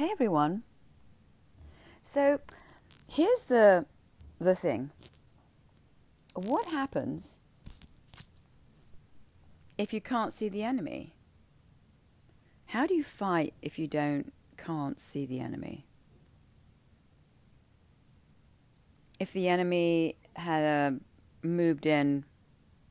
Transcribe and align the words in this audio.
Hey 0.00 0.08
everyone. 0.10 0.62
So 2.00 2.40
here's 3.06 3.44
the 3.44 3.84
the 4.38 4.54
thing. 4.54 4.92
What 6.32 6.70
happens 6.70 7.38
if 9.76 9.92
you 9.92 10.00
can't 10.00 10.32
see 10.32 10.48
the 10.48 10.62
enemy? 10.62 11.12
How 12.68 12.86
do 12.86 12.94
you 12.94 13.04
fight 13.04 13.52
if 13.60 13.78
you 13.78 13.86
don't 13.86 14.32
can't 14.56 14.98
see 14.98 15.26
the 15.26 15.38
enemy? 15.38 15.84
If 19.18 19.34
the 19.34 19.48
enemy 19.48 20.16
had 20.34 20.64
uh, 20.64 20.96
moved 21.42 21.84
in 21.84 22.24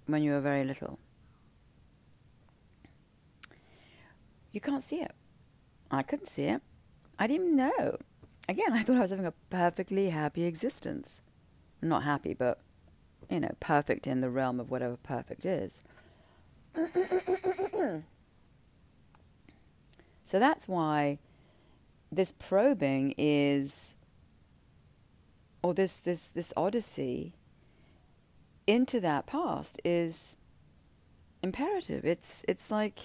when 0.06 0.22
you 0.22 0.34
were 0.34 0.42
very 0.42 0.64
little, 0.64 1.00
you 4.52 4.62
can't 4.62 4.84
see 4.84 4.98
it. 4.98 5.16
I 5.90 6.04
couldn't 6.04 6.28
see 6.28 6.44
it. 6.44 6.62
I 7.20 7.28
didn't 7.28 7.56
know. 7.56 7.98
Again, 8.48 8.72
I 8.74 8.82
thought 8.82 8.96
I 8.96 9.02
was 9.02 9.12
having 9.12 9.26
a 9.26 9.34
perfectly 9.50 10.10
happy 10.10 10.46
existence. 10.46 11.22
Not 11.82 12.04
happy, 12.04 12.34
but, 12.34 12.60
you 13.30 13.42
know, 13.42 13.52
perfect 13.60 14.08
in 14.08 14.22
the 14.22 14.30
realm 14.30 14.60
of 14.60 14.72
whatever 14.72 14.96
perfect 14.98 15.46
is. 15.46 15.82
so 20.26 20.40
that's 20.40 20.68
why 20.68 21.20
this 22.12 22.34
probing 22.40 23.14
is, 23.18 23.96
or 25.62 25.74
this, 25.74 25.98
this, 25.98 26.28
this 26.28 26.54
odyssey 26.56 27.36
into 28.66 29.02
that 29.02 29.26
past 29.28 29.80
is 29.84 30.38
imperative. 31.44 32.06
It's, 32.06 32.44
it's 32.48 32.72
like, 32.72 33.00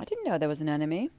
I 0.00 0.04
didn't 0.04 0.24
know 0.24 0.38
there 0.38 0.48
was 0.48 0.62
an 0.62 0.68
enemy. 0.68 1.10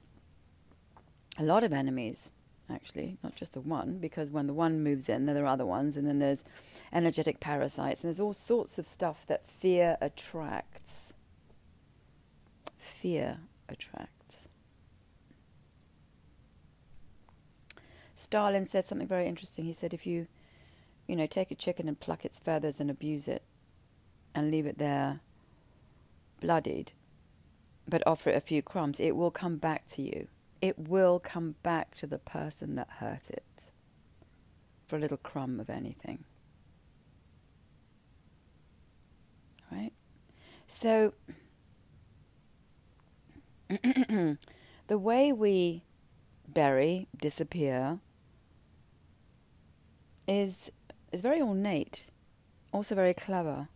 A 1.38 1.44
lot 1.44 1.62
of 1.62 1.72
enemies, 1.72 2.30
actually, 2.68 3.16
not 3.22 3.36
just 3.36 3.52
the 3.52 3.60
one, 3.60 3.98
because 3.98 4.30
when 4.30 4.48
the 4.48 4.52
one 4.52 4.82
moves 4.82 5.08
in, 5.08 5.26
there 5.26 5.44
are 5.44 5.46
other 5.46 5.64
ones, 5.64 5.96
and 5.96 6.06
then 6.06 6.18
there's 6.18 6.42
energetic 6.92 7.38
parasites, 7.38 8.02
and 8.02 8.08
there's 8.08 8.20
all 8.20 8.32
sorts 8.32 8.78
of 8.78 8.86
stuff 8.86 9.24
that 9.28 9.46
fear 9.46 9.96
attracts. 10.00 11.12
Fear 12.76 13.38
attracts. 13.68 14.48
Stalin 18.16 18.66
said 18.66 18.84
something 18.84 19.08
very 19.08 19.26
interesting. 19.28 19.64
He 19.64 19.72
said, 19.72 19.94
if 19.94 20.06
you, 20.06 20.26
you 21.06 21.14
know, 21.14 21.26
take 21.26 21.50
a 21.50 21.56
chicken 21.56 21.86
and 21.86 21.98
pluck 21.98 22.24
its 22.24 22.38
feathers 22.38 22.80
and 22.80 22.90
abuse 22.90 23.28
it 23.28 23.42
and 24.34 24.50
leave 24.50 24.66
it 24.66 24.78
there 24.78 25.20
bloodied, 26.40 26.92
but 27.92 28.02
offer 28.06 28.30
it 28.30 28.36
a 28.36 28.40
few 28.40 28.62
crumbs, 28.62 28.98
it 28.98 29.14
will 29.14 29.30
come 29.30 29.56
back 29.56 29.86
to 29.86 30.00
you. 30.00 30.26
It 30.62 30.78
will 30.78 31.20
come 31.20 31.56
back 31.62 31.94
to 31.96 32.06
the 32.06 32.16
person 32.16 32.74
that 32.76 32.88
hurt 32.88 33.28
it 33.28 33.70
for 34.86 34.96
a 34.96 34.98
little 34.98 35.18
crumb 35.18 35.60
of 35.60 35.68
anything. 35.68 36.24
Right? 39.70 39.92
So, 40.66 41.12
the 43.68 44.38
way 44.88 45.30
we 45.30 45.82
bury, 46.48 47.08
disappear, 47.20 47.98
is, 50.26 50.70
is 51.12 51.20
very 51.20 51.42
ornate, 51.42 52.06
also 52.72 52.94
very 52.94 53.12
clever, 53.12 53.68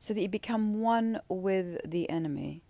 so 0.00 0.12
that 0.12 0.20
you 0.20 0.28
become 0.28 0.82
one 0.82 1.22
with 1.30 1.78
the 1.90 2.10
enemy. 2.10 2.62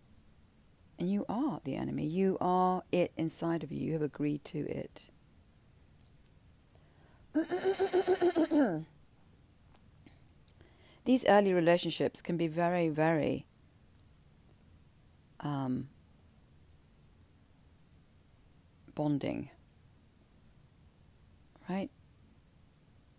And 0.98 1.10
you 1.10 1.24
are 1.28 1.60
the 1.64 1.76
enemy. 1.76 2.06
You 2.06 2.36
are 2.40 2.82
it 2.90 3.12
inside 3.16 3.62
of 3.62 3.70
you. 3.70 3.78
You 3.78 3.92
have 3.92 4.02
agreed 4.02 4.44
to 4.46 4.58
it. 4.68 5.02
These 11.04 11.24
early 11.26 11.52
relationships 11.52 12.20
can 12.20 12.36
be 12.36 12.48
very, 12.48 12.88
very 12.88 13.46
um, 15.40 15.88
bonding, 18.94 19.50
right? 21.68 21.90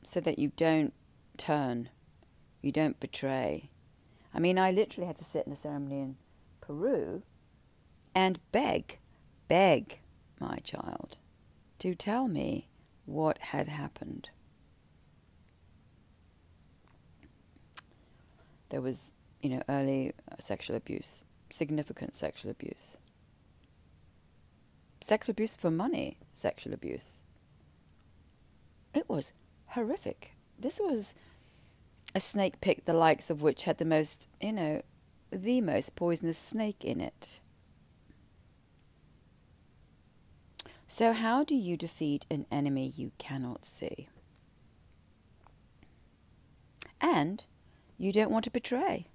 So 0.03 0.19
that 0.19 0.37
you 0.37 0.51
don't 0.57 0.93
turn, 1.37 1.89
you 2.61 2.71
don't 2.71 2.99
betray. 2.99 3.69
I 4.33 4.39
mean, 4.39 4.59
I 4.59 4.71
literally 4.71 5.07
had 5.07 5.17
to 5.17 5.23
sit 5.23 5.47
in 5.47 5.53
a 5.53 5.55
ceremony 5.55 6.01
in 6.01 6.17
Peru 6.61 7.23
and 8.19 8.37
beg, 8.51 8.99
beg 9.47 10.01
my 10.41 10.57
child 10.57 11.15
to 11.79 11.95
tell 11.95 12.27
me 12.27 12.67
what 13.05 13.37
had 13.37 13.69
happened. 13.69 14.29
There 18.67 18.81
was, 18.81 19.13
you 19.41 19.49
know, 19.51 19.63
early 19.69 20.11
sexual 20.37 20.75
abuse, 20.75 21.23
significant 21.49 22.13
sexual 22.13 22.51
abuse. 22.51 22.97
Sexual 24.99 25.31
abuse 25.31 25.55
for 25.55 25.71
money, 25.71 26.17
sexual 26.33 26.73
abuse. 26.73 27.21
It 28.93 29.07
was 29.07 29.31
horrific. 29.67 30.31
This 30.59 30.77
was 30.77 31.13
a 32.13 32.19
snake 32.19 32.59
pick, 32.59 32.83
the 32.83 32.91
likes 32.91 33.29
of 33.29 33.41
which 33.41 33.63
had 33.63 33.77
the 33.77 33.85
most, 33.85 34.27
you 34.41 34.51
know, 34.51 34.81
the 35.31 35.61
most 35.61 35.95
poisonous 35.95 36.37
snake 36.37 36.83
in 36.83 36.99
it. 36.99 37.39
So, 40.91 41.13
how 41.13 41.43
do 41.43 41.53
you 41.53 41.77
defeat 41.77 42.25
an 42.31 42.47
enemy 42.51 42.91
you 42.97 43.11
cannot 43.19 43.63
see? 43.63 44.09
And 46.99 47.43
you 47.99 48.11
don't 48.11 48.31
want 48.31 48.43
to 48.45 48.49
betray. 48.49 49.05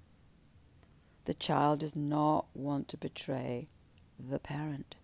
The 1.25 1.33
child 1.33 1.81
does 1.81 1.93
not 1.93 2.45
want 2.53 2.87
to 2.87 2.97
betray 2.97 3.67
the 4.17 4.39
parent 4.39 4.95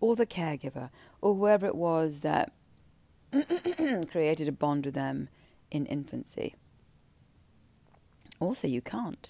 or 0.00 0.16
the 0.16 0.26
caregiver 0.26 0.90
or 1.20 1.36
whoever 1.36 1.64
it 1.64 1.76
was 1.76 2.20
that 2.20 2.50
created 4.10 4.48
a 4.48 4.52
bond 4.52 4.86
with 4.86 4.94
them 4.94 5.28
in 5.70 5.86
infancy. 5.86 6.56
Also, 8.40 8.66
you 8.66 8.82
can't. 8.82 9.28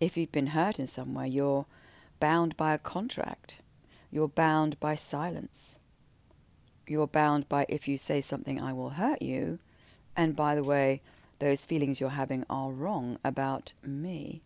If 0.00 0.16
you've 0.16 0.32
been 0.32 0.48
hurt 0.48 0.80
in 0.80 0.88
some 0.88 1.14
way, 1.14 1.28
you're 1.28 1.66
bound 2.18 2.56
by 2.56 2.74
a 2.74 2.78
contract, 2.78 3.62
you're 4.10 4.26
bound 4.26 4.80
by 4.80 4.96
silence 4.96 5.77
you're 6.90 7.06
bound 7.06 7.48
by 7.48 7.66
if 7.68 7.88
you 7.88 7.98
say 7.98 8.20
something, 8.20 8.60
I 8.60 8.72
will 8.72 8.90
hurt 8.90 9.22
you. 9.22 9.58
And 10.16 10.34
by 10.34 10.54
the 10.54 10.62
way, 10.62 11.00
those 11.38 11.64
feelings 11.64 12.00
you're 12.00 12.10
having 12.10 12.44
are 12.50 12.72
wrong 12.72 13.18
about 13.24 13.72
me. 13.82 14.42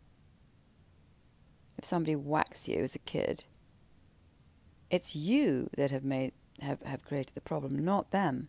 If 1.79 1.85
somebody 1.85 2.15
whacks 2.15 2.69
you 2.69 2.85
as 2.85 2.95
a 2.95 3.01
kid, 3.01 3.45
it's 4.91 5.17
you 5.17 5.71
that 5.77 5.91
have 5.91 6.05
made 6.05 6.33
have, 6.61 6.83
have 6.83 7.05
created 7.05 7.35
the 7.35 7.41
problem, 7.41 7.85
not 7.85 8.11
them. 8.11 8.49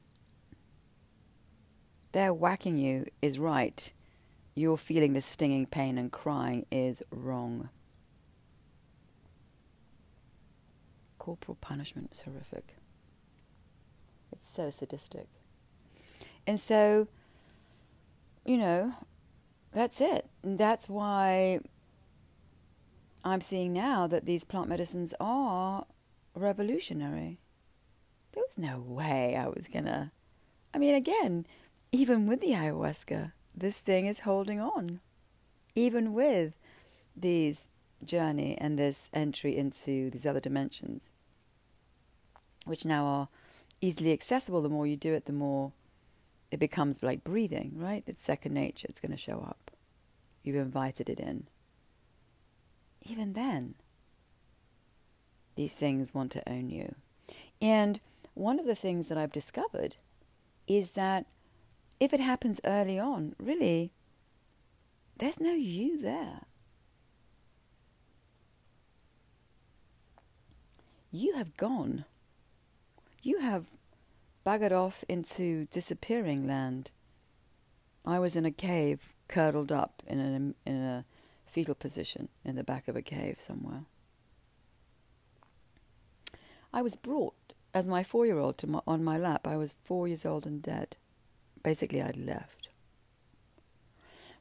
Their 2.12 2.34
whacking 2.34 2.78
you 2.78 3.06
is 3.22 3.40
right. 3.40 3.92
You're 4.54 4.78
feeling 4.78 5.14
the 5.14 5.22
stinging 5.22 5.66
pain 5.66 5.98
and 5.98 6.12
crying 6.12 6.66
is 6.72 7.02
wrong. 7.10 7.70
Corporal 11.18 11.58
punishment 11.60 12.12
is 12.14 12.22
horrific. 12.22 12.76
So 14.44 14.70
sadistic. 14.70 15.28
And 16.46 16.60
so, 16.60 17.08
you 18.46 18.58
know, 18.58 18.94
that's 19.72 20.02
it. 20.02 20.30
And 20.44 20.60
that's 20.60 20.90
why 20.90 21.62
I'm 23.24 23.40
seeing 23.40 23.72
now 23.72 24.06
that 24.08 24.26
these 24.26 24.44
plant 24.44 24.68
medicines 24.68 25.14
are 25.20 25.86
revolutionary. 26.36 27.40
There 28.34 28.44
was 28.46 28.58
no 28.58 28.80
way 28.80 29.38
I 29.38 29.48
was 29.48 29.68
to. 29.70 30.12
I 30.74 30.78
mean, 30.78 30.94
again, 30.94 31.48
even 31.94 32.28
with 32.28 32.42
the 32.42 32.52
ayahuasca, 32.52 33.32
this 33.56 33.80
thing 33.80 34.08
is 34.08 34.20
holding 34.20 34.60
on. 34.60 35.00
Even 35.74 36.12
with 36.14 36.54
these 37.16 37.70
journey 38.04 38.58
and 38.60 38.78
this 38.78 39.10
entry 39.14 39.56
into 39.58 40.10
these 40.10 40.26
other 40.26 40.42
dimensions, 40.42 41.14
which 42.66 42.84
now 42.84 43.06
are 43.06 43.30
easily 43.84 44.14
accessible, 44.14 44.62
the 44.62 44.70
more 44.70 44.88
you 44.88 44.96
do 44.96 45.14
it, 45.14 45.26
the 45.26 45.34
more 45.34 45.72
it 46.52 46.60
becomes 46.60 47.04
like 47.04 47.24
breathing, 47.24 47.74
right? 47.76 48.04
It's 48.08 48.24
second 48.24 48.54
nature, 48.54 48.88
it's 48.90 49.00
going 49.00 49.12
to 49.12 49.18
show 49.18 49.40
up. 49.40 49.72
You've 50.44 50.56
invited 50.56 51.10
it 51.10 51.20
in. 51.20 51.48
Even 53.02 53.34
then, 53.34 53.76
these 55.56 55.74
things 55.74 56.14
want 56.14 56.32
to 56.32 56.50
own 56.50 56.70
you. 56.70 56.96
And 57.62 58.00
one 58.34 58.60
of 58.60 58.66
the 58.66 58.76
things 58.76 59.10
that 59.10 59.18
I've 59.18 59.32
discovered 59.32 59.96
is 60.68 60.92
that 60.92 61.26
if 62.00 62.14
it 62.14 62.20
happens 62.20 62.60
early 62.66 63.00
on, 63.00 63.36
really, 63.40 63.92
there's 65.18 65.40
no 65.40 65.54
you 65.54 66.02
there. 66.02 66.42
you 71.14 71.36
have 71.36 71.56
gone. 71.56 72.06
You 73.24 73.40
have 73.40 73.68
buggered 74.46 74.74
off 74.74 75.06
into 75.08 75.66
disappearing 75.72 76.46
land. 76.46 76.92
I 78.06 78.20
was 78.20 78.36
in 78.36 78.46
a 78.46 78.52
cave, 78.52 79.14
curdled 79.30 79.72
up 79.72 80.04
in 80.06 80.20
a, 80.20 80.70
in 80.70 80.84
a 80.84 81.06
fetal 81.46 81.74
position 81.74 82.28
in 82.44 82.58
the 82.58 82.66
back 82.66 82.90
of 82.90 82.98
a 82.98 83.02
cave 83.02 83.38
somewhere. 83.40 83.86
I 86.74 86.82
was 86.82 86.98
brought 86.98 87.54
as 87.74 87.88
my 87.88 88.04
four 88.04 88.26
year 88.26 88.40
old 88.40 88.62
on 88.86 89.04
my 89.06 89.18
lap. 89.18 89.48
I 89.48 89.56
was 89.56 89.74
four 89.86 90.10
years 90.10 90.26
old 90.26 90.46
and 90.46 90.62
dead. 90.62 90.98
Basically, 91.64 92.02
I'd 92.02 92.18
left. 92.18 92.68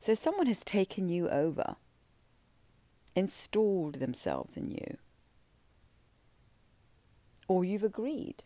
So 0.01 0.13
someone 0.15 0.47
has 0.49 0.65
taken 0.65 1.09
you 1.09 1.29
over, 1.29 1.77
installed 3.15 4.01
themselves 4.01 4.57
in 4.57 4.73
you, 4.73 4.97
or 7.47 7.65
you've 7.65 7.85
agreed, 7.85 8.43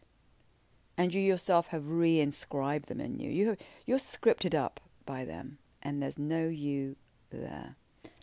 and 0.97 1.13
you 1.13 1.21
yourself 1.21 1.69
have 1.69 1.89
re-inscribed 1.89 2.89
them 2.89 3.01
in 3.01 3.19
you. 3.19 3.31
you 3.31 3.49
have, 3.49 3.59
you're 3.85 3.99
scripted 3.99 4.55
up 4.55 4.81
by 5.05 5.25
them, 5.25 5.59
and 5.83 6.03
there's 6.03 6.19
no 6.19 6.49
you 6.49 6.97
there. 7.31 7.77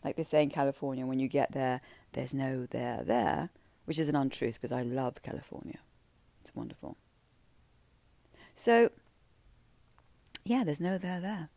Like 0.03 0.15
they 0.15 0.23
say 0.23 0.43
in 0.43 0.49
California, 0.49 1.05
when 1.05 1.19
you 1.19 1.27
get 1.27 1.51
there, 1.51 1.81
there's 2.13 2.33
no 2.33 2.67
there 2.69 3.03
there, 3.03 3.49
which 3.85 3.99
is 3.99 4.09
an 4.09 4.15
untruth 4.15 4.55
because 4.55 4.71
I 4.71 4.81
love 4.81 5.21
California. 5.23 5.79
It's 6.41 6.55
wonderful. 6.55 6.97
So, 8.55 8.89
yeah, 10.43 10.63
there's 10.63 10.81
no 10.81 10.97
there 10.97 11.21
there. 11.21 11.49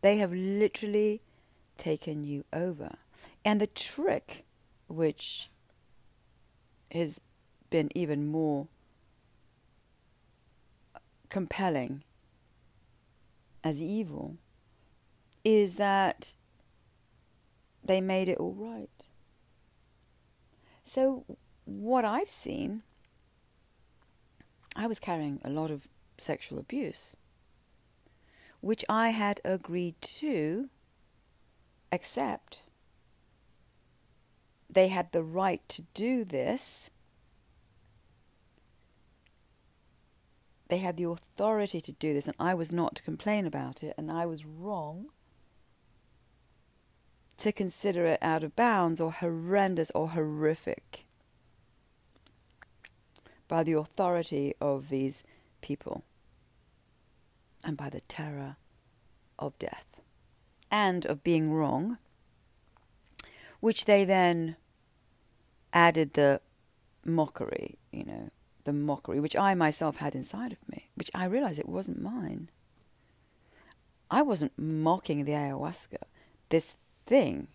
They 0.00 0.16
have 0.16 0.32
literally 0.32 1.22
taken 1.76 2.24
you 2.24 2.44
over. 2.52 2.96
And 3.44 3.60
the 3.60 3.66
trick, 3.66 4.44
which 4.88 5.50
has 6.90 7.20
been 7.70 7.90
even 7.96 8.26
more 8.26 8.66
compelling 11.32 12.04
as 13.64 13.80
evil, 13.80 14.36
is 15.44 15.74
that 15.74 16.36
they 17.82 18.00
made 18.00 18.28
it 18.28 18.38
all 18.38 18.54
right. 18.54 18.90
So, 20.84 21.24
what 21.64 22.04
I've 22.04 22.30
seen, 22.30 22.82
I 24.76 24.86
was 24.86 24.98
carrying 24.98 25.40
a 25.44 25.50
lot 25.50 25.70
of 25.70 25.88
sexual 26.18 26.58
abuse 26.58 27.16
which 28.62 28.84
I 28.88 29.10
had 29.10 29.40
agreed 29.44 30.00
to 30.00 30.70
accept. 31.90 32.62
They 34.70 34.88
had 34.88 35.10
the 35.10 35.24
right 35.24 35.68
to 35.68 35.82
do 35.92 36.24
this. 36.24 36.88
They 40.72 40.78
had 40.78 40.96
the 40.96 41.04
authority 41.10 41.82
to 41.82 41.92
do 41.92 42.14
this, 42.14 42.26
and 42.26 42.34
I 42.40 42.54
was 42.54 42.72
not 42.72 42.94
to 42.94 43.02
complain 43.02 43.44
about 43.44 43.82
it, 43.82 43.92
and 43.98 44.10
I 44.10 44.24
was 44.24 44.46
wrong 44.46 45.10
to 47.36 47.52
consider 47.52 48.06
it 48.06 48.18
out 48.22 48.42
of 48.42 48.56
bounds 48.56 48.98
or 48.98 49.12
horrendous 49.12 49.90
or 49.90 50.08
horrific 50.08 51.04
by 53.48 53.62
the 53.62 53.74
authority 53.74 54.54
of 54.62 54.88
these 54.88 55.22
people 55.60 56.04
and 57.62 57.76
by 57.76 57.90
the 57.90 58.00
terror 58.08 58.56
of 59.38 59.58
death 59.58 60.00
and 60.70 61.04
of 61.04 61.22
being 61.22 61.52
wrong, 61.52 61.98
which 63.60 63.84
they 63.84 64.06
then 64.06 64.56
added 65.74 66.14
the 66.14 66.40
mockery, 67.04 67.76
you 67.90 68.04
know, 68.04 68.30
the 68.64 68.72
mockery, 68.72 69.20
which 69.20 69.36
I 69.36 69.54
myself 69.54 69.96
had 69.96 70.14
inside 70.14 70.52
of 70.52 70.68
me, 70.68 70.88
which 70.94 71.10
I 71.14 71.24
realized 71.24 71.58
it 71.58 71.68
wasn't 71.68 72.02
mine. 72.02 72.50
I 74.10 74.22
wasn't 74.22 74.52
mocking 74.58 75.24
the 75.24 75.32
ayahuasca. 75.32 75.96
This 76.48 76.76
thing 77.06 77.48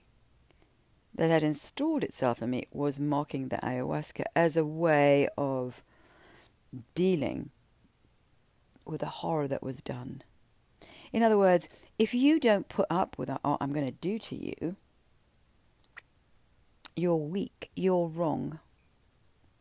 that 1.16 1.30
had 1.30 1.44
installed 1.44 2.04
itself 2.04 2.42
in 2.42 2.50
me 2.50 2.68
was 2.72 3.00
mocking 3.00 3.48
the 3.48 3.58
ayahuasca 3.58 4.24
as 4.36 4.58
a 4.58 4.66
way 4.66 5.28
of 5.38 5.84
dealing 6.96 7.50
with 8.86 9.02
the 9.02 9.08
horror 9.08 9.48
that 9.48 9.64
was 9.64 9.82
done. 9.82 10.22
In 11.12 11.24
other 11.24 11.38
words, 11.38 11.70
if 11.98 12.14
you 12.14 12.40
don't 12.40 12.70
put 12.70 12.88
up 12.90 13.18
with 13.18 13.30
what 13.30 13.42
oh, 13.44 13.58
I'm 13.60 13.74
going 13.74 13.86
to 13.86 13.92
do 13.92 14.20
to 14.20 14.36
you, 14.36 14.76
you're 16.96 17.16
weak, 17.16 17.70
you're 17.76 18.08
wrong. 18.08 18.60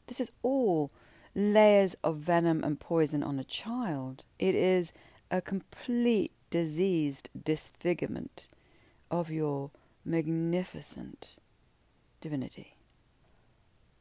This 0.07 0.21
is 0.21 0.31
all 0.43 0.91
layers 1.37 1.95
of 2.03 2.17
venom 2.17 2.65
and 2.65 2.81
poison 2.81 3.23
on 3.23 3.39
a 3.39 3.45
child. 3.45 4.25
It 4.41 4.57
is 4.57 4.93
a 5.31 5.41
complete 5.41 6.33
diseased 6.51 7.31
disfigurement 7.45 8.49
of 9.11 9.31
your 9.31 9.71
magnificent 10.05 11.37
divinity. 12.21 12.77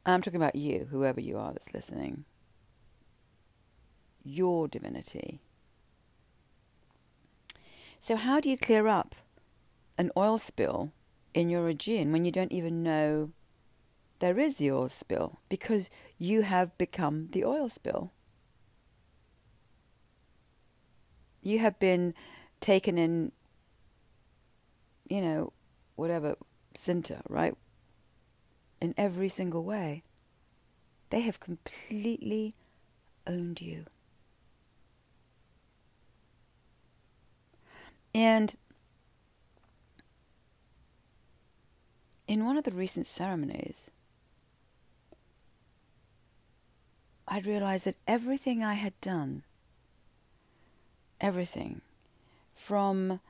I'm 0.04 0.22
talking 0.22 0.40
about 0.40 0.56
you, 0.56 0.88
whoever 0.90 1.20
you 1.20 1.36
are 1.36 1.52
that's 1.52 1.74
listening 1.74 2.24
your 4.26 4.66
divinity. 4.68 5.40
So, 7.98 8.16
how 8.16 8.40
do 8.40 8.50
you 8.50 8.58
clear 8.58 8.88
up 8.88 9.14
an 9.96 10.10
oil 10.16 10.38
spill 10.38 10.92
in 11.32 11.48
your 11.48 11.68
Aegean 11.68 12.12
when 12.12 12.24
you 12.24 12.32
don't 12.32 12.52
even 12.52 12.82
know 12.82 13.30
there 14.18 14.38
is 14.38 14.56
the 14.56 14.70
oil 14.70 14.88
spill? 14.88 15.38
Because 15.48 15.88
you 16.18 16.42
have 16.42 16.76
become 16.78 17.28
the 17.32 17.44
oil 17.44 17.68
spill. 17.68 18.12
You 21.42 21.58
have 21.58 21.78
been 21.78 22.14
taken 22.60 22.98
in, 22.98 23.32
you 25.08 25.20
know, 25.20 25.52
whatever, 25.94 26.36
center, 26.74 27.20
right? 27.28 27.54
In 28.80 28.94
every 28.96 29.28
single 29.28 29.62
way. 29.62 30.02
They 31.10 31.20
have 31.20 31.38
completely 31.38 32.54
owned 33.26 33.60
you. 33.60 33.84
And 38.12 38.56
in 42.26 42.44
one 42.44 42.56
of 42.56 42.64
the 42.64 42.72
recent 42.72 43.06
ceremonies, 43.06 43.90
I 47.28 47.40
realized 47.40 47.86
that 47.86 47.96
everything 48.06 48.62
I 48.62 48.74
had 48.74 48.98
done, 49.00 49.42
everything, 51.20 51.80
from 52.54 53.20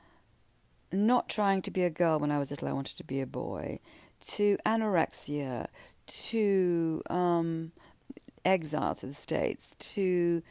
not 0.91 1.29
trying 1.29 1.61
to 1.63 1.71
be 1.71 1.83
a 1.83 1.89
girl 1.89 2.19
when 2.19 2.31
I 2.31 2.39
was 2.39 2.51
little, 2.51 2.67
I 2.67 2.73
wanted 2.73 2.97
to 2.97 3.03
be 3.03 3.21
a 3.21 3.25
boy, 3.25 3.79
to 4.21 4.57
anorexia, 4.65 5.67
to 6.05 7.01
um, 7.09 7.71
exile 8.45 8.95
to 8.95 9.07
the 9.07 9.13
States, 9.13 9.75
to 9.79 10.43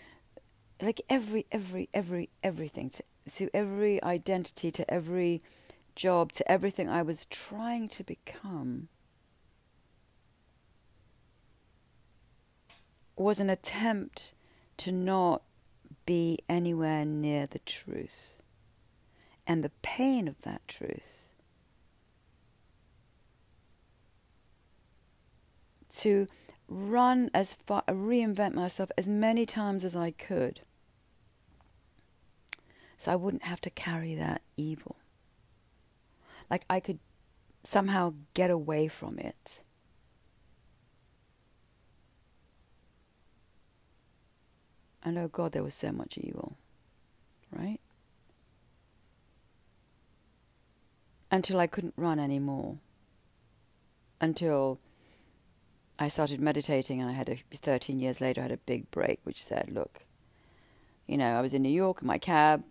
like 0.83 1.01
every, 1.09 1.47
every, 1.53 1.89
every, 1.95 2.29
everything, 2.43 2.91
to 2.91 3.03
to 3.33 3.51
every 3.53 4.03
identity, 4.05 4.71
to 4.71 4.89
every 4.89 5.43
job, 5.97 6.33
to 6.33 6.51
everything 6.51 6.89
I 6.89 7.03
was 7.03 7.27
trying 7.27 7.89
to 7.91 8.05
become 8.05 8.89
was 13.17 13.41
an 13.41 13.51
attempt 13.51 14.35
to 14.79 14.93
not 14.93 15.43
be 16.05 16.39
anywhere 16.49 17.05
near 17.05 17.47
the 17.47 17.59
truth 17.61 18.43
and 19.47 19.65
the 19.65 19.71
pain 19.83 20.29
of 20.29 20.41
that 20.43 20.67
truth. 20.69 21.31
To 25.99 26.27
run 26.69 27.31
as 27.33 27.55
far, 27.55 27.83
reinvent 27.89 28.53
myself 28.55 28.91
as 28.99 29.09
many 29.09 29.47
times 29.47 29.85
as 29.85 29.97
I 29.97 30.11
could 30.11 30.61
so 32.97 33.13
I 33.13 33.17
wouldn't 33.17 33.45
have 33.45 33.61
to 33.63 33.71
carry 33.71 34.15
that 34.15 34.43
evil. 34.57 34.97
Like 36.51 36.65
I 36.69 36.81
could 36.81 36.99
somehow 37.63 38.15
get 38.35 38.51
away 38.51 38.89
from 38.89 39.19
it. 39.19 39.61
And 45.07 45.17
oh 45.19 45.29
God, 45.29 45.53
there 45.53 45.63
was 45.63 45.77
so 45.77 45.93
much 45.93 46.19
evil, 46.19 46.57
right? 47.53 47.79
Until 51.31 51.61
I 51.61 51.69
couldn't 51.69 51.95
run 51.97 52.19
anymore. 52.19 52.79
Until 54.21 54.81
I 55.97 56.09
started 56.09 56.41
meditating, 56.41 57.01
and 57.01 57.09
I 57.09 57.13
had 57.13 57.29
a 57.29 57.39
13 57.55 58.01
years 58.01 58.21
later, 58.21 58.41
I 58.41 58.45
had 58.45 58.53
a 58.53 58.57
big 58.57 58.91
break 58.91 59.21
which 59.23 59.45
said, 59.45 59.71
Look, 59.71 60.01
you 61.07 61.17
know, 61.17 61.39
I 61.39 61.41
was 61.41 61.55
in 61.55 61.63
New 61.63 61.69
York 61.69 61.99
in 62.03 62.09
my 62.09 62.19
cab, 62.19 62.65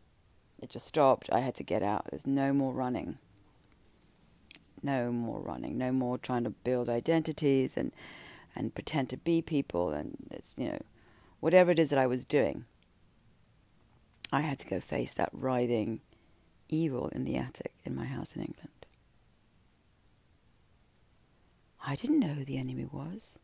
it 0.61 0.69
just 0.69 0.87
stopped. 0.87 1.29
I 1.31 1.39
had 1.39 1.55
to 1.55 1.63
get 1.63 1.83
out. 1.83 2.07
There's 2.09 2.27
no 2.27 2.51
more 2.51 2.73
running. 2.73 3.17
No 4.83 5.09
more 5.09 5.39
running. 5.39 5.77
No 5.77 5.93
more 5.93 6.17
trying 6.17 6.43
to 6.43 6.49
build 6.49 6.89
identities 6.89 7.77
and 7.77 7.93
and 8.57 8.75
pretend 8.75 9.09
to 9.09 9.17
be 9.17 9.41
people 9.41 9.91
and 9.91 10.17
it's, 10.31 10.53
you 10.57 10.69
know, 10.69 10.79
whatever 11.45 11.69
it 11.69 11.77
is 11.77 11.91
that 11.91 11.99
I 11.99 12.07
was 12.07 12.25
doing. 12.25 12.65
I 14.31 14.41
had 14.41 14.57
to 14.57 14.67
go 14.67 14.79
face 14.79 15.13
that 15.13 15.29
writhing 15.31 16.01
evil 16.69 17.09
in 17.09 17.23
the 17.23 17.35
attic 17.35 17.71
in 17.85 17.93
my 17.93 18.05
house 18.05 18.35
in 18.35 18.41
England. 18.41 18.87
I 21.85 21.93
didn't 21.93 22.17
know 22.17 22.33
who 22.33 22.45
the 22.45 22.57
enemy 22.57 22.85
was. 22.91 23.37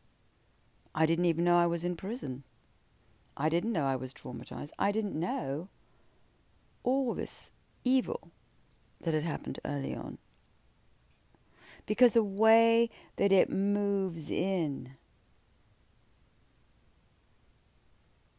I 0.92 1.06
didn't 1.06 1.26
even 1.26 1.44
know 1.44 1.56
I 1.56 1.66
was 1.66 1.84
in 1.84 1.94
prison. 1.94 2.42
I 3.36 3.48
didn't 3.48 3.70
know 3.70 3.84
I 3.84 3.94
was 3.94 4.12
traumatized. 4.12 4.70
I 4.80 4.90
didn't 4.90 5.14
know 5.14 5.68
all 6.82 7.14
this 7.14 7.52
evil 7.84 8.32
that 9.02 9.14
had 9.14 9.22
happened 9.22 9.60
early 9.64 9.94
on. 9.94 10.18
Because 11.86 12.14
the 12.14 12.24
way 12.24 12.90
that 13.14 13.30
it 13.30 13.48
moves 13.48 14.28
in 14.28 14.96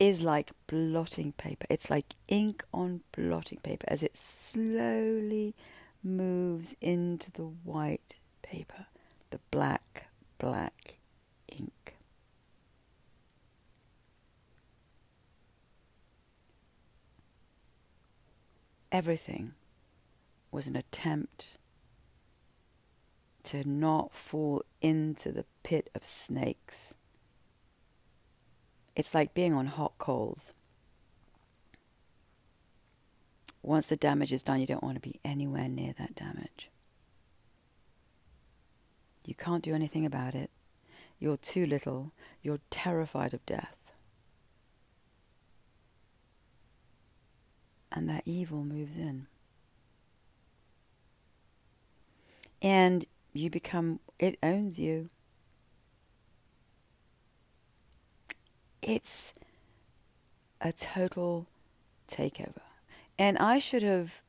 is 0.07 0.21
like 0.21 0.51
blotting 0.67 1.31
paper. 1.31 1.65
It's 1.69 1.89
like 1.89 2.15
ink 2.27 2.65
on 2.73 2.99
blotting 3.15 3.59
paper 3.63 3.85
as 3.87 4.03
it 4.03 4.17
slowly 4.17 5.55
moves 6.03 6.75
into 6.81 7.31
the 7.31 7.45
white 7.63 8.19
paper, 8.41 8.87
the 9.29 9.39
black, 9.49 10.07
black 10.39 10.95
ink. 11.47 11.95
Everything 18.91 19.53
was 20.51 20.67
an 20.67 20.75
attempt 20.75 21.47
to 23.43 23.67
not 23.67 24.13
fall 24.13 24.63
into 24.81 25.31
the 25.31 25.45
pit 25.63 25.89
of 25.95 26.03
snakes 26.03 26.93
it's 28.95 29.13
like 29.13 29.33
being 29.33 29.53
on 29.53 29.67
hot 29.67 29.93
coals. 29.97 30.53
Once 33.61 33.87
the 33.87 33.95
damage 33.95 34.33
is 34.33 34.43
done, 34.43 34.59
you 34.59 34.67
don't 34.67 34.83
want 34.83 34.95
to 34.95 35.01
be 35.01 35.19
anywhere 35.23 35.69
near 35.69 35.93
that 35.97 36.15
damage. 36.15 36.69
You 39.25 39.35
can't 39.35 39.63
do 39.63 39.73
anything 39.73 40.05
about 40.05 40.35
it. 40.35 40.51
You're 41.17 41.37
too 41.37 41.65
little. 41.65 42.11
You're 42.41 42.59
terrified 42.69 43.33
of 43.33 43.45
death. 43.45 43.77
And 47.91 48.09
that 48.09 48.23
evil 48.25 48.63
moves 48.63 48.97
in. 48.97 49.27
And 52.61 53.05
you 53.31 53.49
become, 53.49 53.99
it 54.19 54.37
owns 54.43 54.77
you. 54.77 55.09
It's 58.83 59.33
a 60.61 60.71
total 60.71 61.47
takeover. 62.07 62.61
And 63.17 63.37
I 63.37 63.59
should 63.59 63.83
have 63.83 64.21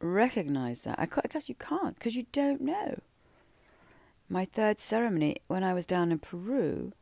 recognized 0.00 0.84
that. 0.84 0.98
I, 0.98 1.06
guess 1.28 1.48
you 1.48 1.54
can't 1.54 1.94
because 1.94 2.16
you 2.16 2.26
don't 2.32 2.60
know. 2.60 3.00
My 4.28 4.44
third 4.44 4.80
ceremony, 4.80 5.36
when 5.46 5.62
I 5.62 5.74
was 5.74 5.86
down 5.86 6.10
in 6.10 6.18
Peru, 6.18 6.92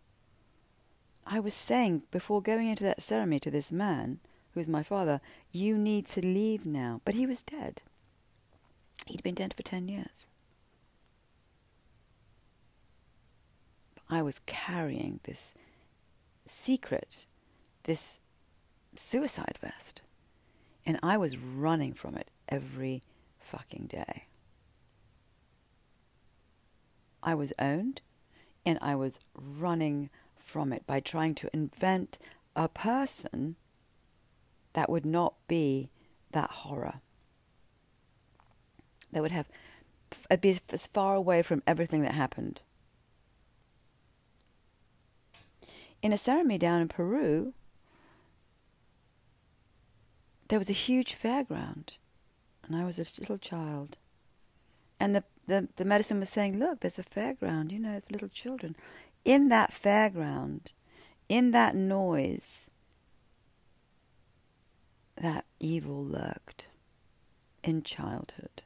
I 1.27 1.39
was 1.39 1.55
saying 1.55 2.03
before 2.11 2.43
going 2.43 2.69
into 2.69 2.85
that 2.85 3.03
ceremony 3.03 3.41
to 3.41 3.51
this 3.51 3.71
man, 3.71 4.19
who's 4.55 4.67
my 4.67 4.83
father, 4.83 5.21
you 5.53 5.79
need 5.79 6.07
to 6.07 6.21
leave 6.21 6.67
now. 6.67 7.01
But 7.05 7.15
he 7.15 7.27
was 7.27 7.43
dead. 7.43 7.83
He'd 9.07 9.23
been 9.23 9.35
dead 9.35 9.55
for 9.55 9.63
10 9.63 9.89
years. 9.89 10.27
I 14.09 14.23
was 14.23 14.41
carrying 14.47 15.21
this 15.23 15.53
secret, 16.50 17.26
this 17.85 18.19
suicide 18.97 19.59
vest. 19.61 20.02
And 20.85 20.99
I 21.02 21.16
was 21.16 21.37
running 21.37 21.95
from 21.95 22.16
it 22.16 22.28
every 22.49 23.02
fucking 23.38 23.87
day. 23.87 24.26
I 27.23 27.35
was 27.35 27.52
owned 27.59 28.00
and 28.66 28.78
I 28.83 28.95
was 28.95 29.21
running 29.35 30.11
from 30.37 30.73
it 30.73 30.87
by 30.87 31.00
trying 31.00 31.35
to 31.37 31.50
invent 31.52 32.19
a 32.57 32.69
person 32.69 33.57
that 34.73 34.90
would 34.90 35.07
not 35.07 35.35
be 35.47 35.90
that 36.33 36.50
horror. 36.50 37.00
That 39.12 39.23
would 39.23 39.33
have 39.33 39.49
be 40.40 40.59
as 40.73 40.87
far 40.88 41.14
away 41.14 41.42
from 41.42 41.62
everything 41.66 42.02
that 42.02 42.14
happened 42.14 42.61
in 46.02 46.12
a 46.12 46.16
ceremony 46.16 46.59
down 46.59 46.80
in 46.80 46.88
Peru, 46.88 47.52
there 50.49 50.59
was 50.59 50.71
a 50.71 50.75
huge 50.75 51.16
fairground, 51.16 51.90
and 52.64 52.75
I 52.75 52.85
was 52.85 52.99
a 52.99 53.07
little 53.19 53.38
child. 53.38 53.97
And 54.99 55.14
the, 55.14 55.25
the, 55.47 55.69
the 55.76 55.85
medicine 55.85 56.21
was 56.21 56.28
saying, 56.28 56.59
Look, 56.59 56.80
there's 56.80 56.99
a 56.99 57.02
fairground, 57.02 57.71
you 57.71 57.78
know, 57.78 58.00
for 58.00 58.12
little 58.12 58.28
children. 58.28 58.76
In 59.25 59.49
that 59.49 59.73
fairground, 59.73 60.69
in 61.28 61.52
that 61.52 61.76
noise, 61.76 62.66
that 65.21 65.45
evil 65.59 66.04
lurked 66.04 66.66
in 67.62 67.83
childhood, 67.83 68.62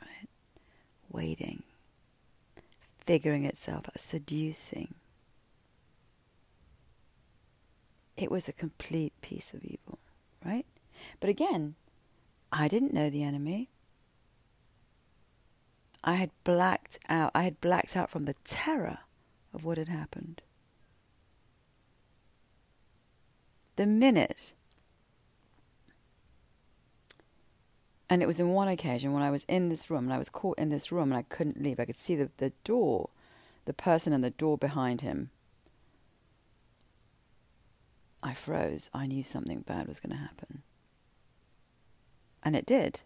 right? 0.00 0.28
Waiting, 1.08 1.62
figuring 2.98 3.44
itself 3.44 3.86
out, 3.86 4.00
seducing 4.00 4.94
it 8.16 8.30
was 8.30 8.48
a 8.48 8.52
complete 8.52 9.12
piece 9.20 9.52
of 9.54 9.64
evil, 9.64 9.98
right? 10.44 10.66
But 11.20 11.30
again, 11.30 11.74
I 12.52 12.68
didn't 12.68 12.94
know 12.94 13.10
the 13.10 13.24
enemy. 13.24 13.70
I 16.02 16.14
had 16.14 16.30
blacked 16.44 16.98
out. 17.08 17.32
I 17.34 17.44
had 17.44 17.60
blacked 17.60 17.96
out 17.96 18.10
from 18.10 18.26
the 18.26 18.36
terror 18.44 18.98
of 19.52 19.64
what 19.64 19.78
had 19.78 19.88
happened. 19.88 20.42
The 23.76 23.86
minute, 23.86 24.52
and 28.08 28.22
it 28.22 28.26
was 28.26 28.38
in 28.38 28.50
one 28.50 28.68
occasion 28.68 29.12
when 29.12 29.22
I 29.22 29.30
was 29.30 29.44
in 29.48 29.68
this 29.68 29.90
room 29.90 30.04
and 30.04 30.12
I 30.12 30.18
was 30.18 30.28
caught 30.28 30.58
in 30.58 30.68
this 30.68 30.92
room 30.92 31.10
and 31.10 31.18
I 31.18 31.22
couldn't 31.22 31.60
leave. 31.60 31.80
I 31.80 31.84
could 31.84 31.98
see 31.98 32.14
the, 32.14 32.30
the 32.36 32.52
door, 32.62 33.10
the 33.64 33.72
person 33.72 34.12
and 34.12 34.22
the 34.22 34.30
door 34.30 34.56
behind 34.56 35.00
him 35.00 35.30
I 38.24 38.32
froze. 38.32 38.88
I 38.94 39.06
knew 39.06 39.22
something 39.22 39.60
bad 39.60 39.86
was 39.86 40.00
going 40.00 40.16
to 40.16 40.16
happen. 40.16 40.62
And 42.42 42.56
it 42.56 42.64
did. 42.64 43.02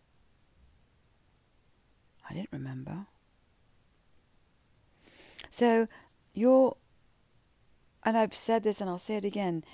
I 2.31 2.35
didn't 2.35 2.53
remember. 2.53 3.07
So, 5.51 5.89
you're, 6.35 6.77
and 8.05 8.17
I've 8.17 8.37
said 8.37 8.63
this 8.63 8.81
and 8.81 8.89
I'll 8.89 8.99
say 8.99 9.17
it 9.17 9.25
again, 9.25 9.65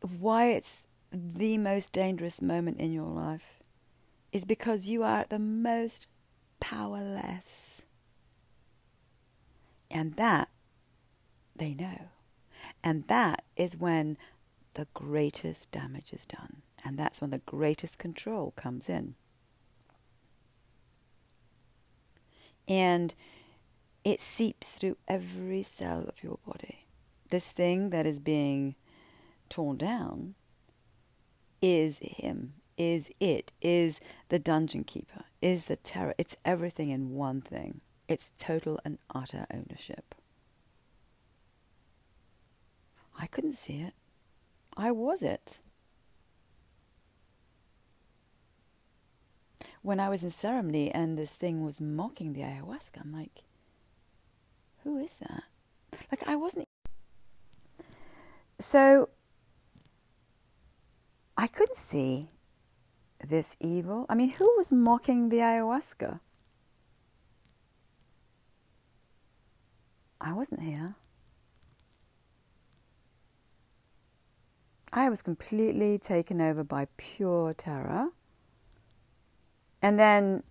why 0.00 0.50
it's 0.50 0.84
the 1.10 1.56
most 1.56 1.92
dangerous 1.92 2.42
moment 2.42 2.80
in 2.80 2.92
your 2.92 3.08
life 3.08 3.62
is 4.30 4.44
because 4.44 4.88
you 4.88 5.02
are 5.02 5.20
at 5.20 5.30
the 5.30 5.38
most 5.38 6.06
powerless. 6.60 7.80
And 9.90 10.14
that 10.14 10.48
they 11.56 11.72
know. 11.72 12.08
And 12.82 13.04
that 13.04 13.44
is 13.56 13.78
when 13.78 14.18
the 14.74 14.86
greatest 14.94 15.70
damage 15.70 16.12
is 16.12 16.26
done. 16.26 16.62
And 16.84 16.98
that's 16.98 17.20
when 17.20 17.30
the 17.30 17.38
greatest 17.38 17.98
control 17.98 18.52
comes 18.56 18.88
in. 18.88 19.14
And 22.68 23.14
it 24.04 24.20
seeps 24.20 24.72
through 24.72 24.96
every 25.08 25.62
cell 25.62 26.04
of 26.06 26.22
your 26.22 26.38
body. 26.46 26.86
This 27.30 27.52
thing 27.52 27.90
that 27.90 28.06
is 28.06 28.20
being 28.20 28.74
torn 29.48 29.78
down 29.78 30.34
is 31.62 31.98
him, 32.02 32.54
is 32.76 33.08
it, 33.18 33.52
is 33.62 34.00
the 34.28 34.38
dungeon 34.38 34.84
keeper, 34.84 35.24
is 35.40 35.64
the 35.64 35.76
terror. 35.76 36.14
It's 36.18 36.36
everything 36.44 36.90
in 36.90 37.14
one 37.14 37.40
thing. 37.40 37.80
It's 38.08 38.32
total 38.36 38.78
and 38.84 38.98
utter 39.14 39.46
ownership. 39.52 40.14
I 43.18 43.26
couldn't 43.26 43.54
see 43.54 43.80
it. 43.80 43.94
I 44.76 44.90
was 44.90 45.22
it. 45.22 45.60
When 49.82 50.00
I 50.00 50.08
was 50.08 50.24
in 50.24 50.30
ceremony 50.30 50.90
and 50.90 51.18
this 51.18 51.32
thing 51.32 51.64
was 51.64 51.80
mocking 51.80 52.32
the 52.32 52.40
ayahuasca, 52.40 53.00
I'm 53.02 53.12
like, 53.12 53.44
who 54.82 54.98
is 54.98 55.12
that? 55.20 55.44
Like, 56.10 56.26
I 56.26 56.36
wasn't. 56.36 56.68
So, 58.58 59.10
I 61.36 61.46
couldn't 61.46 61.76
see 61.76 62.30
this 63.22 63.56
evil. 63.60 64.06
I 64.08 64.14
mean, 64.14 64.30
who 64.30 64.44
was 64.56 64.72
mocking 64.72 65.28
the 65.28 65.38
ayahuasca? 65.38 66.20
I 70.20 70.32
wasn't 70.32 70.62
here. 70.62 70.94
I 74.96 75.08
was 75.08 75.22
completely 75.22 75.98
taken 75.98 76.40
over 76.40 76.62
by 76.62 76.86
pure 76.96 77.52
terror. 77.52 78.10
And 79.82 79.98
then 79.98 80.44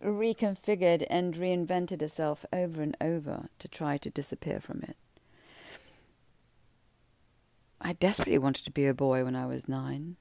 reconfigured 0.00 1.04
and 1.10 1.34
reinvented 1.34 2.00
herself 2.00 2.46
over 2.52 2.80
and 2.80 2.96
over 3.00 3.48
to 3.58 3.68
try 3.68 3.98
to 3.98 4.08
disappear 4.08 4.60
from 4.60 4.82
it. 4.82 4.96
I 7.80 7.94
desperately 7.94 8.38
wanted 8.38 8.64
to 8.66 8.70
be 8.70 8.86
a 8.86 8.94
boy 8.94 9.24
when 9.24 9.34
I 9.34 9.46
was 9.46 9.68
nine. 9.68 10.16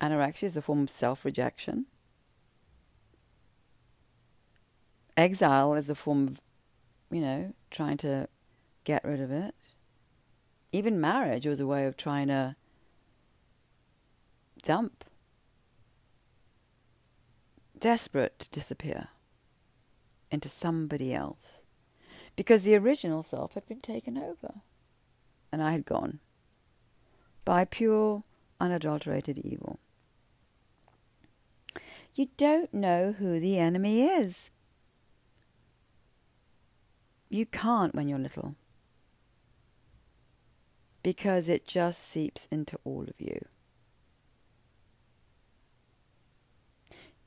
Anorexia 0.00 0.44
is 0.44 0.56
a 0.56 0.62
form 0.62 0.82
of 0.82 0.90
self 0.90 1.24
rejection. 1.24 1.86
Exile 5.16 5.74
is 5.74 5.88
a 5.90 5.94
form 5.96 6.28
of, 6.28 6.40
you 7.10 7.20
know, 7.20 7.52
trying 7.70 7.96
to 7.98 8.28
get 8.84 9.04
rid 9.04 9.20
of 9.20 9.30
it. 9.30 9.74
Even 10.72 11.00
marriage 11.00 11.46
was 11.46 11.60
a 11.60 11.66
way 11.66 11.86
of 11.86 11.96
trying 11.96 12.28
to 12.28 12.56
dump. 14.62 15.04
Desperate 17.78 18.38
to 18.38 18.50
disappear 18.50 19.08
into 20.30 20.48
somebody 20.48 21.12
else. 21.12 21.64
Because 22.36 22.64
the 22.64 22.76
original 22.76 23.22
self 23.22 23.54
had 23.54 23.66
been 23.66 23.80
taken 23.80 24.16
over. 24.16 24.62
And 25.50 25.62
I 25.62 25.72
had 25.72 25.84
gone 25.84 26.20
by 27.44 27.64
pure, 27.64 28.22
unadulterated 28.60 29.38
evil. 29.38 29.78
You 32.14 32.28
don't 32.36 32.72
know 32.72 33.14
who 33.18 33.40
the 33.40 33.58
enemy 33.58 34.02
is. 34.02 34.50
You 37.28 37.46
can't 37.46 37.94
when 37.94 38.08
you're 38.08 38.18
little 38.18 38.54
because 41.02 41.48
it 41.48 41.66
just 41.66 42.02
seeps 42.02 42.46
into 42.50 42.78
all 42.84 43.02
of 43.02 43.14
you. 43.18 43.44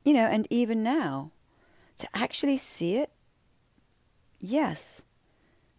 You 0.04 0.14
know, 0.14 0.26
and 0.26 0.48
even 0.50 0.84
now, 0.84 1.32
to 1.98 2.08
actually 2.14 2.58
see 2.58 2.96
it, 2.98 3.12
yes, 4.40 5.02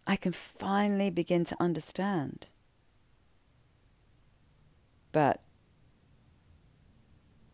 I 0.05 0.15
can 0.15 0.33
finally 0.33 1.09
begin 1.09 1.45
to 1.45 1.55
understand. 1.59 2.47
But 5.11 5.41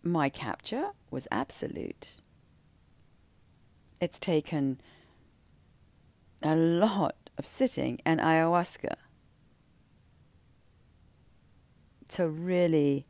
my 0.01 0.29
capture 0.29 0.89
was 1.11 1.27
absolute. 1.31 2.15
It's 4.01 4.19
taken 4.19 4.81
a 6.41 6.55
lot 6.55 7.15
of 7.37 7.45
sitting 7.45 8.01
and 8.05 8.19
ayahuasca 8.19 8.95
to 12.13 12.27
really 12.27 13.05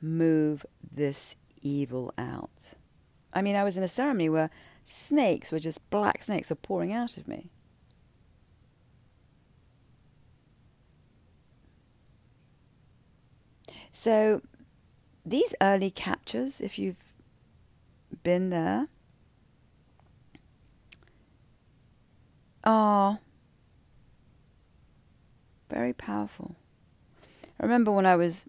move 0.00 0.64
this 0.92 1.34
evil 1.62 2.12
out. 2.16 2.74
I 3.32 3.42
mean, 3.42 3.56
I 3.56 3.64
was 3.64 3.76
in 3.76 3.82
a 3.82 3.88
ceremony 3.88 4.28
where 4.28 4.50
snakes 4.82 5.52
were 5.52 5.58
just 5.58 5.88
black 5.90 6.22
snakes 6.22 6.48
were 6.48 6.56
pouring 6.56 6.92
out 6.92 7.16
of 7.16 7.28
me. 7.28 7.50
So, 13.92 14.42
these 15.24 15.54
early 15.60 15.90
captures, 15.90 16.60
if 16.60 16.78
you've 16.78 17.02
been 18.22 18.50
there, 18.50 18.88
are 22.62 23.18
very 25.68 25.92
powerful. 25.92 26.56
I 27.58 27.64
remember 27.64 27.90
when 27.90 28.06
I 28.06 28.16
was, 28.16 28.46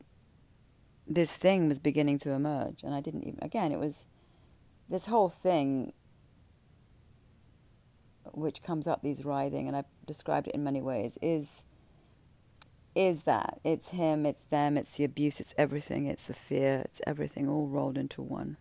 this 1.08 1.36
thing 1.36 1.68
was 1.68 1.80
beginning 1.80 2.20
to 2.20 2.32
emerge, 2.32 2.84
and 2.84 2.94
I 2.94 3.02
didn't 3.02 3.24
even, 3.24 3.40
again, 3.42 3.72
it 3.72 3.80
was 3.80 4.06
this 4.90 5.06
whole 5.06 5.30
thing 5.30 5.94
which 8.34 8.62
comes 8.62 8.88
up, 8.88 9.02
these 9.02 9.24
writhing, 9.24 9.68
and 9.68 9.76
I've 9.76 9.86
described 10.06 10.48
it 10.48 10.56
in 10.56 10.64
many 10.64 10.82
ways, 10.82 11.18
is 11.22 11.64
is 12.96 13.24
that 13.24 13.60
it's 13.64 13.90
him, 13.90 14.26
it's 14.26 14.46
them, 14.46 14.76
it's 14.76 14.98
the 14.98 15.04
abuse, 15.04 15.40
it's 15.40 15.54
everything, 15.56 16.08
it's 16.08 16.24
the 16.24 16.34
fear, 16.34 16.82
it's 16.84 17.00
everything 17.06 17.48
all 17.48 17.68
rolled 17.68 17.96
into 17.96 18.24
one. 18.24 18.58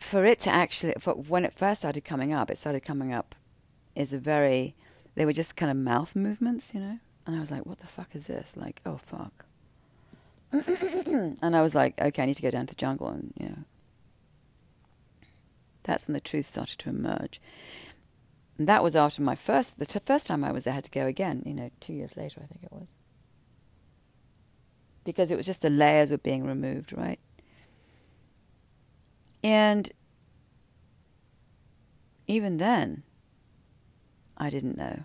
For 0.00 0.24
it 0.24 0.40
to 0.40 0.50
actually, 0.50 0.94
for 0.98 1.12
when 1.12 1.44
it 1.44 1.52
first 1.52 1.82
started 1.82 2.06
coming 2.06 2.32
up, 2.32 2.50
it 2.50 2.56
started 2.56 2.80
coming 2.80 3.12
up 3.12 3.34
is 3.94 4.14
a 4.14 4.18
very 4.18 4.74
they 5.14 5.24
were 5.24 5.32
just 5.32 5.56
kind 5.56 5.70
of 5.70 5.76
mouth 5.76 6.16
movements, 6.16 6.72
you 6.74 6.80
know? 6.80 6.98
And 7.26 7.36
I 7.36 7.40
was 7.40 7.50
like, 7.50 7.66
what 7.66 7.80
the 7.80 7.86
fuck 7.86 8.14
is 8.14 8.24
this? 8.24 8.52
Like, 8.56 8.80
oh 8.84 8.96
fuck. 8.98 9.44
and 10.52 11.56
I 11.56 11.62
was 11.62 11.74
like, 11.74 12.00
okay, 12.00 12.22
I 12.22 12.26
need 12.26 12.36
to 12.36 12.42
go 12.42 12.50
down 12.50 12.66
to 12.66 12.74
the 12.74 12.78
jungle 12.78 13.08
and, 13.08 13.32
you 13.38 13.48
know. 13.48 13.64
That's 15.84 16.06
when 16.06 16.14
the 16.14 16.20
truth 16.20 16.46
started 16.46 16.78
to 16.80 16.90
emerge. 16.90 17.40
And 18.58 18.68
that 18.68 18.82
was 18.82 18.94
after 18.94 19.22
my 19.22 19.34
first, 19.34 19.78
the 19.78 19.86
t- 19.86 19.98
first 20.04 20.26
time 20.26 20.44
I 20.44 20.52
was 20.52 20.64
there, 20.64 20.72
I 20.72 20.76
had 20.76 20.84
to 20.84 20.90
go 20.90 21.06
again, 21.06 21.42
you 21.44 21.54
know, 21.54 21.70
two 21.80 21.92
years 21.92 22.16
later, 22.16 22.40
I 22.42 22.46
think 22.46 22.62
it 22.62 22.72
was. 22.72 22.88
Because 25.04 25.30
it 25.30 25.36
was 25.36 25.46
just 25.46 25.62
the 25.62 25.70
layers 25.70 26.10
were 26.10 26.18
being 26.18 26.44
removed, 26.44 26.92
right? 26.92 27.18
And 29.42 29.90
even 32.28 32.58
then, 32.58 33.02
I 34.42 34.50
didn't 34.50 34.76
know. 34.76 35.04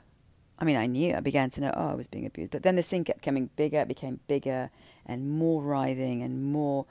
I 0.57 0.65
mean, 0.65 0.77
I 0.77 0.87
knew, 0.87 1.13
I 1.13 1.19
began 1.19 1.51
to 1.51 1.61
know, 1.61 1.71
oh, 1.75 1.89
I 1.89 1.93
was 1.93 2.07
being 2.07 2.25
abused. 2.25 2.49
But 2.49 2.63
then 2.63 2.75
the 2.75 2.81
scene 2.81 3.03
kept 3.03 3.21
coming 3.21 3.51
bigger, 3.55 3.77
it 3.77 3.87
became 3.87 4.19
bigger 4.27 4.71
and 5.05 5.29
more 5.29 5.61
writhing 5.61 6.23
and 6.23 6.51
more. 6.51 6.87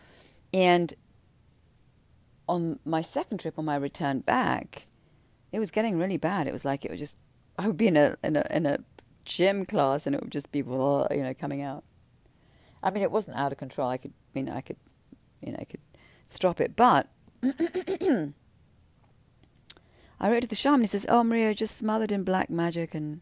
And 0.55 0.95
on 2.49 2.79
my 2.85 3.01
second 3.01 3.41
trip, 3.41 3.59
on 3.59 3.65
my 3.65 3.75
return 3.75 4.21
back, 4.21 4.87
it 5.51 5.59
was 5.59 5.73
getting 5.73 5.99
really 5.99 6.19
bad. 6.19 6.47
It 6.47 6.53
was 6.53 6.65
like 6.65 6.85
it 6.85 6.91
was 6.93 7.01
just, 7.01 7.17
I 7.59 7.67
would 7.67 7.77
be 7.77 7.89
in 7.89 7.97
a, 7.97 8.17
in 8.23 8.37
a, 8.37 8.47
in 8.51 8.65
a 8.65 8.79
gym 9.25 9.67
class 9.67 10.07
and 10.07 10.15
it 10.15 10.23
would 10.23 10.31
just 10.31 10.53
be, 10.53 10.61
you 10.61 10.65
know, 10.65 11.35
coming 11.37 11.63
out. 11.63 11.83
I 12.81 12.91
mean, 12.91 13.03
it 13.03 13.11
wasn't 13.11 13.37
out 13.37 13.51
of 13.51 13.59
control. 13.59 13.89
I 13.89 13.97
could, 13.97 14.13
you 14.35 14.45
know, 14.45 14.53
I 14.53 14.61
could, 14.61 14.77
you 15.43 15.51
know, 15.51 15.59
I 15.61 15.65
could 15.65 15.81
stop 16.29 16.61
it. 16.61 16.77
But 16.77 17.09
I 20.19 20.31
wrote 20.31 20.43
to 20.43 20.49
the 20.49 20.55
shaman. 20.55 20.83
He 20.83 20.87
says, 20.87 21.07
"Oh, 21.09 21.23
Maria, 21.23 21.55
just 21.55 21.79
smothered 21.79 22.13
in 22.13 22.25
black 22.25 22.51
magic 22.51 22.95
and 22.95 23.21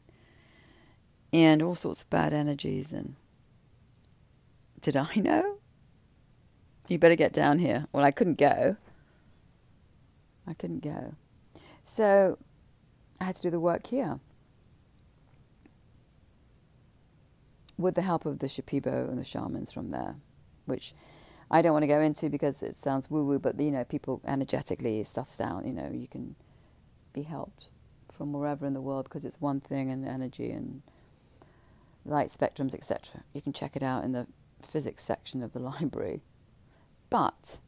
and 1.33 1.63
all 1.63 1.75
sorts 1.75 2.03
of 2.03 2.11
bad 2.11 2.33
energies." 2.33 2.93
And 2.93 3.17
did 4.81 4.97
I 4.97 5.15
know? 5.17 5.57
You 6.89 6.99
better 6.99 7.17
get 7.17 7.33
down 7.33 7.59
here. 7.59 7.87
Well, 7.93 8.05
I 8.05 8.11
couldn't 8.11 8.39
go. 8.39 8.77
I 10.47 10.53
couldn't 10.53 10.83
go, 10.83 11.15
so 11.83 12.39
I 13.19 13.25
had 13.25 13.37
to 13.37 13.43
do 13.43 13.51
the 13.51 13.61
work 13.61 13.87
here 13.87 14.21
with 17.79 17.95
the 17.95 18.03
help 18.03 18.27
of 18.27 18.39
the 18.39 18.47
Shipibo 18.47 19.09
and 19.09 19.19
the 19.19 19.25
shamans 19.25 19.73
from 19.73 19.91
there, 19.91 20.17
which 20.67 20.95
I 21.51 21.63
don't 21.63 21.73
want 21.73 21.83
to 21.83 21.89
go 21.89 22.01
into 22.01 22.29
because 22.29 22.63
it 22.63 22.77
sounds 22.77 23.11
woo 23.11 23.25
woo, 23.25 23.39
but 23.39 23.59
you 23.59 23.71
know, 23.71 23.85
people 23.85 24.21
energetically 24.27 25.03
stuff's 25.05 25.37
down. 25.37 25.67
You 25.67 25.73
know, 25.73 25.91
you 25.93 26.07
can 26.07 26.37
be 27.15 27.23
helped 27.23 27.69
from 28.13 28.33
wherever 28.33 28.67
in 28.67 28.75
the 28.75 28.83
world 28.83 29.05
because 29.05 29.25
it's 29.25 29.41
one 29.41 29.61
thing 29.61 29.91
and 29.91 30.07
energy 30.07 30.51
and 30.51 30.83
light 32.05 32.29
spectrums, 32.29 32.75
etc. 32.75 33.23
You 33.33 33.41
can 33.41 33.53
check 33.53 33.77
it 33.77 33.83
out 33.83 34.05
in 34.05 34.13
the 34.13 34.27
physics 34.63 35.03
section 35.03 35.43
of 35.43 35.53
the 35.53 35.59
library. 35.61 36.21
But 37.09 37.59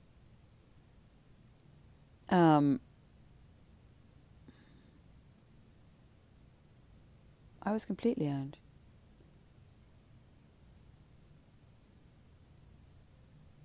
um, 2.28 2.80
I 7.62 7.72
was 7.72 7.85
completely 7.85 8.28
owned. 8.28 8.59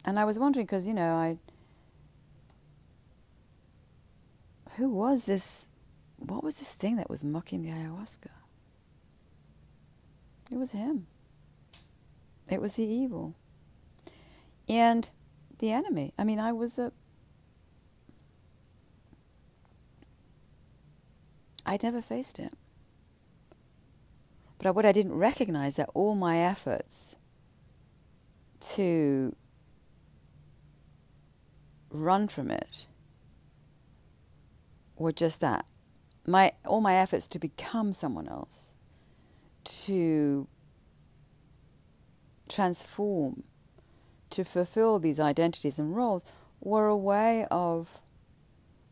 And 0.04 0.18
I 0.18 0.26
was 0.26 0.40
wondering 0.40 0.66
because, 0.66 0.88
you 0.88 0.94
know, 0.94 1.14
I. 1.14 1.38
Who 4.78 4.90
was 4.90 5.26
this 5.26 5.68
what 6.22 6.44
was 6.44 6.60
this 6.60 6.74
thing 6.76 6.98
that 6.98 7.10
was 7.10 7.24
mocking 7.24 7.64
the 7.64 7.70
ayahuasca? 7.70 8.30
It 10.52 10.58
was 10.58 10.72
him. 10.72 11.08
It 12.50 12.62
was 12.62 12.76
the 12.76 12.84
evil. 12.84 13.36
And 14.68 15.10
the 15.60 15.72
enemy. 15.72 16.14
I 16.18 16.24
mean, 16.24 16.40
I 16.40 16.52
was 16.52 16.78
a. 16.78 16.92
I'd 21.66 21.84
never 21.84 22.02
faced 22.02 22.40
it. 22.40 22.54
But 24.60 24.76
what 24.76 24.86
I 24.86 24.92
didn't 24.92 25.14
recognize 25.14 25.76
that 25.78 25.90
all 25.94 26.16
my 26.16 26.40
efforts 26.40 27.16
to 28.76 29.36
run 31.90 32.28
from 32.28 32.52
it 32.52 32.86
were 34.98 35.12
just 35.12 35.42
that. 35.42 35.66
My 36.32 36.54
all 36.64 36.80
my 36.80 36.96
efforts 36.96 37.28
to 37.28 37.40
become 37.40 37.92
someone 37.92 38.30
else, 38.30 38.74
to 39.66 40.48
transform, 42.48 43.44
to 44.30 44.46
fulfill 44.46 44.98
these 44.98 45.20
identities 45.20 45.78
and 45.78 45.94
roles 45.94 46.24
were 46.62 46.88
a 46.88 46.96
way 46.96 47.46
of 47.52 48.00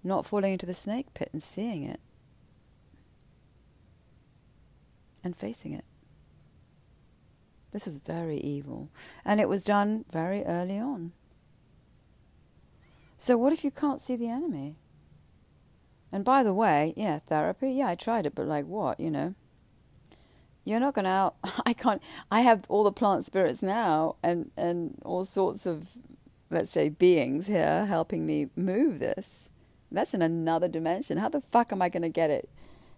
not 0.04 0.25
falling 0.25 0.52
into 0.52 0.65
the 0.65 0.73
snake 0.73 1.13
pit 1.13 1.30
and 1.32 1.41
seeing 1.41 1.84
it 1.84 2.02
and 5.23 5.34
facing 5.34 5.71
it. 5.71 5.86
This 7.71 7.88
is 7.88 7.95
very 7.95 8.39
evil. 8.39 8.89
And 9.23 9.39
it 9.39 9.47
was 9.47 9.63
done 9.63 10.04
very 10.12 10.43
early 10.43 10.78
on. 10.78 11.13
So, 13.17 13.38
what 13.38 13.54
if 13.54 13.63
you 13.63 13.71
can't 13.71 14.02
see 14.02 14.17
the 14.17 14.28
enemy? 14.28 14.75
And 16.12 16.26
by 16.26 16.43
the 16.43 16.54
way, 16.54 16.93
yeah, 16.98 17.19
therapy, 17.19 17.72
yeah, 17.72 17.89
I 17.89 17.95
tried 17.95 18.26
it, 18.26 18.36
but 18.36 18.48
like 18.48 18.65
what, 18.65 19.00
you 19.00 19.12
know? 19.12 19.36
You're 20.65 20.80
not 20.80 20.95
to 20.95 21.06
out. 21.06 21.36
I 21.65 21.74
can't. 21.74 22.02
I 22.32 22.41
have 22.41 22.65
all 22.69 22.84
the 22.84 22.91
plant 22.91 23.26
spirits 23.26 23.63
now 23.63 24.15
and, 24.22 24.52
and 24.58 25.00
all 25.06 25.24
sorts 25.24 25.65
of, 25.65 25.88
let's 26.50 26.72
say, 26.72 26.89
beings 26.89 27.48
here 27.48 27.86
helping 27.86 28.26
me 28.26 28.50
move 28.56 29.00
this. 29.00 29.50
That's 29.91 30.13
in 30.13 30.22
another 30.22 30.67
dimension. 30.67 31.17
How 31.17 31.30
the 31.30 31.41
fuck 31.52 31.72
am 31.72 31.82
I 31.82 31.89
to 31.89 32.10
get 32.10 32.30
it? 32.30 32.50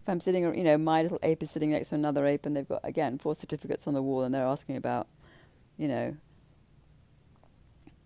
If 0.01 0.09
I'm 0.09 0.19
sitting, 0.19 0.43
you 0.55 0.63
know, 0.63 0.77
my 0.77 1.03
little 1.03 1.19
ape 1.21 1.43
is 1.43 1.51
sitting 1.51 1.71
next 1.71 1.89
to 1.89 1.95
another 1.95 2.25
ape 2.25 2.45
and 2.45 2.55
they've 2.55 2.67
got, 2.67 2.81
again, 2.83 3.19
four 3.19 3.35
certificates 3.35 3.87
on 3.87 3.93
the 3.93 4.01
wall 4.01 4.23
and 4.23 4.33
they're 4.33 4.45
asking 4.45 4.75
about, 4.75 5.07
you 5.77 5.87
know, 5.87 6.15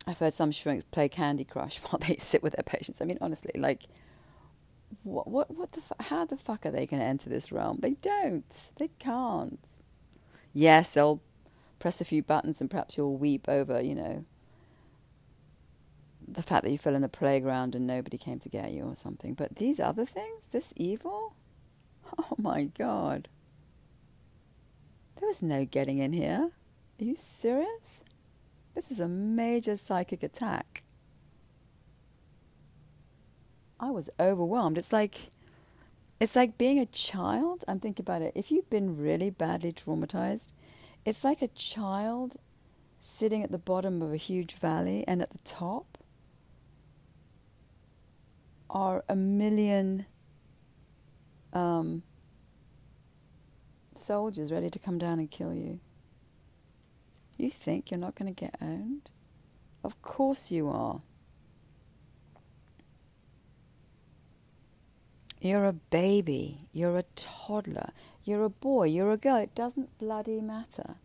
I've 0.06 0.20
heard 0.20 0.34
some 0.34 0.52
shrinks 0.52 0.86
play 0.92 1.10
Candy 1.10 1.46
Crush 1.46 1.78
while 1.84 2.00
they 2.00 2.18
sit 2.18 2.44
with 2.44 2.54
their 2.54 2.64
patients. 2.64 3.02
I 3.02 3.06
mean, 3.06 3.18
honestly, 3.22 3.52
like, 3.56 3.84
what, 5.04 5.28
what, 5.28 5.52
what 5.52 5.72
the, 5.74 5.82
how 6.06 6.26
the 6.26 6.38
fuck 6.38 6.66
are 6.66 6.72
they 6.72 6.86
going 6.86 7.02
to 7.02 7.08
enter 7.08 7.30
this 7.30 7.52
realm? 7.52 7.80
They 7.82 7.92
don't. 8.02 8.70
They 8.78 8.90
can't. 9.00 9.68
Yes, 10.54 10.94
they'll 10.94 11.22
press 11.80 12.02
a 12.02 12.06
few 12.06 12.24
buttons 12.24 12.62
and 12.62 12.70
perhaps 12.70 12.98
you'll 12.98 13.18
weep 13.18 13.48
over, 13.48 13.82
you 13.82 13.96
know, 13.96 14.26
the 16.28 16.42
fact 16.42 16.64
that 16.64 16.72
you 16.72 16.78
fell 16.78 16.96
in 16.96 17.02
the 17.02 17.10
playground 17.10 17.76
and 17.76 17.86
nobody 17.86 18.18
came 18.18 18.40
to 18.40 18.50
get 18.50 18.72
you 18.72 18.84
or 18.84 18.96
something. 18.96 19.34
But 19.34 19.58
these 19.58 19.80
other 19.80 20.06
things, 20.06 20.46
this 20.52 20.74
evil, 20.76 21.36
oh 22.18 22.36
my 22.38 22.66
god. 22.66 23.28
There 25.20 25.28
was 25.28 25.42
no 25.42 25.66
getting 25.66 26.00
in 26.00 26.14
here. 26.14 26.52
Are 27.00 27.04
you 27.04 27.16
serious? 27.16 28.04
This 28.74 28.92
is 28.92 29.00
a 29.00 29.08
major 29.08 29.78
psychic 29.78 30.24
attack. 30.24 30.84
I 33.80 33.92
was 33.92 34.10
overwhelmed. 34.20 34.78
It's 34.78 34.94
like 34.94 35.32
it's 36.20 36.36
like 36.36 36.58
being 36.58 36.80
a 36.80 36.86
child. 36.86 37.66
I'm 37.68 37.80
thinking 37.80 38.04
about 38.04 38.22
it. 38.22 38.32
If 38.36 38.52
you've 38.52 38.70
been 38.70 38.98
really 38.98 39.30
badly 39.30 39.74
traumatized, 39.74 40.54
it's 41.04 41.24
like 41.24 41.42
a 41.42 41.50
child 41.50 42.38
sitting 43.00 43.44
at 43.44 43.52
the 43.52 43.58
bottom 43.58 44.02
of 44.02 44.14
a 44.14 44.18
huge 44.18 44.54
valley 44.54 45.04
and 45.08 45.22
at 45.22 45.30
the 45.30 45.38
top 45.40 45.98
are 48.70 49.04
a 49.08 49.16
million 49.16 50.06
um, 51.54 52.04
soldiers 53.96 54.52
ready 54.52 54.70
to 54.70 54.80
come 54.80 54.98
down 54.98 55.20
and 55.20 55.30
kill 55.30 55.54
you. 55.54 55.80
You 57.38 57.50
think 57.50 57.92
you're 57.92 58.00
not 58.00 58.16
going 58.16 58.34
to 58.34 58.40
get 58.40 58.56
owned? 58.62 59.10
Of 59.84 60.02
course 60.02 60.52
you 60.52 60.70
are. 60.70 61.02
You're 65.46 65.66
a 65.66 65.74
baby. 65.74 66.68
You're 66.74 66.98
a 66.98 67.04
toddler. 67.16 67.92
You're 68.24 68.46
a 68.46 68.50
boy. 68.50 68.86
You're 68.86 69.12
a 69.12 69.18
girl. 69.18 69.36
It 69.36 69.54
doesn't 69.54 69.96
bloody 70.00 70.42
matter. 70.42 70.96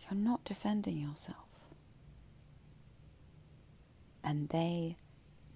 You're 0.00 0.18
not 0.18 0.42
defending 0.46 0.96
yourself. 0.96 1.36
And 4.24 4.48
they 4.48 4.96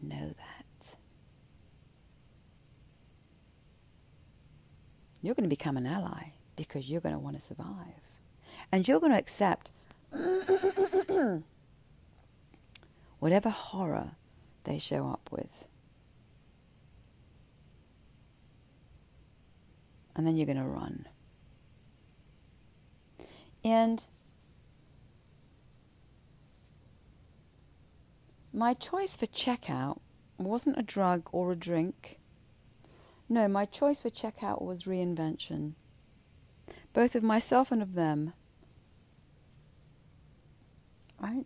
know 0.03 0.27
that. 0.27 0.97
You're 5.23 5.35
going 5.35 5.45
to 5.45 5.57
become 5.57 5.79
an 5.79 5.87
ally 5.87 6.33
because 6.57 6.91
you're 6.91 7.01
going 7.01 7.15
to 7.15 7.19
want 7.19 7.37
to 7.37 7.43
survive. 7.43 8.03
And 8.71 8.87
you're 8.87 9.01
going 9.01 9.13
to 9.13 9.19
accept 9.19 9.71
whatever 13.19 13.49
horror 13.49 14.11
they 14.65 14.79
show 14.79 15.09
up 15.09 15.29
with. 15.31 15.67
And 20.17 20.27
then 20.27 20.37
you're 20.37 20.47
going 20.47 20.59
to 20.59 20.65
run. 20.65 21.07
And 23.65 24.05
my 28.53 28.75
choice 28.75 29.17
for 29.17 29.27
checkout 29.27 30.01
wasn't 30.39 30.79
a 30.79 30.83
drug 30.83 31.29
or 31.33 31.53
a 31.53 31.57
drink. 31.57 32.19
No, 33.29 33.49
my 33.49 33.65
choice 33.65 34.03
for 34.03 34.11
checkout 34.11 34.63
was 34.63 34.85
reinvention 34.85 35.75
both 36.95 37.15
of 37.15 37.23
myself 37.23 37.71
and 37.71 37.83
of 37.83 37.95
them. 37.95 38.33
Right? 41.21 41.45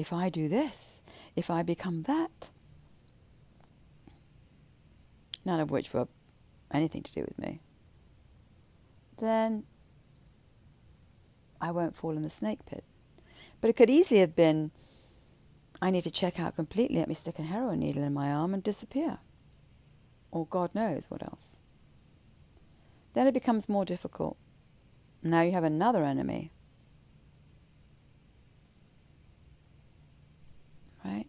If 0.00 0.12
I 0.12 0.30
do 0.30 0.48
this, 0.48 1.02
if 1.36 1.50
I 1.50 1.62
become 1.62 2.04
that, 2.04 2.48
none 5.44 5.60
of 5.60 5.70
which 5.70 5.92
were 5.92 6.08
anything 6.72 7.02
to 7.02 7.12
do 7.12 7.20
with 7.20 7.38
me, 7.38 7.60
then 9.18 9.64
I 11.60 11.70
won't 11.70 11.94
fall 11.94 12.12
in 12.12 12.22
the 12.22 12.30
snake 12.30 12.64
pit. 12.64 12.82
But 13.60 13.68
it 13.68 13.76
could 13.76 13.90
easily 13.90 14.20
have 14.20 14.34
been 14.34 14.70
I 15.82 15.90
need 15.90 16.04
to 16.04 16.10
check 16.10 16.38
out 16.38 16.56
completely, 16.56 16.98
let 16.98 17.08
me 17.08 17.14
stick 17.14 17.38
a 17.38 17.42
heroin 17.42 17.80
needle 17.80 18.02
in 18.02 18.12
my 18.12 18.30
arm 18.30 18.52
and 18.52 18.62
disappear. 18.62 19.18
Or 20.30 20.46
God 20.46 20.74
knows 20.74 21.06
what 21.08 21.22
else. 21.22 21.58
Then 23.14 23.26
it 23.26 23.34
becomes 23.34 23.68
more 23.68 23.84
difficult. 23.84 24.36
Now 25.22 25.42
you 25.42 25.52
have 25.52 25.64
another 25.64 26.04
enemy. 26.04 26.52
Right? 31.04 31.26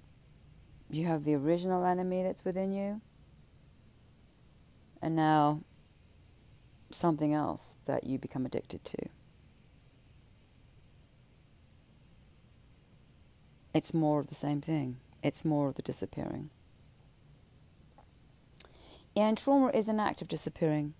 You 0.91 1.08
have 1.08 1.23
the 1.23 1.34
original 1.36 1.86
enemy 1.86 2.21
that's 2.21 2.43
within 2.43 2.73
you. 2.73 2.99
And 5.01 5.15
now 5.15 5.62
something 6.91 7.34
else 7.34 7.77
that 7.86 8.04
you 8.04 8.19
become 8.19 8.45
addicted 8.45 8.84
to. 8.84 8.97
It's 13.73 13.93
more 13.93 14.19
of 14.19 14.27
the 14.27 14.36
same 14.36 14.60
thing. 14.60 14.97
It's 15.23 15.45
more 15.45 15.69
of 15.69 15.75
the 15.75 15.82
disappearing. 15.82 16.49
And 19.15 19.38
trauma 19.38 19.71
is 19.73 19.88
an 19.88 19.99
act 19.99 20.21
of 20.21 20.27
disappearing. 20.27 20.93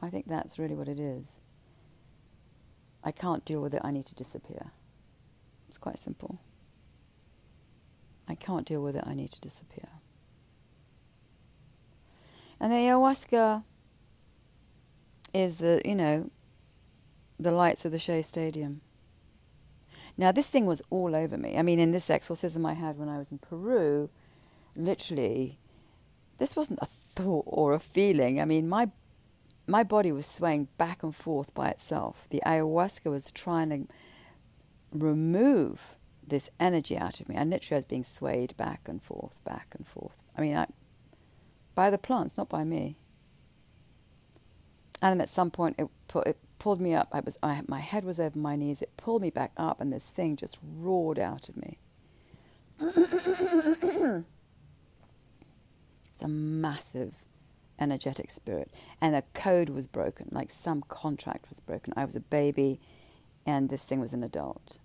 I 0.00 0.08
think 0.08 0.26
that's 0.26 0.58
really 0.58 0.74
what 0.74 0.88
it 0.88 0.98
is. 0.98 1.40
I 3.04 3.12
can't 3.12 3.44
deal 3.44 3.60
with 3.60 3.74
it, 3.74 3.82
I 3.84 3.90
need 3.90 4.06
to 4.06 4.14
disappear. 4.14 4.70
It's 5.68 5.76
quite 5.78 5.98
simple. 5.98 6.38
I 8.28 8.34
can't 8.34 8.66
deal 8.66 8.82
with 8.82 8.96
it, 8.96 9.04
I 9.06 9.14
need 9.14 9.32
to 9.32 9.40
disappear. 9.40 9.88
And 12.60 12.72
the 12.72 12.76
ayahuasca 12.76 13.62
is 15.32 15.58
the, 15.58 15.80
you 15.84 15.94
know, 15.94 16.30
the 17.38 17.52
lights 17.52 17.84
of 17.84 17.92
the 17.92 17.98
Shea 17.98 18.22
Stadium. 18.22 18.80
Now, 20.16 20.32
this 20.32 20.50
thing 20.50 20.66
was 20.66 20.82
all 20.90 21.14
over 21.14 21.38
me. 21.38 21.56
I 21.56 21.62
mean, 21.62 21.78
in 21.78 21.92
this 21.92 22.10
exorcism 22.10 22.66
I 22.66 22.74
had 22.74 22.98
when 22.98 23.08
I 23.08 23.18
was 23.18 23.30
in 23.30 23.38
Peru, 23.38 24.10
literally, 24.74 25.58
this 26.38 26.56
wasn't 26.56 26.80
a 26.82 26.88
thought 27.14 27.44
or 27.46 27.72
a 27.72 27.78
feeling. 27.78 28.40
I 28.40 28.44
mean, 28.44 28.68
my 28.68 28.90
my 29.68 29.82
body 29.82 30.10
was 30.10 30.24
swaying 30.24 30.66
back 30.78 31.02
and 31.02 31.14
forth 31.14 31.52
by 31.52 31.68
itself. 31.68 32.26
The 32.30 32.40
ayahuasca 32.46 33.10
was 33.10 33.30
trying 33.30 33.68
to 33.68 33.86
remove 34.92 35.97
this 36.28 36.50
energy 36.58 36.96
out 36.96 37.20
of 37.20 37.28
me. 37.28 37.36
I 37.36 37.44
literally 37.44 37.78
was 37.78 37.86
being 37.86 38.04
swayed 38.04 38.56
back 38.56 38.82
and 38.86 39.02
forth, 39.02 39.42
back 39.44 39.68
and 39.76 39.86
forth. 39.86 40.18
I 40.36 40.40
mean, 40.40 40.56
I, 40.56 40.66
by 41.74 41.90
the 41.90 41.98
plants, 41.98 42.36
not 42.36 42.48
by 42.48 42.64
me. 42.64 42.96
And 45.00 45.12
then 45.12 45.20
at 45.20 45.28
some 45.28 45.50
point, 45.50 45.76
it, 45.78 45.88
pu- 46.08 46.20
it 46.20 46.38
pulled 46.58 46.80
me 46.80 46.94
up. 46.94 47.08
I 47.12 47.20
was, 47.20 47.38
I, 47.42 47.62
my 47.68 47.80
head 47.80 48.04
was 48.04 48.18
over 48.18 48.38
my 48.38 48.56
knees. 48.56 48.82
It 48.82 48.96
pulled 48.96 49.22
me 49.22 49.30
back 49.30 49.52
up, 49.56 49.80
and 49.80 49.92
this 49.92 50.06
thing 50.06 50.36
just 50.36 50.58
roared 50.62 51.18
out 51.18 51.48
of 51.48 51.56
me. 51.56 51.78
it's 52.80 54.24
a 56.22 56.28
massive 56.28 57.14
energetic 57.78 58.30
spirit. 58.30 58.70
And 59.00 59.14
a 59.14 59.22
code 59.34 59.68
was 59.70 59.86
broken, 59.86 60.28
like 60.32 60.50
some 60.50 60.82
contract 60.88 61.48
was 61.48 61.60
broken. 61.60 61.94
I 61.96 62.04
was 62.04 62.16
a 62.16 62.20
baby 62.20 62.80
and 63.46 63.70
this 63.70 63.84
thing 63.84 64.00
was 64.00 64.12
an 64.12 64.22
adult. 64.22 64.78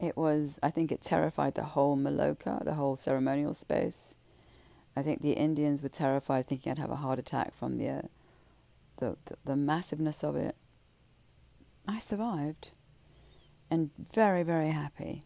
It 0.00 0.16
was, 0.16 0.58
I 0.62 0.70
think, 0.70 0.92
it 0.92 1.02
terrified 1.02 1.54
the 1.54 1.64
whole 1.64 1.96
Maloka, 1.96 2.64
the 2.64 2.74
whole 2.74 2.96
ceremonial 2.96 3.54
space. 3.54 4.14
I 4.94 5.02
think 5.02 5.22
the 5.22 5.32
Indians 5.32 5.82
were 5.82 5.88
terrified, 5.88 6.46
thinking 6.46 6.70
I'd 6.72 6.78
have 6.78 6.90
a 6.90 6.96
heart 6.96 7.18
attack 7.18 7.54
from 7.54 7.78
the, 7.78 7.88
uh, 7.88 8.02
the, 8.98 9.16
the, 9.26 9.36
the 9.44 9.56
massiveness 9.56 10.22
of 10.22 10.36
it. 10.36 10.56
I 11.86 11.98
survived, 12.00 12.70
and 13.70 13.90
very, 14.12 14.42
very 14.42 14.70
happy. 14.70 15.24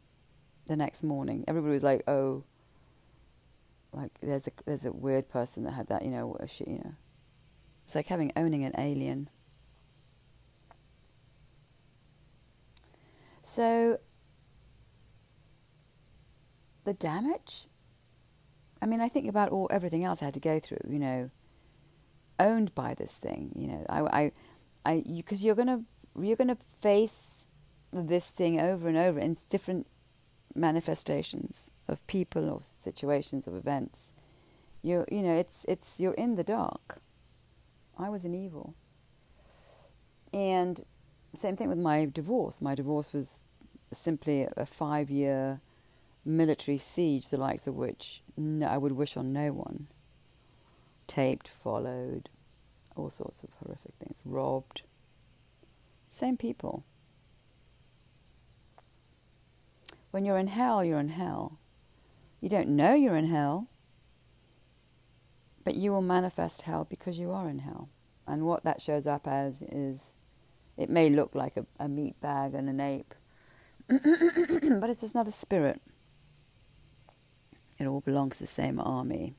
The 0.67 0.77
next 0.77 1.03
morning, 1.03 1.45
everybody 1.49 1.73
was 1.73 1.83
like, 1.83 2.05
"Oh, 2.07 2.45
like 3.93 4.13
there's 4.23 4.47
a 4.47 4.53
there's 4.65 4.85
a 4.85 4.93
weird 4.93 5.29
person 5.29 5.65
that 5.65 5.73
had 5.73 5.89
that, 5.89 6.05
you 6.05 6.11
know, 6.11 6.39
she, 6.47 6.65
you 6.65 6.79
know." 6.85 6.95
It's 7.85 7.97
like 7.97 8.07
having 8.07 8.33
owning 8.37 8.65
an 8.65 8.73
alien. 8.79 9.29
So 13.43 13.99
the 16.85 16.93
damage. 16.93 17.69
I 18.81 18.87
mean, 18.87 19.01
I 19.01 19.09
think 19.09 19.29
about 19.29 19.51
all 19.51 19.69
everything 19.71 20.05
else 20.05 20.23
I 20.23 20.27
had 20.27 20.35
to 20.35 20.41
go 20.41 20.59
through. 20.59 20.85
You 20.89 20.99
know, 20.99 21.31
owned 22.39 22.75
by 22.75 22.95
this 22.95 23.17
thing. 23.17 23.53
You 23.55 23.69
know, 23.69 23.87
I, 23.89 24.01
I, 24.01 24.33
I, 24.85 25.05
because 25.07 25.43
you, 25.43 25.47
you're 25.47 25.55
gonna 25.55 25.83
you're 26.21 26.37
gonna 26.37 26.59
face 26.81 27.45
this 27.93 28.31
thing 28.31 28.61
over 28.61 28.89
and 28.89 28.97
over 28.97 29.19
in 29.19 29.37
different 29.49 29.87
manifestations 30.55 31.71
of 31.89 32.07
people 32.07 32.49
or 32.49 32.61
situations 32.63 33.47
of 33.47 33.55
events. 33.55 34.13
You 34.83 35.05
you 35.11 35.23
know, 35.23 35.37
it's 35.37 35.65
it's 35.69 36.01
you're 36.01 36.15
in 36.15 36.35
the 36.35 36.45
dark. 36.45 37.01
I 37.99 38.09
was 38.09 38.25
an 38.25 38.35
evil. 38.35 38.75
And 40.33 40.85
same 41.35 41.57
thing 41.57 41.69
with 41.69 41.79
my 41.79 42.07
divorce. 42.07 42.61
My 42.61 42.75
divorce 42.75 43.13
was 43.13 43.43
simply 43.93 44.49
a 44.57 44.67
five 44.67 45.11
year 45.11 45.61
military 46.25 46.79
siege, 46.79 47.29
the 47.29 47.37
likes 47.37 47.67
of 47.67 47.75
which 47.75 48.23
no, 48.37 48.67
I 48.67 48.79
would 48.79 48.93
wish 48.93 49.17
on 49.17 49.33
no 49.33 49.53
one. 49.53 49.89
Taped, 51.07 51.49
followed, 51.63 52.29
all 52.97 53.11
sorts 53.11 53.43
of 53.43 53.51
horrific 53.63 53.93
things, 53.99 54.19
robbed. 54.25 54.83
Same 56.09 56.37
people. 56.37 56.85
When 60.11 60.25
you're 60.25 60.39
in 60.39 60.49
hell, 60.49 60.85
you're 60.85 61.01
in 61.01 61.09
hell. 61.09 61.59
You 62.41 62.49
don't 62.49 62.71
know 62.71 62.95
you're 62.95 63.17
in 63.17 63.29
hell, 63.29 63.69
but 65.65 65.77
you 65.77 65.93
will 65.93 66.03
manifest 66.03 66.63
hell 66.63 66.87
because 66.89 67.19
you 67.19 67.31
are 67.31 67.49
in 67.49 67.61
hell. 67.61 67.89
And 68.27 68.43
what 68.43 68.65
that 68.65 68.83
shows 68.83 69.07
up 69.07 69.27
as 69.27 69.63
is 69.63 70.13
it 70.77 70.91
may 70.91 71.09
look 71.09 71.35
like 71.35 71.57
a, 71.57 71.67
a 71.79 71.89
meat 71.89 72.21
bag 72.21 72.55
and 72.55 72.69
an 72.69 72.81
ape, 72.81 73.15
but 73.89 74.91
it's 74.91 75.01
just 75.01 75.15
another 75.15 75.31
spirit. 75.31 75.81
It 77.79 77.87
all 77.87 78.01
belongs 78.01 78.39
to 78.39 78.45
the 78.45 78.49
same 78.49 78.79
army. 78.79 79.35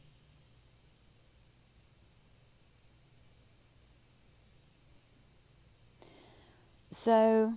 So, 6.89 7.55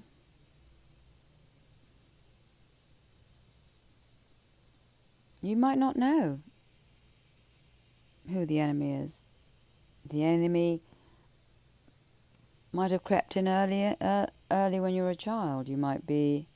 you 5.43 5.57
might 5.57 5.77
not 5.77 5.97
know 5.97 6.41
who 8.31 8.47
the 8.47 8.61
enemy 8.61 8.95
is. 8.95 9.21
The 10.09 10.25
enemy 10.25 10.81
might 12.73 12.91
have 12.91 13.05
crept 13.05 13.37
in 13.37 13.47
early, 13.47 13.95
uh, 14.01 14.27
early 14.51 14.81
when 14.81 14.95
you 14.95 15.03
were 15.03 15.11
a 15.11 15.17
child. 15.17 15.69
You 15.69 15.77
might 15.77 16.07
be, 16.07 16.47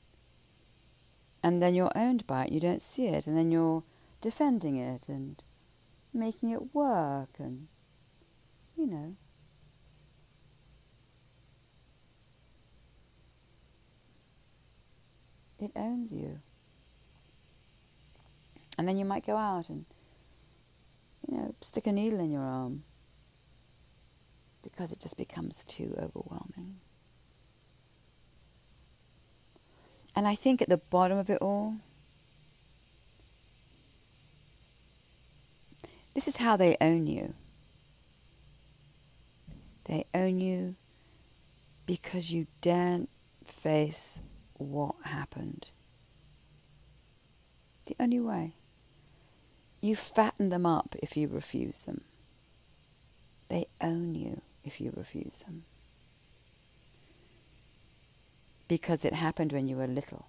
and 1.43 1.61
then 1.61 1.75
you're 1.75 1.91
owned 1.95 2.25
by 2.25 2.45
it. 2.45 2.51
You 2.51 2.59
don't 2.59 2.81
see 2.81 3.07
it, 3.07 3.27
and 3.27 3.37
then 3.37 3.51
you're 3.51 3.83
defending 4.21 4.77
it 4.77 5.09
and 5.09 5.43
making 6.13 6.51
it 6.51 6.73
work, 6.73 7.29
and 7.37 7.67
you 8.77 8.87
know. 8.87 9.15
It 15.59 15.71
owns 15.75 16.11
you. 16.11 16.39
And 18.79 18.87
then 18.87 18.97
you 18.97 19.05
might 19.05 19.23
go 19.23 19.37
out 19.37 19.69
and, 19.69 19.85
you 21.27 21.37
know, 21.37 21.53
stick 21.61 21.85
a 21.85 21.91
needle 21.91 22.19
in 22.19 22.31
your 22.31 22.41
arm 22.41 22.83
because 24.63 24.91
it 24.91 24.99
just 24.99 25.17
becomes 25.17 25.63
too 25.65 25.93
overwhelming. 26.01 26.77
And 30.15 30.27
I 30.27 30.33
think 30.33 30.63
at 30.63 30.69
the 30.69 30.77
bottom 30.77 31.19
of 31.19 31.29
it 31.29 31.37
all, 31.41 31.75
this 36.13 36.27
is 36.27 36.37
how 36.37 36.57
they 36.57 36.77
own 36.81 37.07
you. 37.07 37.33
They 39.85 40.05
own 40.13 40.39
you 40.39 40.75
because 41.85 42.31
you 42.31 42.47
daren't 42.61 43.09
face 43.45 44.21
what 44.53 44.95
happened. 45.03 45.67
The 47.85 47.95
only 47.99 48.19
way. 48.19 48.55
You 49.81 49.95
fatten 49.95 50.49
them 50.49 50.65
up 50.65 50.95
if 51.01 51.17
you 51.17 51.27
refuse 51.27 51.79
them. 51.79 52.01
They 53.49 53.65
own 53.81 54.15
you 54.15 54.41
if 54.63 54.79
you 54.79 54.93
refuse 54.95 55.39
them. 55.39 55.63
Because 58.67 59.03
it 59.03 59.13
happened 59.13 59.51
when 59.51 59.67
you 59.67 59.75
were 59.75 59.87
little. 59.87 60.27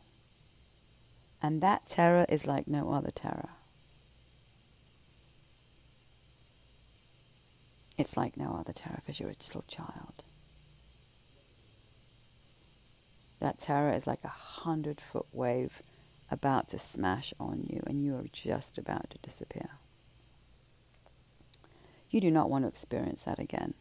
And 1.40 1.60
that 1.60 1.86
terror 1.86 2.24
is 2.28 2.46
like 2.46 2.66
no 2.66 2.92
other 2.92 3.10
terror. 3.10 3.50
It's 8.02 8.16
like 8.16 8.36
no 8.36 8.56
other 8.58 8.72
terror 8.72 9.00
because 9.00 9.20
you're 9.20 9.28
a 9.28 9.44
little 9.46 9.62
child. 9.68 10.24
That 13.38 13.60
terror 13.60 13.92
is 13.92 14.08
like 14.08 14.24
a 14.24 14.28
hundred 14.28 15.00
foot 15.00 15.26
wave 15.30 15.84
about 16.28 16.66
to 16.70 16.80
smash 16.80 17.32
on 17.38 17.64
you, 17.70 17.80
and 17.86 18.04
you 18.04 18.16
are 18.16 18.24
just 18.32 18.76
about 18.76 19.10
to 19.10 19.18
disappear. 19.18 19.78
You 22.10 22.20
do 22.20 22.32
not 22.32 22.50
want 22.50 22.64
to 22.64 22.68
experience 22.68 23.22
that 23.22 23.38
again. 23.38 23.74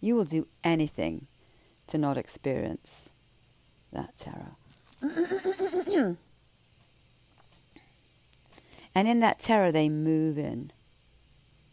You 0.00 0.16
will 0.16 0.24
do 0.24 0.48
anything 0.64 1.26
to 1.88 1.98
not 1.98 2.16
experience 2.16 3.10
that 3.92 4.16
terror. 4.16 4.52
and 8.94 9.06
in 9.06 9.20
that 9.20 9.38
terror, 9.38 9.70
they 9.70 9.90
move 9.90 10.38
in. 10.38 10.72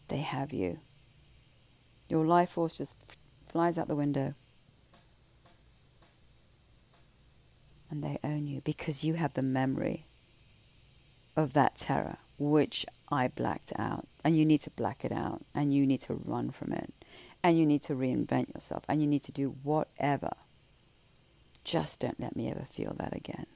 They 0.08 0.18
have 0.18 0.52
you. 0.52 0.80
Your 2.08 2.24
life 2.24 2.50
force 2.50 2.78
just 2.78 2.96
flies 3.48 3.78
out 3.78 3.88
the 3.88 3.96
window. 3.96 4.34
And 7.90 8.02
they 8.02 8.18
own 8.24 8.46
you 8.46 8.60
because 8.62 9.04
you 9.04 9.14
have 9.14 9.34
the 9.34 9.42
memory 9.42 10.06
of 11.36 11.52
that 11.52 11.76
terror, 11.76 12.18
which 12.38 12.84
I 13.10 13.28
blacked 13.28 13.72
out. 13.78 14.06
And 14.24 14.36
you 14.36 14.44
need 14.44 14.60
to 14.62 14.70
black 14.70 15.04
it 15.04 15.12
out 15.12 15.44
and 15.54 15.72
you 15.72 15.86
need 15.86 16.00
to 16.02 16.14
run 16.14 16.50
from 16.50 16.72
it 16.72 16.92
and 17.42 17.56
you 17.58 17.64
need 17.64 17.82
to 17.82 17.94
reinvent 17.94 18.52
yourself 18.54 18.82
and 18.88 19.00
you 19.00 19.06
need 19.06 19.22
to 19.22 19.32
do 19.32 19.54
whatever. 19.62 20.32
Just 21.62 22.00
don't 22.00 22.18
let 22.18 22.34
me 22.34 22.50
ever 22.50 22.64
feel 22.68 22.94
that 22.98 23.14
again. 23.14 23.46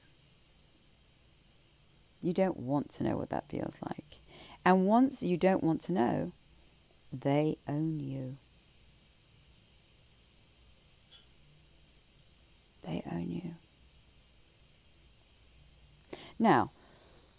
You 2.21 2.33
don't 2.33 2.57
want 2.57 2.89
to 2.91 3.03
know 3.03 3.17
what 3.17 3.29
that 3.31 3.49
feels 3.49 3.75
like. 3.85 4.19
And 4.63 4.85
once 4.85 5.23
you 5.23 5.37
don't 5.37 5.63
want 5.63 5.81
to 5.81 5.91
know, 5.91 6.31
they 7.11 7.57
own 7.67 7.99
you. 7.99 8.37
They 12.83 13.03
own 13.11 13.29
you. 13.29 13.55
Now, 16.39 16.71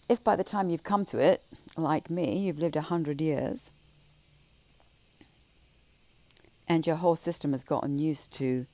if 0.07 0.23
by 0.23 0.35
the 0.35 0.43
time 0.43 0.69
you've 0.69 0.83
come 0.83 1.05
to 1.05 1.19
it, 1.19 1.43
like 1.75 2.09
me, 2.09 2.37
you've 2.37 2.59
lived 2.59 2.75
a 2.75 2.81
hundred 2.81 3.19
years, 3.19 3.71
and 6.67 6.87
your 6.87 6.95
whole 6.97 7.15
system 7.15 7.51
has 7.51 7.63
gotten 7.63 7.99
used 7.99 8.31
to 8.33 8.65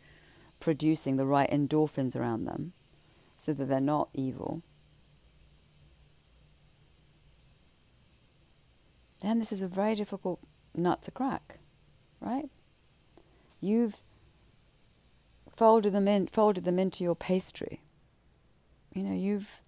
producing 0.59 1.17
the 1.17 1.25
right 1.25 1.49
endorphins 1.49 2.15
around 2.15 2.45
them 2.45 2.73
so 3.37 3.53
that 3.53 3.65
they're 3.65 3.79
not 3.79 4.09
evil, 4.13 4.61
then 9.21 9.39
this 9.39 9.51
is 9.51 9.61
a 9.61 9.67
very 9.67 9.95
difficult 9.95 10.39
nut 10.79 11.01
to 11.03 11.11
crack, 11.11 11.59
right? 12.19 12.49
You've 13.61 13.97
folded 15.51 15.93
them 15.93 16.07
in, 16.07 16.27
folded 16.27 16.63
them 16.63 16.79
into 16.79 17.03
your 17.03 17.15
pastry. 17.15 17.81
You 18.93 19.03
know, 19.03 19.15
you've 19.15 19.59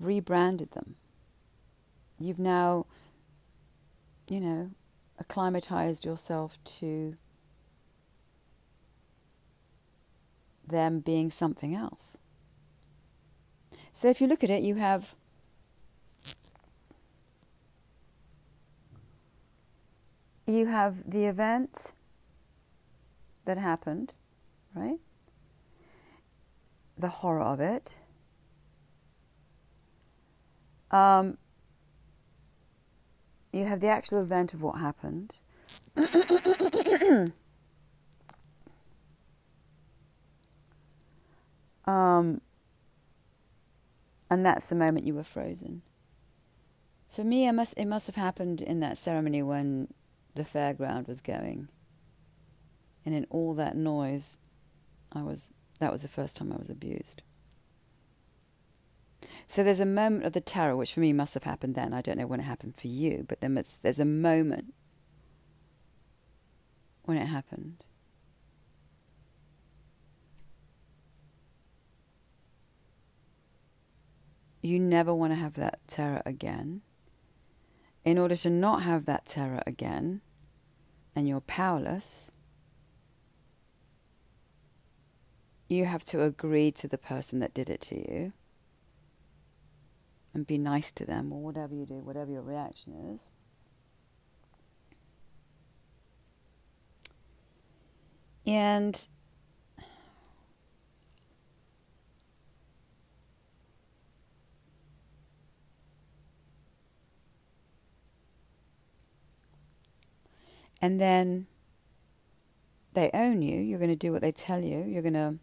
rebranded 0.00 0.72
them. 0.72 0.96
You've 2.18 2.38
now, 2.38 2.86
you 4.28 4.40
know, 4.40 4.70
acclimatized 5.18 6.04
yourself 6.04 6.58
to 6.64 7.16
them 10.66 11.00
being 11.00 11.30
something 11.30 11.74
else. 11.74 12.16
So 13.92 14.08
if 14.08 14.20
you 14.20 14.26
look 14.26 14.42
at 14.42 14.50
it, 14.50 14.62
you 14.62 14.76
have 14.76 15.14
you 20.46 20.66
have 20.66 21.10
the 21.10 21.24
event 21.24 21.92
that 23.44 23.58
happened, 23.58 24.12
right? 24.74 24.98
The 26.98 27.08
horror 27.08 27.42
of 27.42 27.60
it. 27.60 27.98
Um, 30.90 31.38
you 33.52 33.64
have 33.64 33.80
the 33.80 33.88
actual 33.88 34.20
event 34.20 34.54
of 34.54 34.62
what 34.62 34.78
happened. 34.78 35.34
um, 41.86 42.40
and 44.30 44.44
that's 44.44 44.68
the 44.68 44.74
moment 44.74 45.06
you 45.06 45.14
were 45.14 45.22
frozen. 45.24 45.82
For 47.08 47.22
me, 47.22 47.46
it 47.46 47.52
must 47.52 47.74
it 47.76 47.86
must 47.86 48.06
have 48.06 48.16
happened 48.16 48.60
in 48.60 48.80
that 48.80 48.98
ceremony 48.98 49.40
when 49.42 49.86
the 50.34 50.44
fairground 50.44 51.08
was 51.08 51.20
going, 51.20 51.68
and 53.04 53.14
in 53.14 53.26
all 53.30 53.54
that 53.54 53.76
noise, 53.76 54.38
I 55.12 55.22
was 55.22 55.50
that 55.80 55.92
was 55.92 56.02
the 56.02 56.08
first 56.08 56.36
time 56.36 56.52
I 56.52 56.56
was 56.56 56.70
abused. 56.70 57.22
So 59.46 59.62
there's 59.62 59.80
a 59.80 59.86
moment 59.86 60.24
of 60.24 60.32
the 60.32 60.40
terror, 60.40 60.76
which 60.76 60.94
for 60.94 61.00
me 61.00 61.12
must 61.12 61.34
have 61.34 61.44
happened 61.44 61.74
then. 61.74 61.92
I 61.92 62.00
don't 62.00 62.18
know 62.18 62.26
when 62.26 62.40
it 62.40 62.44
happened 62.44 62.76
for 62.76 62.88
you, 62.88 63.24
but 63.28 63.40
then 63.40 63.62
there's 63.82 63.98
a 63.98 64.04
moment 64.04 64.74
when 67.04 67.18
it 67.18 67.26
happened. 67.26 67.84
You 74.62 74.80
never 74.80 75.14
want 75.14 75.32
to 75.32 75.36
have 75.36 75.54
that 75.54 75.80
terror 75.86 76.22
again. 76.24 76.80
In 78.04 78.18
order 78.18 78.36
to 78.36 78.50
not 78.50 78.82
have 78.82 79.06
that 79.06 79.26
terror 79.26 79.62
again, 79.66 80.20
and 81.16 81.26
you're 81.26 81.40
powerless, 81.40 82.30
you 85.68 85.86
have 85.86 86.04
to 86.04 86.22
agree 86.22 86.70
to 86.72 86.86
the 86.86 86.98
person 86.98 87.38
that 87.38 87.54
did 87.54 87.70
it 87.70 87.80
to 87.80 87.96
you 87.96 88.32
and 90.34 90.46
be 90.46 90.58
nice 90.58 90.92
to 90.92 91.06
them 91.06 91.32
or 91.32 91.40
whatever 91.40 91.74
you 91.74 91.86
do, 91.86 91.94
whatever 91.94 92.30
your 92.30 92.42
reaction 92.42 92.92
is. 93.14 93.20
And 98.46 99.06
and 110.84 111.00
then 111.00 111.46
they 112.92 113.10
own 113.14 113.40
you. 113.40 113.58
You're 113.58 113.78
going 113.78 113.88
to 113.88 113.96
do 113.96 114.12
what 114.12 114.20
they 114.20 114.32
tell 114.32 114.62
you. 114.62 114.84
You're 114.86 115.00
going 115.00 115.14
to. 115.14 115.36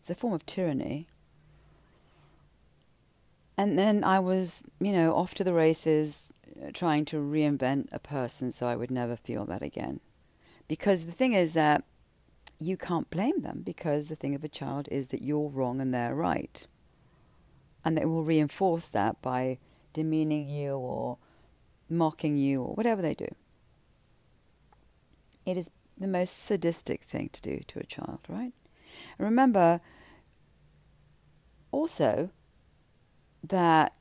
It's 0.00 0.10
a 0.10 0.16
form 0.16 0.32
of 0.32 0.44
tyranny. 0.46 1.06
And 3.56 3.78
then 3.78 4.02
I 4.02 4.18
was, 4.18 4.64
you 4.80 4.90
know, 4.90 5.14
off 5.14 5.32
to 5.34 5.44
the 5.44 5.52
races, 5.52 6.32
uh, 6.60 6.72
trying 6.74 7.04
to 7.04 7.18
reinvent 7.18 7.86
a 7.92 8.00
person 8.00 8.50
so 8.50 8.66
I 8.66 8.74
would 8.74 8.90
never 8.90 9.14
feel 9.14 9.44
that 9.44 9.62
again. 9.62 10.00
Because 10.66 11.04
the 11.04 11.12
thing 11.12 11.34
is 11.34 11.52
that 11.52 11.84
you 12.58 12.76
can't 12.76 13.08
blame 13.10 13.42
them 13.42 13.62
because 13.64 14.08
the 14.08 14.16
thing 14.16 14.34
of 14.34 14.42
a 14.42 14.48
child 14.48 14.88
is 14.90 15.08
that 15.08 15.22
you're 15.22 15.50
wrong 15.50 15.80
and 15.80 15.94
they're 15.94 16.16
right. 16.16 16.66
And 17.84 17.96
they 17.96 18.06
will 18.06 18.24
reinforce 18.24 18.88
that 18.88 19.22
by 19.22 19.58
demeaning 19.92 20.48
you 20.48 20.72
or 20.72 21.18
mocking 21.88 22.36
you 22.36 22.62
or 22.62 22.74
whatever 22.74 23.02
they 23.02 23.14
do. 23.14 23.28
It 25.44 25.56
is 25.56 25.70
the 25.96 26.08
most 26.08 26.44
sadistic 26.44 27.04
thing 27.04 27.30
to 27.32 27.40
do 27.40 27.60
to 27.68 27.78
a 27.78 27.84
child, 27.84 28.20
right? 28.28 28.52
And 29.18 29.24
remember 29.24 29.80
also 31.70 32.30
that 33.42 33.94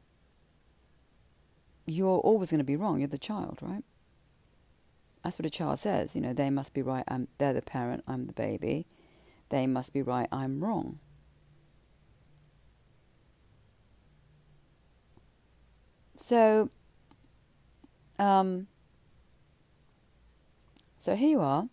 you're 1.86 2.20
always 2.20 2.52
going 2.52 2.60
to 2.60 2.64
be 2.64 2.76
wrong. 2.76 3.00
You're 3.00 3.08
the 3.08 3.18
child, 3.18 3.60
right? 3.62 3.84
That's 5.24 5.40
what 5.40 5.46
a 5.46 5.50
child 5.50 5.80
says. 5.80 6.16
You 6.16 6.22
know, 6.22 6.34
they 6.34 6.50
must 6.50 6.74
be 6.74 6.82
right. 6.82 7.04
I'm, 7.08 7.28
they're 7.38 7.54
the 7.54 7.62
parent. 7.62 8.04
I'm 8.08 8.28
the 8.28 8.34
baby. 8.34 8.88
They 9.50 9.68
must 9.68 9.94
be 9.94 10.02
right. 10.02 10.28
I'm 10.32 10.64
wrong. 10.64 11.00
So, 16.16 16.70
um, 18.20 18.68
so 20.98 21.16
here 21.16 21.30
you 21.30 21.42
are. 21.42 21.68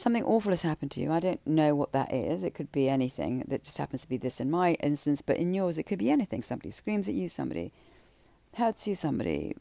something 0.00 0.24
awful 0.24 0.50
has 0.50 0.62
happened 0.62 0.90
to 0.92 1.00
you. 1.00 1.12
I 1.12 1.20
don't 1.20 1.46
know 1.46 1.74
what 1.74 1.92
that 1.92 2.12
is. 2.12 2.42
It 2.42 2.54
could 2.54 2.72
be 2.72 2.88
anything 2.88 3.44
that 3.48 3.62
just 3.62 3.78
happens 3.78 4.02
to 4.02 4.08
be 4.08 4.16
this 4.16 4.40
in 4.40 4.50
my 4.50 4.72
instance, 4.74 5.22
but 5.22 5.36
in 5.36 5.54
yours, 5.54 5.78
it 5.78 5.84
could 5.84 5.98
be 5.98 6.10
anything. 6.10 6.42
Somebody 6.42 6.70
screams 6.70 7.06
at 7.06 7.14
you, 7.14 7.28
somebody 7.28 7.72
hurts 8.54 8.86
you, 8.88 8.94
somebody 8.94 9.54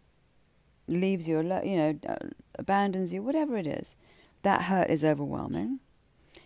leaves 0.88 1.28
you, 1.28 1.38
you 1.38 1.78
know, 1.78 2.00
uh, 2.08 2.16
abandons 2.56 3.14
you, 3.14 3.22
whatever 3.22 3.58
it 3.58 3.68
is. 3.68 3.96
That 4.44 4.64
hurt 4.64 4.90
is 4.90 5.04
overwhelming. 5.04 5.80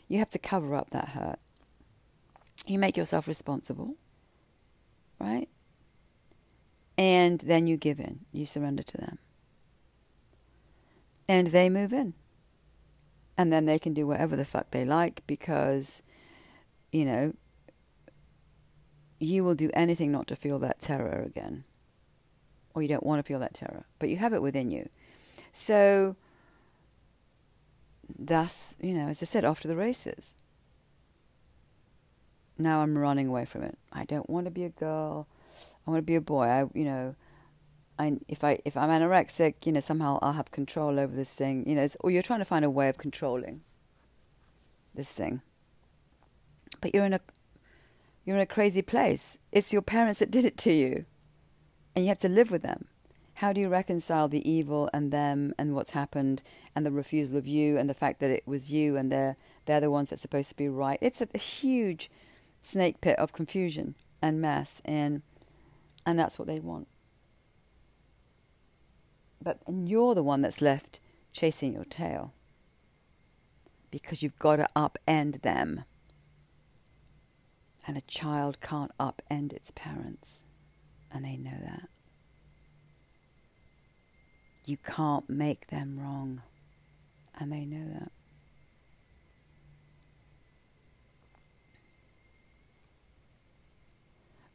You 0.07 0.17
have 0.19 0.29
to 0.29 0.39
cover 0.39 0.75
up 0.75 0.89
that 0.89 1.09
hurt. 1.09 1.39
You 2.65 2.79
make 2.79 2.97
yourself 2.97 3.27
responsible, 3.27 3.95
right? 5.19 5.47
And 6.97 7.39
then 7.41 7.67
you 7.67 7.77
give 7.77 7.99
in, 7.99 8.19
you 8.32 8.45
surrender 8.45 8.84
to 8.84 8.97
them. 8.97 9.17
And 11.27 11.47
they 11.47 11.69
move 11.69 11.93
in 11.93 12.13
and 13.38 13.51
then 13.51 13.65
they 13.65 13.79
can 13.79 13.93
do 13.93 14.06
whatever 14.06 14.36
the 14.36 14.45
fuck 14.45 14.71
they 14.71 14.86
like 14.86 15.23
because, 15.25 16.01
you 16.91 17.06
know, 17.06 17.34
you 19.19 19.43
will 19.43 19.56
do 19.56 19.69
anything 19.73 20.12
not 20.12 20.27
to 20.27 20.36
feel 20.36 20.60
that 20.60 20.79
terror 20.79 21.23
again. 21.25 21.63
Or 22.75 22.82
you 22.82 22.88
don't 22.88 23.06
want 23.06 23.19
to 23.19 23.23
feel 23.23 23.39
that 23.39 23.53
terror, 23.53 23.86
but 23.99 24.10
you 24.10 24.17
have 24.17 24.34
it 24.34 24.41
within 24.41 24.71
you. 24.71 24.89
So, 25.51 26.15
thus, 28.17 28.75
you 28.82 28.93
know, 28.93 29.10
as 29.10 29.21
I 29.21 29.25
said, 29.25 29.45
after 29.45 29.67
the 29.67 29.75
races. 29.75 30.34
Now 32.58 32.82
I'm 32.82 32.97
running 32.97 33.27
away 33.27 33.45
from 33.45 33.63
it. 33.63 33.77
I 33.91 34.06
don't 34.06 34.29
want 34.29 34.45
to 34.45 34.51
be 34.51 34.63
a 34.63 34.69
girl. 34.69 35.27
I 35.86 35.91
want 35.91 36.00
to 36.00 36.06
be 36.06 36.15
a 36.15 36.22
boy. 36.22 36.46
I, 36.46 36.65
you 36.74 36.86
know, 36.86 37.15
I, 38.00 38.17
if 38.28 38.43
I 38.43 38.60
if 38.65 38.76
I'm 38.76 38.89
anorexic, 38.89 39.65
you 39.65 39.72
know, 39.72 39.80
somehow 39.80 40.19
I'll 40.22 40.34
have 40.34 40.52
control 40.52 41.00
over 41.00 41.15
this 41.15 41.34
thing. 41.34 41.67
You 41.67 41.76
know, 41.76 41.88
or 42.00 42.12
you're 42.12 42.24
trying 42.24 42.39
to 42.39 42.46
find 42.46 42.65
a 42.65 42.69
way 42.69 42.89
of 42.89 42.98
controlling 42.98 43.62
this 44.93 45.12
thing. 45.12 45.41
But 46.82 46.93
you're 46.93 47.06
in 47.06 47.13
a 47.13 47.22
you're 48.26 48.38
in 48.38 48.41
a 48.41 48.48
crazy 48.48 48.82
place. 48.82 49.38
It's 49.52 49.74
your 49.74 49.82
parents 49.82 50.19
that 50.19 50.32
did 50.32 50.46
it 50.46 50.58
to 50.60 50.74
you, 50.74 51.06
and 51.96 52.06
you 52.06 52.10
have 52.10 52.19
to 52.19 52.30
live 52.30 52.52
with 52.52 52.62
them. 52.62 52.86
How 53.36 53.52
do 53.52 53.60
you 53.60 53.67
reconcile 53.67 54.28
the 54.28 54.48
evil 54.50 54.89
and 54.93 55.12
them 55.12 55.54
and 55.58 55.76
what's 55.76 55.91
happened 55.91 56.43
and 56.76 56.86
the 56.86 56.91
refusal 56.91 57.38
of 57.38 57.48
you 57.48 57.78
and 57.78 57.89
the 57.89 57.96
fact 57.96 58.19
that 58.19 58.30
it 58.30 58.48
was 58.48 58.72
you 58.72 58.96
and 58.96 59.12
they're 59.12 59.36
they're 59.65 59.81
the 59.81 59.92
ones 59.92 60.10
that's 60.10 60.21
supposed 60.21 60.50
to 60.50 60.56
be 60.56 60.69
right? 60.69 61.00
It's 61.02 61.21
a, 61.21 61.27
a 61.34 61.40
huge 61.40 62.10
snake 62.62 63.02
pit 63.02 63.19
of 63.19 63.34
confusion 63.34 63.96
and 64.21 64.40
mess, 64.40 64.81
and 64.86 65.21
and 66.06 66.19
that's 66.19 66.37
what 66.37 66.47
they 66.47 66.60
want. 66.60 66.87
But 69.41 69.60
and 69.67 69.89
you're 69.89 70.15
the 70.15 70.23
one 70.23 70.41
that's 70.41 70.62
left 70.62 70.99
chasing 71.33 71.73
your 71.73 71.85
tail 71.85 72.33
because 73.91 74.23
you've 74.23 74.39
got 74.39 74.56
to 74.56 74.67
upend 74.75 75.41
them. 75.41 75.83
And 77.85 77.97
a 77.97 78.01
child 78.01 78.62
can't 78.62 78.91
upend 78.97 79.51
its 79.51 79.69
parents, 79.75 80.37
and 81.12 81.25
they 81.25 81.35
know 81.35 81.58
that. 81.63 81.89
You 84.65 84.77
can't 84.77 85.29
make 85.29 85.67
them 85.67 85.99
wrong, 85.99 86.41
and 87.37 87.51
they 87.51 87.65
know 87.65 87.85
that. 87.99 88.12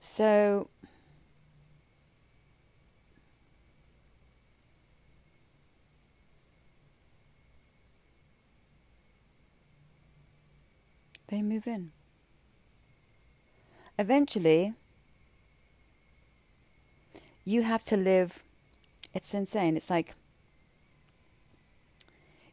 So, 0.01 0.71
they 11.29 11.43
move 11.43 11.67
in. 11.67 11.93
Eventually, 13.99 14.75
you 17.45 17.63
have 17.63 17.85
to 17.85 17.97
live. 17.97 18.43
It's 19.15 19.33
insane. 19.35 19.77
It's 19.77 19.91
like 19.91 20.15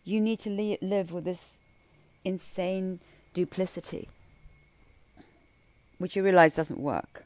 you 0.03 0.21
need 0.21 0.39
to 0.39 0.49
li- 0.49 0.78
live 0.82 1.11
with 1.11 1.26
this 1.26 1.57
insane 2.23 2.99
duplicity, 3.34 4.09
which 5.97 6.15
you 6.15 6.23
realize 6.23 6.55
doesn't 6.55 6.80
work. 6.80 7.26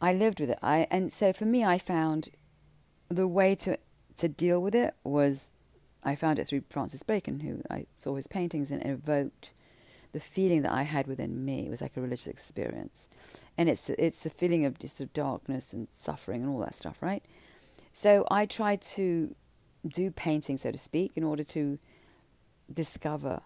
I 0.00 0.12
lived 0.12 0.40
with 0.40 0.50
it. 0.50 0.58
I 0.62 0.86
and 0.90 1.12
so 1.12 1.32
for 1.32 1.44
me, 1.44 1.64
I 1.64 1.78
found 1.78 2.30
the 3.08 3.28
way 3.28 3.54
to 3.56 3.78
to 4.16 4.28
deal 4.28 4.60
with 4.60 4.74
it 4.74 4.94
was 5.04 5.52
I 6.02 6.16
found 6.16 6.38
it 6.38 6.48
through 6.48 6.64
Francis 6.68 7.02
Bacon, 7.02 7.40
who 7.40 7.62
I 7.70 7.86
saw 7.94 8.16
his 8.16 8.26
paintings 8.26 8.70
and 8.70 8.84
evoked 8.84 9.52
the 10.12 10.20
feeling 10.20 10.62
that 10.62 10.72
I 10.72 10.82
had 10.82 11.06
within 11.06 11.44
me. 11.44 11.68
Was 11.68 11.80
like 11.80 11.96
a 11.96 12.00
religious 12.00 12.26
experience, 12.26 13.08
and 13.56 13.68
it's 13.68 13.90
it's 13.90 14.22
the 14.22 14.30
feeling 14.30 14.64
of 14.64 14.78
just 14.78 15.00
of 15.00 15.12
darkness 15.12 15.72
and 15.72 15.88
suffering 15.90 16.42
and 16.42 16.50
all 16.50 16.60
that 16.60 16.74
stuff, 16.74 16.98
right? 17.00 17.24
So 17.92 18.26
I 18.30 18.46
tried 18.46 18.80
to 18.82 19.34
do 19.86 20.10
painting, 20.10 20.56
so 20.56 20.70
to 20.70 20.78
speak, 20.78 21.12
in 21.16 21.24
order 21.24 21.44
to 21.44 21.78
discover. 22.72 23.42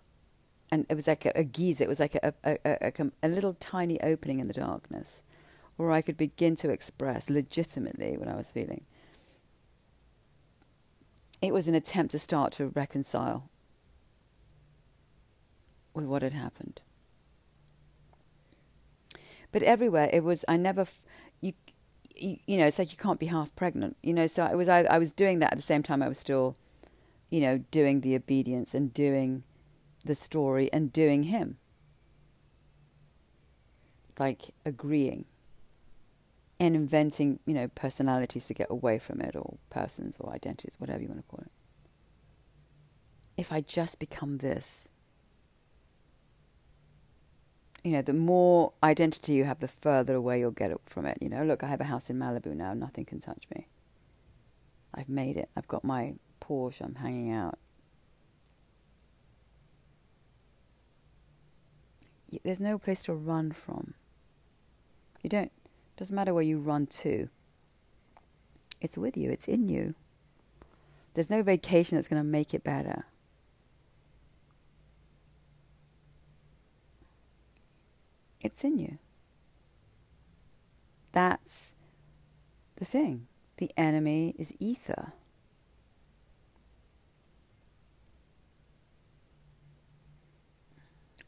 And 0.70 0.84
it 0.88 0.94
was 0.94 1.06
like 1.06 1.24
a, 1.24 1.32
a 1.36 1.44
geyser. 1.44 1.84
It 1.84 1.88
was 1.88 2.00
like 2.00 2.16
a, 2.16 2.34
a, 2.44 2.58
a, 2.64 2.92
a 3.22 3.28
little 3.28 3.54
tiny 3.54 4.00
opening 4.00 4.40
in 4.40 4.48
the 4.48 4.54
darkness, 4.54 5.22
where 5.76 5.92
I 5.92 6.02
could 6.02 6.16
begin 6.16 6.56
to 6.56 6.70
express 6.70 7.30
legitimately 7.30 8.16
what 8.16 8.28
I 8.28 8.34
was 8.34 8.50
feeling 8.50 8.84
it 11.42 11.52
was 11.52 11.68
an 11.68 11.74
attempt 11.74 12.12
to 12.12 12.18
start 12.18 12.52
to 12.52 12.68
reconcile 12.68 13.48
with 15.96 16.04
what 16.04 16.22
had 16.22 16.34
happened. 16.34 16.82
But 19.50 19.62
everywhere 19.62 20.10
it 20.12 20.22
was, 20.22 20.44
I 20.46 20.56
never, 20.56 20.86
you, 21.40 21.54
you, 22.14 22.36
you, 22.46 22.58
know, 22.58 22.66
it's 22.66 22.78
like 22.78 22.92
you 22.92 22.98
can't 22.98 23.18
be 23.18 23.26
half 23.26 23.54
pregnant, 23.56 23.96
you 24.02 24.12
know. 24.12 24.26
So 24.26 24.44
I 24.44 24.54
was, 24.54 24.68
I, 24.68 24.82
I 24.82 24.98
was 24.98 25.12
doing 25.12 25.38
that 25.38 25.52
at 25.52 25.58
the 25.58 25.62
same 25.62 25.82
time. 25.82 26.02
I 26.02 26.08
was 26.08 26.18
still, 26.18 26.56
you 27.30 27.40
know, 27.40 27.58
doing 27.70 28.02
the 28.02 28.14
obedience 28.14 28.74
and 28.74 28.92
doing 28.92 29.44
the 30.04 30.14
story 30.14 30.70
and 30.72 30.92
doing 30.92 31.24
him, 31.24 31.56
like 34.18 34.54
agreeing 34.64 35.24
and 36.60 36.76
inventing, 36.76 37.38
you 37.46 37.54
know, 37.54 37.68
personalities 37.68 38.46
to 38.46 38.54
get 38.54 38.68
away 38.70 38.98
from 38.98 39.20
it, 39.20 39.34
or 39.34 39.56
persons, 39.70 40.16
or 40.20 40.32
identities, 40.32 40.74
whatever 40.78 41.02
you 41.02 41.08
want 41.08 41.20
to 41.20 41.28
call 41.28 41.40
it. 41.40 41.50
If 43.36 43.52
I 43.52 43.60
just 43.60 43.98
become 43.98 44.38
this, 44.38 44.88
you 47.86 47.92
know, 47.92 48.02
the 48.02 48.12
more 48.12 48.72
identity 48.82 49.34
you 49.34 49.44
have, 49.44 49.60
the 49.60 49.68
further 49.68 50.16
away 50.16 50.40
you'll 50.40 50.50
get 50.50 50.72
from 50.86 51.06
it. 51.06 51.18
You 51.20 51.28
know, 51.28 51.44
look, 51.44 51.62
I 51.62 51.68
have 51.68 51.80
a 51.80 51.84
house 51.84 52.10
in 52.10 52.18
Malibu 52.18 52.46
now, 52.46 52.74
nothing 52.74 53.04
can 53.04 53.20
touch 53.20 53.44
me. 53.54 53.68
I've 54.92 55.08
made 55.08 55.36
it. 55.36 55.48
I've 55.56 55.68
got 55.68 55.84
my 55.84 56.14
Porsche, 56.40 56.80
I'm 56.80 56.96
hanging 56.96 57.30
out. 57.30 57.60
There's 62.42 62.58
no 62.58 62.76
place 62.76 63.04
to 63.04 63.14
run 63.14 63.52
from. 63.52 63.94
You 65.22 65.30
don't 65.30 65.52
doesn't 65.96 66.14
matter 66.14 66.34
where 66.34 66.42
you 66.42 66.58
run 66.58 66.86
to. 66.86 67.28
It's 68.80 68.98
with 68.98 69.16
you, 69.16 69.30
it's 69.30 69.46
in 69.46 69.68
you. 69.68 69.94
There's 71.14 71.30
no 71.30 71.44
vacation 71.44 71.96
that's 71.96 72.08
going 72.08 72.20
to 72.20 72.28
make 72.28 72.52
it 72.52 72.64
better. 72.64 73.04
It's 78.40 78.64
in 78.64 78.78
you. 78.78 78.98
That's 81.12 81.72
the 82.76 82.84
thing. 82.84 83.26
The 83.56 83.70
enemy 83.76 84.34
is 84.38 84.52
ether. 84.58 85.12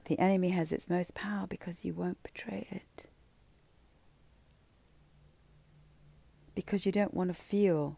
The 0.04 0.18
enemy 0.18 0.50
has 0.50 0.72
its 0.72 0.88
most 0.88 1.14
power 1.14 1.46
because 1.46 1.84
you 1.84 1.92
won't 1.94 2.22
betray 2.22 2.66
it. 2.70 3.08
because 6.58 6.84
you 6.84 6.90
don't 6.90 7.14
want 7.14 7.28
to 7.30 7.34
feel 7.34 7.96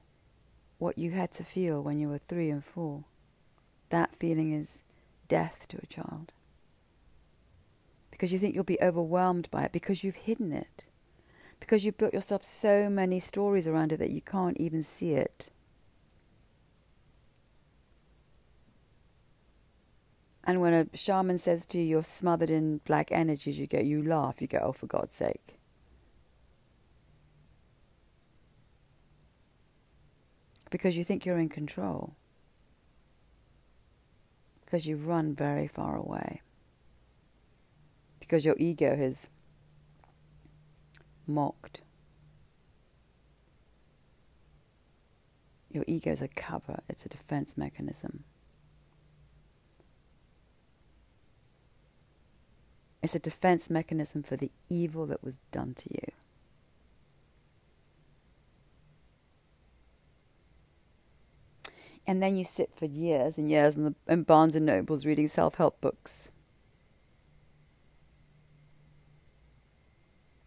what 0.76 0.98
you 0.98 1.12
had 1.12 1.32
to 1.32 1.42
feel 1.42 1.82
when 1.82 1.98
you 1.98 2.10
were 2.10 2.18
three 2.18 2.50
and 2.50 2.62
four. 2.62 3.04
That 3.88 4.14
feeling 4.16 4.52
is 4.52 4.82
death 5.28 5.66
to 5.68 5.78
a 5.82 5.86
child. 5.86 6.34
Because 8.20 8.34
you 8.34 8.38
think 8.38 8.54
you'll 8.54 8.64
be 8.64 8.82
overwhelmed 8.82 9.50
by 9.50 9.62
it 9.62 9.72
because 9.72 10.04
you've 10.04 10.14
hidden 10.14 10.52
it. 10.52 10.90
Because 11.58 11.86
you've 11.86 11.96
built 11.96 12.12
yourself 12.12 12.44
so 12.44 12.90
many 12.90 13.18
stories 13.18 13.66
around 13.66 13.92
it 13.92 13.96
that 13.96 14.10
you 14.10 14.20
can't 14.20 14.58
even 14.58 14.82
see 14.82 15.14
it. 15.14 15.48
And 20.44 20.60
when 20.60 20.74
a 20.74 20.86
shaman 20.94 21.38
says 21.38 21.64
to 21.68 21.78
you, 21.78 21.84
you're 21.84 22.04
smothered 22.04 22.50
in 22.50 22.82
black 22.84 23.10
energies, 23.10 23.58
you 23.58 23.66
go, 23.66 23.80
you 23.80 24.02
laugh, 24.02 24.42
you 24.42 24.48
go, 24.48 24.58
oh, 24.58 24.72
for 24.72 24.86
God's 24.86 25.14
sake. 25.14 25.56
because 30.68 30.94
you 30.94 31.02
think 31.02 31.26
you're 31.26 31.38
in 31.38 31.48
control, 31.48 32.14
because 34.64 34.86
you 34.86 34.94
run 34.94 35.34
very 35.34 35.66
far 35.66 35.96
away, 35.96 36.42
because 38.30 38.44
your 38.44 38.54
ego 38.60 38.94
has 38.94 39.26
mocked. 41.26 41.80
Your 45.72 45.82
ego 45.88 46.12
is 46.12 46.22
a 46.22 46.28
cover, 46.28 46.78
it's 46.88 47.04
a 47.04 47.08
defense 47.08 47.58
mechanism. 47.58 48.22
It's 53.02 53.16
a 53.16 53.18
defense 53.18 53.68
mechanism 53.68 54.22
for 54.22 54.36
the 54.36 54.52
evil 54.68 55.06
that 55.06 55.24
was 55.24 55.38
done 55.50 55.74
to 55.74 55.92
you. 55.92 56.12
And 62.06 62.22
then 62.22 62.36
you 62.36 62.44
sit 62.44 62.72
for 62.72 62.84
years 62.84 63.38
and 63.38 63.50
years 63.50 63.74
in, 63.74 63.82
the, 63.82 63.94
in 64.06 64.22
Barnes 64.22 64.54
and 64.54 64.66
Nobles 64.66 65.04
reading 65.04 65.26
self 65.26 65.56
help 65.56 65.80
books. 65.80 66.30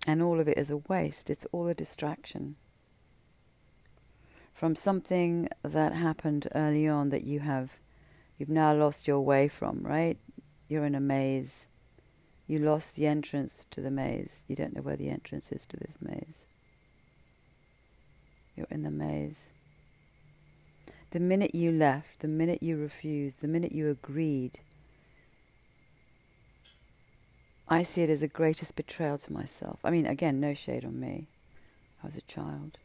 And 0.05 0.21
all 0.21 0.39
of 0.39 0.47
it 0.47 0.57
is 0.57 0.69
a 0.69 0.77
waste, 0.77 1.29
it's 1.29 1.47
all 1.51 1.67
a 1.67 1.73
distraction 1.73 2.55
from 4.53 4.75
something 4.75 5.49
that 5.63 5.93
happened 5.93 6.47
early 6.55 6.87
on 6.87 7.09
that 7.09 7.23
you 7.23 7.39
have 7.39 7.77
you've 8.37 8.49
now 8.49 8.73
lost 8.73 9.07
your 9.07 9.19
way 9.19 9.47
from, 9.47 9.81
right? 9.83 10.17
You're 10.67 10.85
in 10.85 10.95
a 10.95 11.01
maze. 11.01 11.67
You 12.47 12.59
lost 12.59 12.95
the 12.95 13.07
entrance 13.07 13.65
to 13.71 13.81
the 13.81 13.91
maze. 13.91 14.43
You 14.47 14.55
don't 14.55 14.75
know 14.75 14.81
where 14.81 14.95
the 14.95 15.09
entrance 15.09 15.51
is 15.51 15.65
to 15.67 15.77
this 15.77 15.97
maze. 16.01 16.45
You're 18.55 18.67
in 18.69 18.83
the 18.83 18.91
maze. 18.91 19.51
The 21.11 21.19
minute 21.19 21.53
you 21.53 21.71
left, 21.71 22.19
the 22.19 22.27
minute 22.27 22.63
you 22.63 22.77
refused, 22.77 23.41
the 23.41 23.47
minute 23.47 23.71
you 23.71 23.89
agreed, 23.89 24.59
I 27.73 27.81
see 27.81 28.03
it 28.03 28.09
as 28.11 28.19
the 28.19 28.27
greatest 28.27 28.75
betrayal 28.75 29.17
to 29.17 29.33
myself. 29.33 29.79
I 29.83 29.89
mean, 29.89 30.05
again, 30.05 30.39
no 30.39 30.53
shade 30.53 30.85
on 30.85 30.99
me. 30.99 31.25
I 32.03 32.05
was 32.05 32.15
a 32.15 32.21
child. 32.21 32.77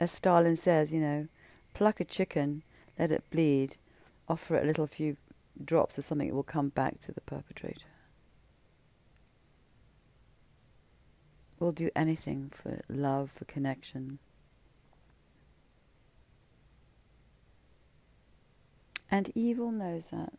As 0.00 0.10
Stalin 0.10 0.56
says, 0.56 0.92
you 0.92 1.00
know, 1.00 1.28
pluck 1.72 2.00
a 2.00 2.04
chicken, 2.04 2.64
let 2.98 3.12
it 3.12 3.22
bleed, 3.30 3.76
offer 4.28 4.56
it 4.56 4.64
a 4.64 4.66
little 4.66 4.88
few 4.88 5.16
drops 5.64 5.96
of 5.96 6.04
something, 6.04 6.26
it 6.26 6.34
will 6.34 6.42
come 6.42 6.70
back 6.70 6.98
to 7.02 7.12
the 7.12 7.20
perpetrator. 7.20 7.86
We'll 11.60 11.70
do 11.70 11.88
anything 11.94 12.50
for 12.52 12.80
love, 12.88 13.30
for 13.30 13.44
connection. 13.44 14.18
And 19.08 19.30
evil 19.36 19.70
knows 19.70 20.06
that. 20.06 20.32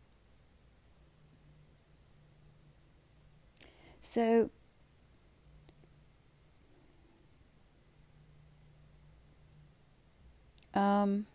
So, 4.16 4.50
um, 10.74 11.26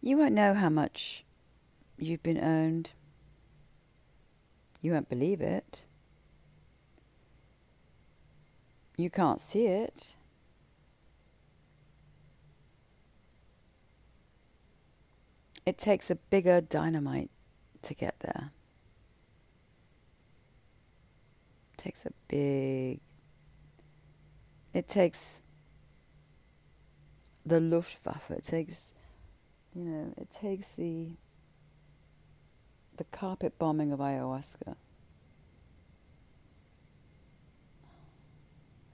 you 0.00 0.16
won't 0.16 0.32
know 0.32 0.54
how 0.54 0.70
much 0.70 1.26
you've 1.98 2.22
been 2.22 2.42
owned. 2.42 2.92
You 4.80 4.92
won't 4.92 5.10
believe 5.10 5.42
it. 5.42 5.84
You 8.96 9.10
can't 9.10 9.42
see 9.42 9.66
it. 9.66 10.14
It 15.68 15.76
takes 15.76 16.10
a 16.10 16.14
bigger 16.14 16.62
dynamite 16.62 17.28
to 17.82 17.92
get 17.92 18.20
there. 18.20 18.52
It 21.74 21.76
takes 21.76 22.06
a 22.06 22.12
big 22.26 23.00
it 24.72 24.88
takes 24.88 25.42
the 27.44 27.60
Luftwaffe. 27.60 28.30
It 28.30 28.44
takes, 28.44 28.94
you 29.74 29.84
know, 29.84 30.14
it 30.16 30.30
takes 30.30 30.72
the 30.72 31.10
the 32.96 33.04
carpet 33.04 33.58
bombing 33.58 33.92
of 33.92 33.98
ayahuasca. 33.98 34.74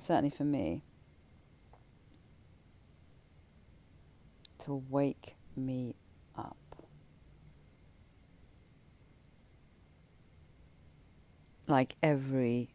Certainly 0.00 0.30
for 0.30 0.42
me. 0.44 0.82
To 4.64 4.82
wake 4.90 5.36
me 5.56 5.94
up. 6.36 6.56
Like 11.66 11.96
every 12.02 12.70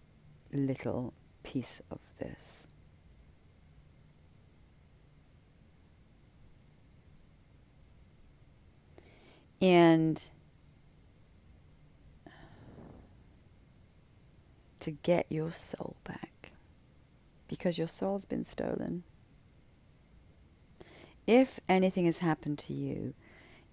little 0.51 1.13
piece 1.43 1.81
of 1.91 1.99
this. 2.17 2.67
And 9.61 10.21
to 14.79 14.91
get 14.91 15.25
your 15.29 15.51
soul 15.51 15.97
back 16.03 16.53
because 17.47 17.77
your 17.77 17.87
soul's 17.87 18.25
been 18.25 18.45
stolen. 18.45 19.03
If 21.27 21.59
anything 21.67 22.05
has 22.05 22.19
happened 22.19 22.57
to 22.59 22.73
you, 22.73 23.13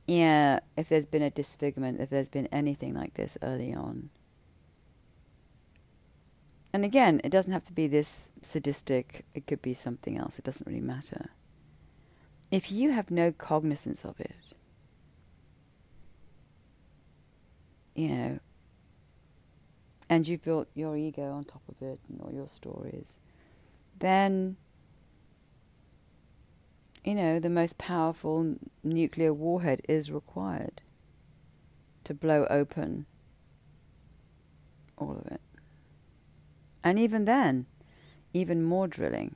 yeah, 0.07 0.61
if 0.77 0.89
there's 0.89 1.07
been 1.07 1.23
a 1.23 1.31
disfigurement, 1.31 2.01
if 2.01 2.11
there's 2.11 2.29
been 2.29 2.49
anything 2.49 2.95
like 2.95 3.15
this 3.15 3.39
early 3.43 3.73
on, 3.73 4.11
and 6.77 6.85
again, 6.85 7.23
it 7.25 7.31
doesn't 7.31 7.55
have 7.55 7.65
to 7.65 7.73
be 7.73 7.87
this 7.87 8.31
sadistic, 8.43 9.25
it 9.33 9.47
could 9.47 9.63
be 9.63 9.73
something 9.73 10.19
else, 10.19 10.39
it 10.39 10.45
doesn't 10.45 10.67
really 10.67 10.79
matter. 10.79 11.31
If 12.51 12.71
you 12.71 12.93
have 12.93 13.11
no 13.11 13.33
cognizance 13.33 14.05
of 14.05 14.21
it, 14.21 14.53
you 17.95 18.09
know, 18.11 18.41
and 20.11 20.29
you've 20.29 20.45
built 20.45 20.69
your 20.75 20.99
ego 20.99 21.33
on 21.33 21.45
top 21.45 21.63
of 21.67 21.81
it 21.81 21.99
and 22.11 22.21
all 22.21 22.31
your 22.31 22.47
stories, 22.47 23.15
then, 23.99 24.59
you 27.05 27.15
know, 27.15 27.41
the 27.41 27.49
most 27.49 27.79
powerful 27.79 28.57
nuclear 28.85 29.33
warhead 29.33 29.81
is 29.89 30.11
required 30.11 30.83
to 32.05 32.13
blow 32.13 32.47
open 32.51 33.07
all 34.99 35.17
of 35.25 35.33
it. 35.33 35.41
And 36.87 37.01
even 37.01 37.25
then, 37.25 37.67
even 38.33 38.63
more 38.63 38.87
drilling. 38.87 39.35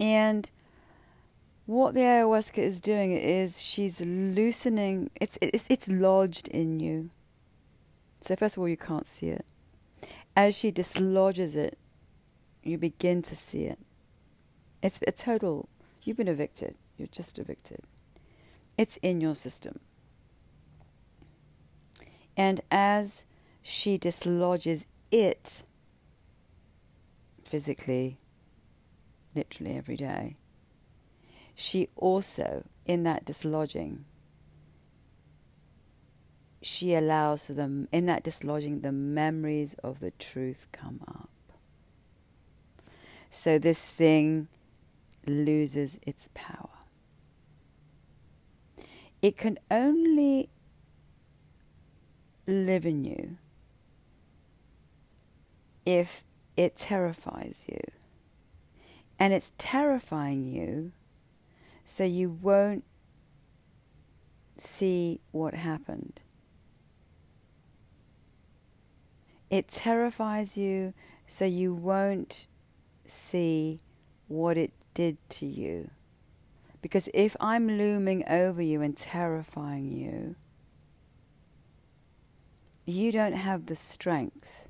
And 0.00 0.50
what 1.64 1.94
the 1.94 2.00
ayahuasca 2.00 2.58
is 2.58 2.80
doing 2.80 3.12
is 3.12 3.62
she's 3.62 4.00
loosening, 4.00 5.10
it's, 5.14 5.38
it's, 5.40 5.64
it's 5.68 5.88
lodged 5.88 6.48
in 6.48 6.80
you. 6.80 7.10
So, 8.20 8.34
first 8.34 8.56
of 8.56 8.62
all, 8.62 8.68
you 8.68 8.76
can't 8.76 9.06
see 9.06 9.28
it. 9.28 9.46
As 10.34 10.56
she 10.56 10.72
dislodges 10.72 11.54
it, 11.54 11.78
you 12.64 12.78
begin 12.78 13.22
to 13.22 13.36
see 13.36 13.66
it. 13.66 13.78
It's 14.82 14.98
a 15.06 15.12
total, 15.12 15.68
you've 16.02 16.16
been 16.16 16.26
evicted. 16.26 16.74
You're 16.98 17.06
just 17.06 17.38
evicted. 17.38 17.82
It's 18.76 18.96
in 18.96 19.20
your 19.20 19.36
system. 19.36 19.78
And 22.36 22.60
as 22.72 23.24
she 23.62 23.98
dislodges 23.98 24.86
it 25.12 25.62
physically, 27.54 28.18
literally 29.32 29.76
every 29.76 29.96
day, 29.96 30.34
she 31.54 31.88
also, 31.94 32.64
in 32.84 33.04
that 33.04 33.24
dislodging, 33.24 34.04
she 36.60 36.94
allows 36.94 37.46
them, 37.46 37.86
in 37.92 38.06
that 38.06 38.24
dislodging, 38.24 38.82
the 38.82 38.90
memories 38.90 39.76
of 39.84 40.00
the 40.00 40.10
truth 40.10 40.66
come 40.72 40.98
up. 41.06 41.30
So 43.30 43.60
this 43.60 43.88
thing 43.88 44.48
loses 45.24 45.96
its 46.02 46.28
power. 46.34 46.78
It 49.22 49.36
can 49.36 49.60
only 49.70 50.48
live 52.48 52.84
in 52.84 53.04
you 53.04 53.36
if 55.86 56.24
it 56.56 56.76
terrifies 56.76 57.66
you. 57.68 57.80
And 59.18 59.32
it's 59.32 59.52
terrifying 59.58 60.44
you 60.44 60.92
so 61.84 62.04
you 62.04 62.30
won't 62.30 62.84
see 64.56 65.20
what 65.30 65.54
happened. 65.54 66.20
It 69.50 69.68
terrifies 69.68 70.56
you 70.56 70.94
so 71.26 71.44
you 71.44 71.74
won't 71.74 72.46
see 73.06 73.80
what 74.28 74.56
it 74.56 74.72
did 74.94 75.16
to 75.30 75.46
you. 75.46 75.90
Because 76.82 77.08
if 77.14 77.36
I'm 77.40 77.68
looming 77.68 78.24
over 78.28 78.60
you 78.60 78.82
and 78.82 78.96
terrifying 78.96 79.90
you, 79.90 80.36
you 82.84 83.12
don't 83.12 83.32
have 83.32 83.66
the 83.66 83.76
strength 83.76 84.63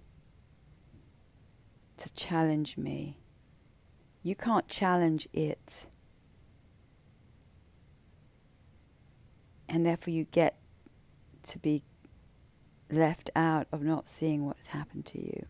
challenge 2.14 2.76
me. 2.76 3.18
You 4.22 4.34
can't 4.34 4.68
challenge 4.68 5.28
it. 5.32 5.86
And 9.68 9.84
therefore, 9.84 10.12
you 10.12 10.24
get 10.24 10.56
to 11.44 11.58
be 11.58 11.82
left 12.90 13.30
out 13.34 13.66
of 13.72 13.82
not 13.82 14.08
seeing 14.08 14.46
what's 14.46 14.68
happened 14.68 15.06
to 15.06 15.18
you. 15.18 15.46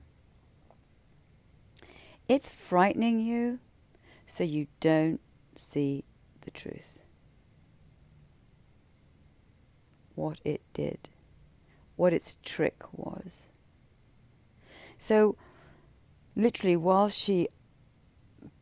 It's 2.28 2.48
frightening 2.48 3.20
you 3.20 3.58
so 4.26 4.44
you 4.44 4.66
don't 4.80 5.20
see 5.56 6.04
the 6.40 6.50
truth. 6.50 6.98
What 10.14 10.40
it 10.44 10.62
did, 10.72 11.10
what 11.96 12.12
its 12.12 12.36
trick 12.42 12.82
was. 12.92 13.48
So, 14.96 15.36
literally, 16.36 16.76
while 16.76 17.08
she 17.08 17.48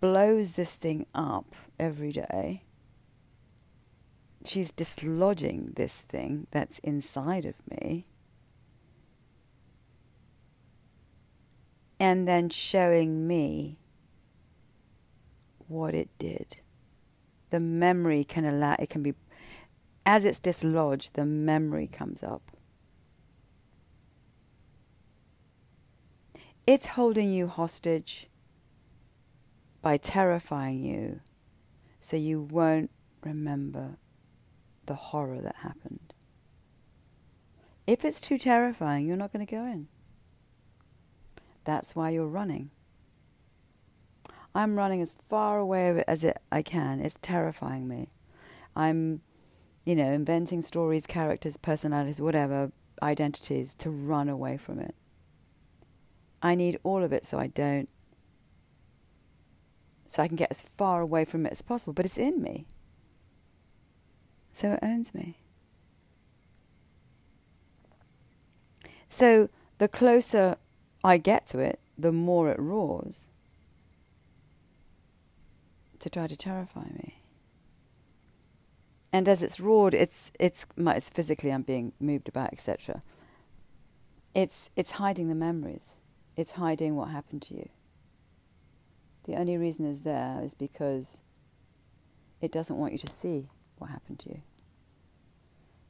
blows 0.00 0.52
this 0.52 0.76
thing 0.76 1.06
up 1.14 1.54
every 1.78 2.12
day, 2.12 2.64
she's 4.44 4.72
dislodging 4.72 5.74
this 5.74 6.00
thing 6.00 6.46
that's 6.50 6.78
inside 6.80 7.44
of 7.44 7.54
me 7.70 8.06
and 12.02 12.26
then 12.26 12.48
showing 12.48 13.28
me 13.28 13.78
what 15.68 15.94
it 15.94 16.08
did. 16.18 16.58
The 17.50 17.60
memory 17.60 18.24
can 18.24 18.44
allow, 18.44 18.74
it 18.78 18.90
can 18.90 19.04
be, 19.04 19.14
as 20.04 20.24
it's 20.24 20.40
dislodged, 20.40 21.14
the 21.14 21.24
memory 21.24 21.86
comes 21.86 22.24
up. 22.24 22.51
It's 26.64 26.86
holding 26.86 27.32
you 27.32 27.48
hostage 27.48 28.28
by 29.80 29.96
terrifying 29.96 30.84
you 30.84 31.20
so 31.98 32.16
you 32.16 32.40
won't 32.40 32.90
remember 33.24 33.96
the 34.86 34.94
horror 34.94 35.40
that 35.40 35.56
happened. 35.56 36.14
If 37.84 38.04
it's 38.04 38.20
too 38.20 38.38
terrifying, 38.38 39.06
you're 39.06 39.16
not 39.16 39.32
going 39.32 39.44
to 39.44 39.50
go 39.50 39.64
in. 39.64 39.88
That's 41.64 41.96
why 41.96 42.10
you're 42.10 42.26
running. 42.26 42.70
I'm 44.54 44.76
running 44.76 45.02
as 45.02 45.14
far 45.28 45.58
away 45.58 46.04
as 46.06 46.22
it, 46.22 46.38
I 46.52 46.62
can. 46.62 47.00
It's 47.00 47.18
terrifying 47.20 47.88
me. 47.88 48.10
I'm, 48.76 49.22
you 49.84 49.96
know, 49.96 50.12
inventing 50.12 50.62
stories, 50.62 51.08
characters, 51.08 51.56
personalities, 51.56 52.20
whatever, 52.20 52.70
identities 53.02 53.74
to 53.76 53.90
run 53.90 54.28
away 54.28 54.56
from 54.56 54.78
it. 54.78 54.94
I 56.42 56.54
need 56.54 56.78
all 56.82 57.04
of 57.04 57.12
it 57.12 57.24
so 57.24 57.38
I 57.38 57.46
don't, 57.46 57.88
so 60.08 60.22
I 60.22 60.28
can 60.28 60.36
get 60.36 60.50
as 60.50 60.62
far 60.76 61.00
away 61.00 61.24
from 61.24 61.46
it 61.46 61.52
as 61.52 61.62
possible, 61.62 61.92
but 61.92 62.04
it's 62.04 62.18
in 62.18 62.42
me. 62.42 62.66
So 64.52 64.72
it 64.72 64.80
owns 64.82 65.14
me. 65.14 65.38
So 69.08 69.48
the 69.78 69.88
closer 69.88 70.56
I 71.04 71.18
get 71.18 71.46
to 71.48 71.58
it, 71.58 71.80
the 71.96 72.12
more 72.12 72.50
it 72.50 72.58
roars 72.58 73.28
to 76.00 76.10
try 76.10 76.26
to 76.26 76.36
terrify 76.36 76.84
me. 76.84 77.22
And 79.12 79.28
as 79.28 79.42
it's 79.42 79.60
roared, 79.60 79.94
it's 79.94 80.30
it's 80.40 80.66
it's 80.76 81.10
physically 81.10 81.52
I'm 81.52 81.62
being 81.62 81.92
moved 82.00 82.28
about, 82.28 82.52
etc. 82.52 83.02
It's 84.34 84.70
it's 84.74 84.92
hiding 84.92 85.28
the 85.28 85.34
memories. 85.34 86.01
It's 86.36 86.52
hiding 86.52 86.96
what 86.96 87.10
happened 87.10 87.42
to 87.42 87.54
you. 87.54 87.68
The 89.24 89.36
only 89.36 89.56
reason 89.56 89.86
it's 89.86 90.00
there 90.00 90.40
is 90.42 90.54
because 90.54 91.18
it 92.40 92.50
doesn't 92.50 92.76
want 92.76 92.92
you 92.92 92.98
to 92.98 93.06
see 93.06 93.48
what 93.78 93.90
happened 93.90 94.18
to 94.20 94.30
you. 94.30 94.42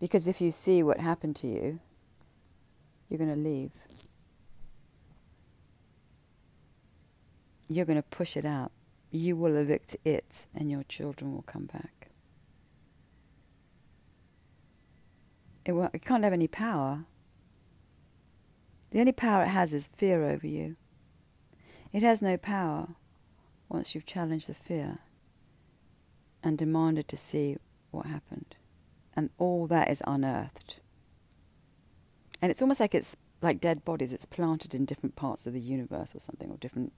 Because 0.01 0.27
if 0.27 0.41
you 0.41 0.51
see 0.51 0.83
what 0.83 0.99
happened 0.99 1.37
to 1.37 1.47
you, 1.47 1.81
you're 3.09 3.19
going 3.19 3.31
to 3.33 3.37
leave. 3.37 3.71
You're 7.69 7.87
going 7.87 7.97
to 7.97 8.03
push 8.03 8.37
it 8.37 8.45
out. 8.45 8.73
You 9.11 9.37
will 9.37 9.57
evict 9.57 9.97
it, 10.05 10.47
and 10.55 10.71
your 10.71 10.83
children 10.85 11.33
will 11.33 11.43
come 11.43 11.67
back. 11.67 12.09
It, 15.65 15.73
will, 15.73 15.91
it 15.93 16.03
can't 16.05 16.25
have 16.25 16.33
any 16.33 16.49
power. 16.49 17.05
The 18.93 19.01
only 19.01 19.13
power 19.13 19.45
it 19.45 19.49
has 19.49 19.73
is 19.73 19.89
fear 19.97 20.23
over 20.23 20.47
you. 20.47 20.77
It 21.95 22.03
has 22.03 22.21
no 22.21 22.37
power 22.37 22.89
once 23.71 23.95
you've 23.95 24.05
challenged 24.05 24.49
the 24.49 24.55
fear 24.55 24.99
and 26.43 26.59
demanded 26.59 27.09
to 27.09 27.17
see 27.17 27.57
what 27.91 28.05
happened. 28.05 28.55
And 29.17 29.31
all 29.39 29.67
that 29.69 29.91
is 29.91 30.03
unearthed. 30.07 30.81
And 32.43 32.51
it's 32.51 32.61
almost 32.61 32.81
like 32.81 32.95
it's 32.95 33.17
like 33.41 33.61
dead 33.61 33.83
bodies, 33.83 34.13
it's 34.13 34.27
planted 34.27 34.75
in 34.75 34.85
different 34.85 35.17
parts 35.17 35.47
of 35.47 35.55
the 35.55 35.61
universe 35.61 36.15
or 36.15 36.21
something, 36.21 36.51
or 36.51 36.59
different. 36.59 36.93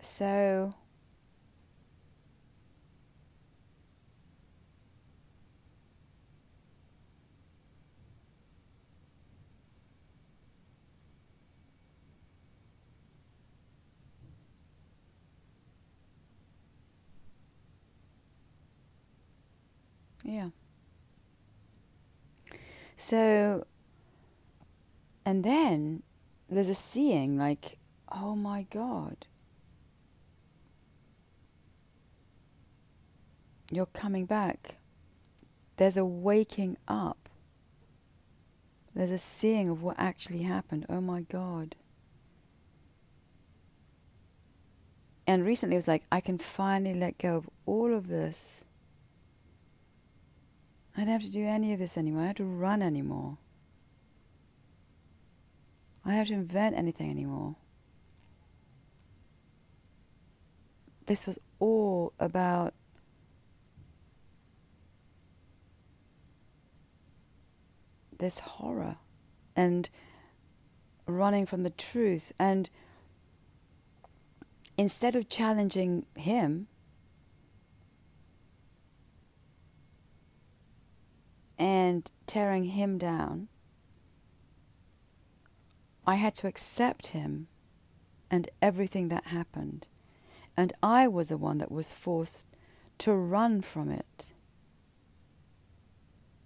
So 0.00 0.74
Yeah. 20.32 20.48
So, 22.96 23.66
and 25.26 25.44
then 25.44 26.02
there's 26.48 26.70
a 26.70 26.74
seeing 26.74 27.36
like, 27.36 27.76
oh 28.10 28.34
my 28.34 28.62
God, 28.70 29.26
you're 33.70 33.84
coming 33.84 34.24
back. 34.24 34.76
There's 35.76 35.98
a 35.98 36.04
waking 36.06 36.78
up. 36.88 37.28
There's 38.94 39.10
a 39.10 39.18
seeing 39.18 39.68
of 39.68 39.82
what 39.82 39.96
actually 39.98 40.44
happened. 40.44 40.86
Oh 40.88 41.02
my 41.02 41.20
God. 41.20 41.76
And 45.26 45.44
recently 45.44 45.76
it 45.76 45.84
was 45.84 45.88
like, 45.88 46.04
I 46.10 46.20
can 46.20 46.38
finally 46.38 46.98
let 46.98 47.18
go 47.18 47.36
of 47.36 47.50
all 47.66 47.94
of 47.94 48.08
this 48.08 48.64
I 50.96 51.00
don't 51.00 51.08
have 51.08 51.22
to 51.22 51.30
do 51.30 51.46
any 51.46 51.72
of 51.72 51.78
this 51.78 51.96
anymore. 51.96 52.22
I 52.22 52.24
don't 52.24 52.28
have 52.28 52.36
to 52.36 52.44
run 52.44 52.82
anymore. 52.82 53.38
I 56.04 56.10
don't 56.10 56.18
have 56.18 56.28
to 56.28 56.34
invent 56.34 56.76
anything 56.76 57.10
anymore. 57.10 57.56
This 61.06 61.26
was 61.26 61.38
all 61.58 62.12
about 62.18 62.74
this 68.18 68.38
horror 68.38 68.96
and 69.56 69.88
running 71.06 71.46
from 71.46 71.62
the 71.62 71.70
truth. 71.70 72.32
And 72.38 72.68
instead 74.76 75.16
of 75.16 75.28
challenging 75.28 76.06
him, 76.16 76.68
and 81.62 82.10
tearing 82.26 82.64
him 82.64 82.98
down, 82.98 83.46
I 86.04 86.16
had 86.16 86.34
to 86.36 86.48
accept 86.48 87.08
him 87.08 87.46
and 88.32 88.50
everything 88.60 89.10
that 89.10 89.26
happened. 89.26 89.86
And 90.56 90.72
I 90.82 91.06
was 91.06 91.28
the 91.28 91.36
one 91.36 91.58
that 91.58 91.70
was 91.70 91.92
forced 91.92 92.46
to 92.98 93.14
run 93.14 93.60
from 93.60 93.92
it, 93.92 94.32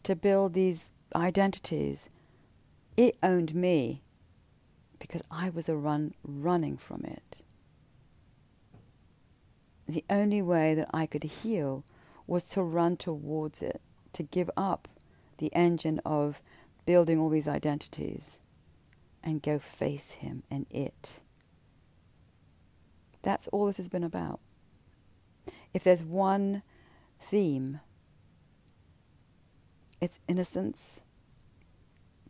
to 0.02 0.14
build 0.14 0.52
these 0.52 0.92
identities. 1.14 2.10
It 2.98 3.16
owned 3.22 3.54
me 3.54 4.02
because 4.98 5.22
I 5.30 5.48
was 5.48 5.66
a 5.70 5.76
run 5.76 6.12
running 6.22 6.76
from 6.76 7.06
it. 7.06 7.38
The 9.88 10.04
only 10.10 10.42
way 10.42 10.74
that 10.74 10.90
I 10.92 11.06
could 11.06 11.24
heal 11.24 11.84
was 12.26 12.44
to 12.50 12.62
run 12.62 12.98
towards 12.98 13.62
it, 13.62 13.80
to 14.12 14.22
give 14.22 14.50
up 14.58 14.88
the 15.39 15.53
engine 15.55 16.01
of 16.05 16.41
building 16.84 17.18
all 17.18 17.28
these 17.28 17.49
identities 17.49 18.39
and 19.22 19.43
go 19.43 19.59
face 19.59 20.12
him 20.12 20.43
and 20.51 20.66
it. 20.70 21.20
That's 23.22 23.49
all 23.49 23.66
this 23.66 23.76
has 23.78 23.89
been 23.89 24.05
about. 24.05 24.41
If 25.74 25.82
there's 25.82 26.05
one 26.05 26.62
theme, 27.18 27.80
it's 30.01 30.20
innocence, 30.28 31.01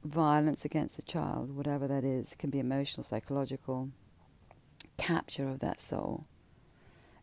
violence 0.02 0.64
against 0.64 0.98
a 0.98 1.02
child, 1.02 1.54
whatever 1.54 1.86
that 1.86 2.04
is, 2.04 2.32
it 2.32 2.38
can 2.38 2.50
be 2.50 2.58
emotional, 2.58 3.04
psychological, 3.04 3.90
capture 4.96 5.48
of 5.48 5.58
that 5.60 5.80
soul, 5.80 6.26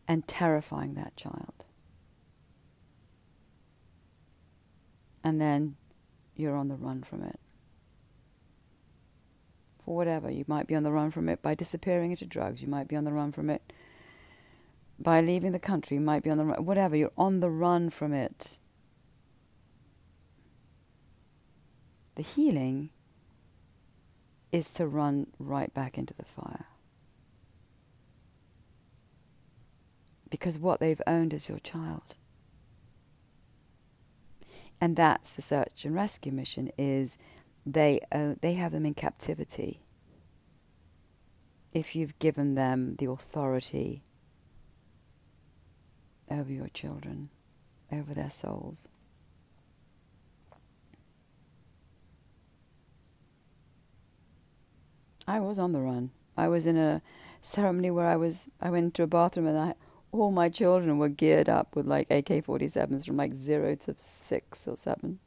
and 0.06 0.28
terrifying 0.28 0.94
that 0.94 1.16
child. 1.16 1.63
And 5.24 5.40
then 5.40 5.76
you're 6.36 6.54
on 6.54 6.68
the 6.68 6.76
run 6.76 7.02
from 7.02 7.22
it. 7.22 7.40
For 9.84 9.96
whatever. 9.96 10.30
You 10.30 10.44
might 10.46 10.66
be 10.66 10.74
on 10.74 10.82
the 10.82 10.92
run 10.92 11.10
from 11.10 11.28
it 11.28 11.42
by 11.42 11.54
disappearing 11.54 12.10
into 12.10 12.26
drugs. 12.26 12.60
You 12.60 12.68
might 12.68 12.88
be 12.88 12.96
on 12.96 13.04
the 13.04 13.12
run 13.12 13.32
from 13.32 13.48
it 13.48 13.72
by 14.98 15.22
leaving 15.22 15.52
the 15.52 15.58
country. 15.58 15.96
You 15.96 16.02
might 16.02 16.22
be 16.22 16.30
on 16.30 16.38
the 16.38 16.44
run. 16.44 16.64
Whatever. 16.64 16.94
You're 16.94 17.10
on 17.16 17.40
the 17.40 17.50
run 17.50 17.90
from 17.90 18.12
it. 18.12 18.58
The 22.16 22.22
healing 22.22 22.90
is 24.52 24.72
to 24.74 24.86
run 24.86 25.28
right 25.38 25.72
back 25.74 25.98
into 25.98 26.14
the 26.14 26.24
fire. 26.24 26.66
Because 30.30 30.58
what 30.58 30.80
they've 30.80 31.02
owned 31.06 31.32
is 31.32 31.48
your 31.48 31.58
child 31.58 32.14
and 34.84 34.96
that's 34.96 35.30
the 35.30 35.40
search 35.40 35.86
and 35.86 35.94
rescue 35.94 36.30
mission 36.30 36.70
is 36.76 37.16
they 37.64 38.00
uh, 38.12 38.34
they 38.42 38.52
have 38.52 38.72
them 38.72 38.84
in 38.84 38.92
captivity. 38.92 39.80
If 41.72 41.96
you've 41.96 42.18
given 42.18 42.54
them 42.54 42.96
the 42.98 43.06
authority 43.06 44.02
over 46.30 46.52
your 46.52 46.68
children 46.68 47.30
over 47.90 48.12
their 48.12 48.28
souls. 48.28 48.86
I 55.26 55.40
was 55.40 55.58
on 55.58 55.72
the 55.72 55.80
run. 55.80 56.10
I 56.36 56.48
was 56.48 56.66
in 56.66 56.76
a 56.76 57.00
ceremony 57.40 57.90
where 57.90 58.06
I 58.06 58.16
was 58.16 58.48
I 58.60 58.68
went 58.68 58.92
to 58.96 59.04
a 59.04 59.06
bathroom 59.06 59.46
and 59.46 59.58
I 59.58 59.74
all 60.14 60.30
my 60.30 60.48
children 60.48 60.98
were 60.98 61.08
geared 61.08 61.48
up 61.48 61.74
with 61.74 61.86
like 61.86 62.10
AK 62.10 62.46
47s 62.46 63.06
from 63.06 63.16
like 63.16 63.34
zero 63.34 63.74
to 63.74 63.94
six 63.98 64.68
or 64.68 64.76
seven. 64.76 65.18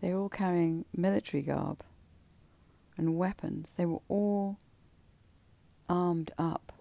They 0.00 0.12
were 0.12 0.20
all 0.20 0.28
carrying 0.28 0.84
military 0.96 1.42
garb 1.42 1.84
and 2.96 3.16
weapons. 3.16 3.68
They 3.76 3.86
were 3.86 4.00
all 4.08 4.58
armed 5.88 6.32
up 6.38 6.72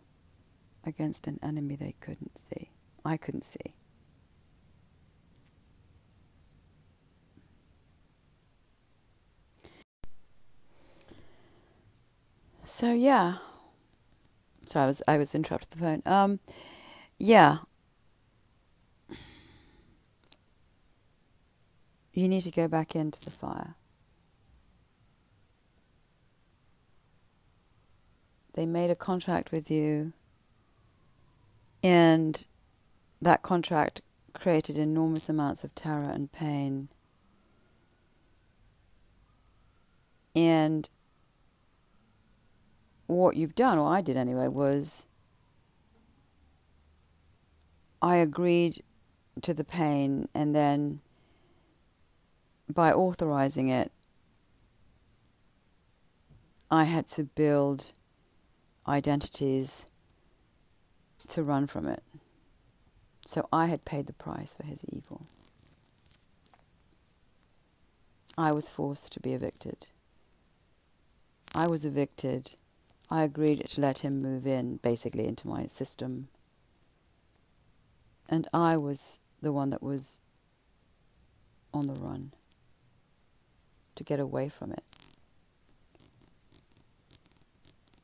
against 0.84 1.28
an 1.28 1.40
enemy 1.44 1.76
they 1.76 1.96
couldn't 2.00 2.38
see. 2.38 2.72
I 3.06 3.18
couldn't 3.18 3.44
see. 3.44 3.76
So, 12.66 12.94
yeah, 12.94 13.38
so 14.70 14.80
I 14.80 14.86
was 14.86 15.02
I 15.08 15.18
was 15.18 15.34
interrupted 15.34 15.72
the 15.72 15.80
phone. 15.80 16.04
Um, 16.06 16.40
yeah. 17.18 17.58
You 22.14 22.28
need 22.28 22.42
to 22.42 22.52
go 22.52 22.68
back 22.68 22.96
into 22.96 23.20
the 23.20 23.32
fire. 23.32 23.76
They 28.54 28.66
made 28.68 28.92
a 28.92 28.96
contract 28.96 29.52
with 29.52 29.72
you, 29.72 30.14
and 31.82 32.46
that 33.22 33.42
contract 33.42 34.02
created 34.34 34.78
enormous 34.78 35.30
amounts 35.30 35.64
of 35.64 35.74
terror 35.74 36.12
and 36.14 36.32
pain. 36.32 36.90
And 40.36 40.90
what 43.18 43.36
you've 43.36 43.56
done, 43.56 43.78
or 43.78 43.92
I 43.92 44.02
did 44.02 44.18
anyway, 44.18 44.48
was 44.48 45.08
I 48.02 48.18
agreed 48.18 48.84
to 49.42 49.54
the 49.54 49.64
pain, 49.64 50.30
and 50.34 50.56
then 50.56 51.02
by 52.72 52.92
authorizing 52.92 53.70
it, 53.70 53.92
I 56.70 56.84
had 56.84 57.08
to 57.08 57.24
build 57.24 57.94
identities 58.88 59.86
to 61.30 61.44
run 61.44 61.66
from 61.66 61.88
it. 61.88 62.04
So 63.26 63.48
I 63.52 63.68
had 63.68 63.86
paid 63.86 64.06
the 64.08 64.14
price 64.14 64.54
for 64.54 64.66
his 64.66 64.84
evil. 64.88 65.22
I 68.38 68.52
was 68.52 68.70
forced 68.70 69.12
to 69.14 69.20
be 69.20 69.34
evicted. 69.34 69.88
I 71.56 71.68
was 71.68 71.86
evicted. 71.86 72.56
I 73.12 73.24
agreed 73.24 73.68
to 73.68 73.82
let 73.82 74.00
him 74.00 74.22
move 74.22 74.46
in, 74.46 74.78
basically, 74.78 75.26
into 75.28 75.48
my 75.48 75.66
system. 75.68 76.28
And 78.28 78.48
I 78.54 78.78
was 78.78 79.20
the 79.42 79.52
one 79.52 79.72
that 79.72 79.82
was 79.82 80.22
on 81.74 81.88
the 81.88 81.94
run 81.94 82.34
to 83.96 84.04
get 84.04 84.20
away 84.20 84.50
from 84.50 84.72
it. 84.72 84.84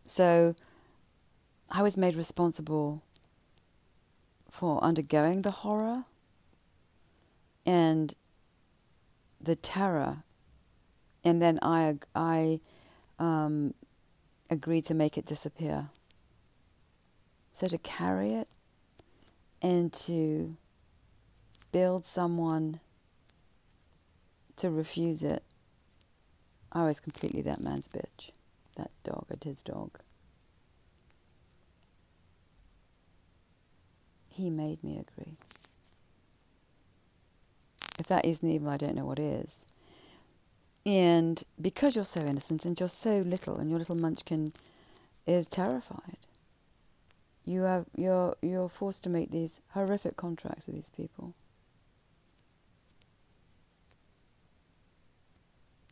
So 0.08 0.56
I 1.70 1.84
was 1.84 1.98
made 1.98 2.16
responsible 2.16 3.04
for 4.50 4.84
undergoing 4.84 5.42
the 5.42 5.52
horror 5.52 6.06
and 7.66 8.14
the 9.42 9.56
terror, 9.56 10.24
and 11.24 11.42
then 11.42 11.60
I 11.62 11.98
I 12.16 12.60
um, 13.20 13.74
agreed 14.50 14.86
to 14.86 14.94
make 14.94 15.18
it 15.18 15.26
disappear. 15.26 15.90
So 17.54 17.68
to 17.68 17.78
carry 17.78 18.32
it 18.32 18.48
and 19.62 19.92
to 19.94 20.58
build 21.72 22.06
someone 22.06 22.80
to 24.58 24.70
refuse 24.70 25.24
it, 25.24 25.44
I 26.72 26.84
was 26.84 27.00
completely 27.00 27.42
that 27.44 27.64
man's 27.64 27.88
bitch, 27.88 28.32
that 28.76 28.92
dog 29.04 29.26
and 29.30 29.44
his 29.44 29.64
dog. 29.64 30.00
He 34.30 34.50
made 34.50 34.84
me 34.84 35.00
agree. 35.00 35.38
If 37.98 38.08
that 38.08 38.26
isn't 38.26 38.50
evil, 38.50 38.70
I 38.70 38.76
don't 38.76 38.96
know 38.96 39.06
what 39.06 39.20
is. 39.20 39.64
And 40.86 41.44
because 41.60 41.96
you're 41.96 42.06
so 42.06 42.22
innocent 42.22 42.66
and 42.66 42.80
you're 42.80 42.90
so 42.90 43.16
little, 43.16 43.58
and 43.58 43.70
your 43.70 43.80
little 43.80 43.96
munchkin 43.96 44.52
is 45.26 45.48
terrified, 45.48 46.18
you 47.44 47.62
have 47.62 47.86
you're 47.96 48.36
you're 48.42 48.70
forced 48.70 49.04
to 49.04 49.10
make 49.10 49.32
these 49.32 49.60
horrific 49.72 50.16
contracts 50.16 50.68
with 50.68 50.76
these 50.76 50.92
people. 50.92 51.34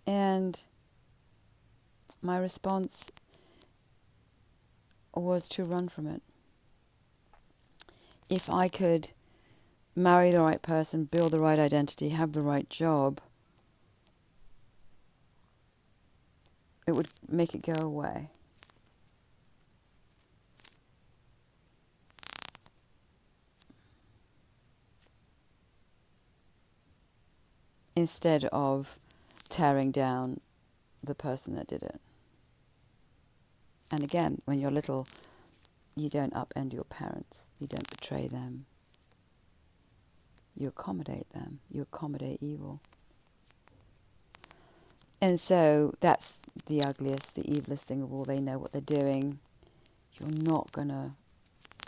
And 0.06 0.62
my 2.22 2.38
response 2.38 3.12
was 5.16 5.48
to 5.50 5.64
run 5.64 5.90
from 5.90 6.08
it 6.08 6.22
if 8.30 8.50
I 8.50 8.68
could 8.68 9.10
marry 9.96 10.32
the 10.32 10.40
right 10.40 10.62
person, 10.62 11.06
build 11.06 11.32
the 11.32 11.40
right 11.40 11.60
identity, 11.60 12.10
have 12.10 12.34
the 12.34 12.42
right 12.42 12.68
job, 12.70 13.22
it 16.86 16.94
would 16.94 17.08
make 17.28 17.56
it 17.56 17.62
go 17.62 17.82
away. 17.82 18.30
Instead 27.96 28.46
of 28.46 28.98
tearing 29.50 29.92
down 29.92 30.40
the 31.04 31.14
person 31.14 31.56
that 31.56 31.68
did 31.68 31.84
it. 31.84 32.00
And 33.92 34.04
again, 34.04 34.42
when 34.46 34.60
you're 34.60 34.72
little, 34.72 35.08
you 35.96 36.10
don't 36.10 36.34
upend 36.34 36.74
your 36.74 36.86
parents, 36.86 37.52
you 37.60 37.68
don't 37.68 37.88
betray 37.90 38.28
them, 38.28 38.66
you 40.56 40.68
accommodate 40.68 41.30
them, 41.34 41.60
you 41.70 41.84
accommodate 41.84 42.40
evil. 42.42 42.80
And 45.22 45.40
so 45.40 45.94
that's 46.00 46.38
the 46.68 46.84
ugliest, 46.84 47.36
the 47.36 47.44
evilest 47.44 47.82
thing 47.82 48.02
of 48.02 48.14
all. 48.14 48.26
They 48.26 48.40
know 48.40 48.58
what 48.58 48.72
they're 48.72 48.82
doing. 48.82 49.40
You're 50.20 50.44
not 50.44 50.72
going 50.72 50.90
to 50.90 51.12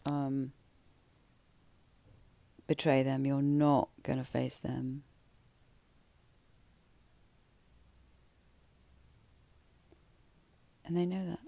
um, 0.05 0.51
betray 2.67 3.03
them, 3.03 3.25
you're 3.25 3.41
not 3.41 3.89
going 4.03 4.17
to 4.17 4.25
face 4.25 4.57
them. 4.57 5.03
And 10.85 10.95
they 10.95 11.05
know 11.05 11.25
that. 11.25 11.39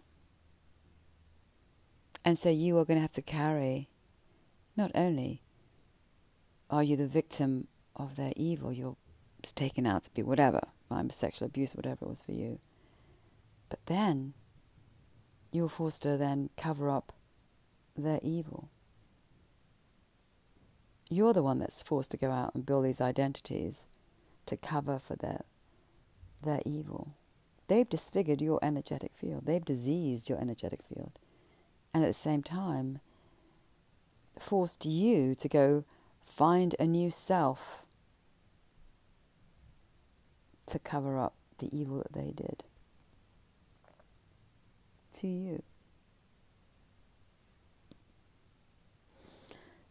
And 2.26 2.38
so 2.38 2.50
you 2.50 2.78
are 2.78 2.86
going 2.86 2.98
to 2.98 3.02
have 3.02 3.14
to 3.14 3.22
carry, 3.22 3.88
not 4.76 4.92
only 4.96 5.42
are 6.70 6.84
you 6.84 6.98
the 6.98 7.08
victim 7.08 7.68
of 7.96 8.16
their 8.16 8.34
evil, 8.36 8.74
you're 8.74 8.98
taken 9.42 9.86
out 9.86 10.04
to 10.04 10.12
be 10.12 10.24
whatever, 10.24 10.62
I'm 10.92 11.10
sexual 11.10 11.46
abuse, 11.46 11.74
whatever 11.74 12.06
it 12.06 12.10
was 12.10 12.24
for 12.24 12.34
you. 12.34 12.60
But 13.70 13.86
then 13.86 14.34
you're 15.52 15.70
forced 15.70 16.04
to 16.04 16.18
then 16.18 16.50
cover 16.58 16.90
up 16.90 17.14
their 17.96 18.20
evil. 18.22 18.70
You're 21.10 21.34
the 21.34 21.44
one 21.44 21.60
that's 21.60 21.82
forced 21.82 22.12
to 22.12 22.18
go 22.18 22.32
out 22.32 22.54
and 22.54 22.66
build 22.66 22.86
these 22.86 23.02
identities 23.02 23.86
to 24.46 24.58
cover 24.58 25.00
for 25.00 25.16
their 25.16 25.44
their 26.42 26.62
evil. 26.66 27.16
They've 27.68 27.90
disfigured 27.90 28.42
your 28.42 28.60
energetic 28.62 29.12
field. 29.16 29.46
They've 29.46 29.64
diseased 29.64 30.30
your 30.30 30.40
energetic 30.40 30.82
field 30.84 31.18
and 31.98 32.04
at 32.04 32.08
the 32.08 32.14
same 32.14 32.44
time 32.44 33.00
forced 34.40 34.86
you 34.86 35.34
to 35.34 35.50
go 35.50 35.84
find 36.22 36.76
a 36.80 36.86
new 36.86 37.10
self 37.10 37.88
to 40.68 40.78
cover 40.78 41.18
up 41.18 41.34
the 41.58 41.76
evil 41.76 41.98
that 41.98 42.14
they 42.14 42.32
did 42.36 42.64
to 45.22 45.28
you. 45.28 45.64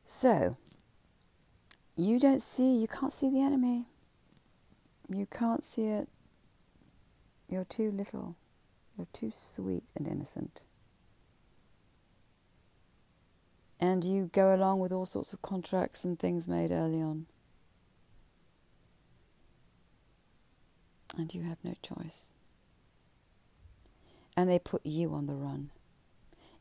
So, 0.05 0.57
you 1.97 2.19
don't 2.21 2.41
see, 2.41 2.77
you 2.77 2.87
can't 2.87 3.13
see 3.13 3.31
the 3.31 3.43
enemy. 3.43 3.87
You 5.09 5.27
can't 5.27 5.65
see 5.65 5.87
it. 5.87 6.09
You're 7.49 7.65
too 7.65 7.91
little. 7.91 8.37
You're 8.97 9.09
too 9.13 9.31
sweet 9.33 9.85
and 9.97 10.07
innocent. 10.07 10.63
and 13.79 14.05
you 14.05 14.31
go 14.33 14.55
along 14.55 14.79
with 14.79 14.93
all 14.93 15.07
sorts 15.07 15.33
of 15.33 15.43
contracts 15.43 16.05
and 16.05 16.19
things 16.19 16.49
made 16.49 16.71
early 16.73 17.01
on. 17.01 17.27
And 21.17 21.33
you 21.35 21.43
have 21.43 21.59
no 21.63 21.75
choice. 21.83 22.29
And 24.37 24.49
they 24.51 24.59
put 24.59 24.85
you 24.85 25.15
on 25.15 25.27
the 25.27 25.35
run. 25.35 25.71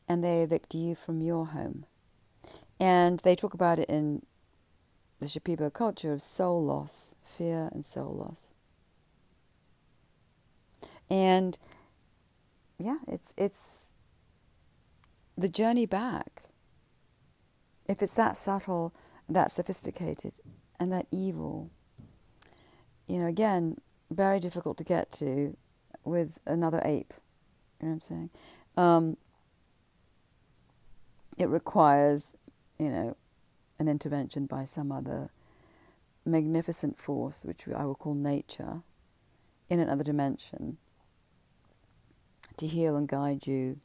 And 0.08 0.22
they 0.22 0.42
evict 0.42 0.74
you 0.74 0.94
from 0.94 1.20
your 1.20 1.46
home. 1.46 1.84
And 2.78 3.18
they 3.20 3.34
talk 3.34 3.54
about 3.54 3.78
it 3.78 3.88
in 3.88 4.24
the 5.20 5.26
Shipibo 5.26 5.72
culture 5.72 6.12
of 6.12 6.22
soul 6.22 6.64
loss, 6.64 7.14
fear 7.24 7.68
and 7.72 7.84
soul 7.84 8.14
loss. 8.14 8.52
And 11.08 11.58
yeah, 12.78 12.98
it's 13.06 13.32
it's 13.36 13.92
the 15.36 15.48
journey 15.48 15.86
back 15.86 16.50
if 17.88 18.02
it's 18.02 18.14
that 18.14 18.36
subtle, 18.36 18.94
that 19.28 19.50
sophisticated, 19.50 20.40
and 20.78 20.92
that 20.92 21.06
evil, 21.10 21.70
you 23.06 23.18
know, 23.18 23.26
again, 23.26 23.78
very 24.10 24.40
difficult 24.40 24.76
to 24.78 24.84
get 24.84 25.10
to 25.12 25.56
with 26.04 26.38
another 26.46 26.82
ape. 26.84 27.14
You 27.80 27.86
know 27.86 27.88
what 27.88 27.94
I'm 27.94 28.00
saying? 28.00 28.30
Um, 28.76 29.16
it 31.36 31.48
requires, 31.48 32.32
you 32.78 32.88
know, 32.88 33.16
an 33.78 33.88
intervention 33.88 34.46
by 34.46 34.64
some 34.64 34.90
other 34.90 35.30
magnificent 36.24 36.98
force, 36.98 37.44
which 37.44 37.68
I 37.68 37.84
will 37.84 37.94
call 37.94 38.14
nature, 38.14 38.82
in 39.68 39.80
another 39.80 40.04
dimension, 40.04 40.78
to 42.56 42.66
heal 42.66 42.96
and 42.96 43.08
guide 43.08 43.46
you 43.46 43.80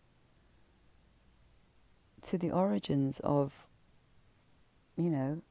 to 2.21 2.37
the 2.37 2.51
origins 2.51 3.19
of 3.21 3.65
you 5.01 5.09
know, 5.09 5.41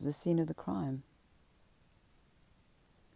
the 0.00 0.12
scene 0.12 0.38
of 0.38 0.46
the 0.46 0.54
crime. 0.54 1.02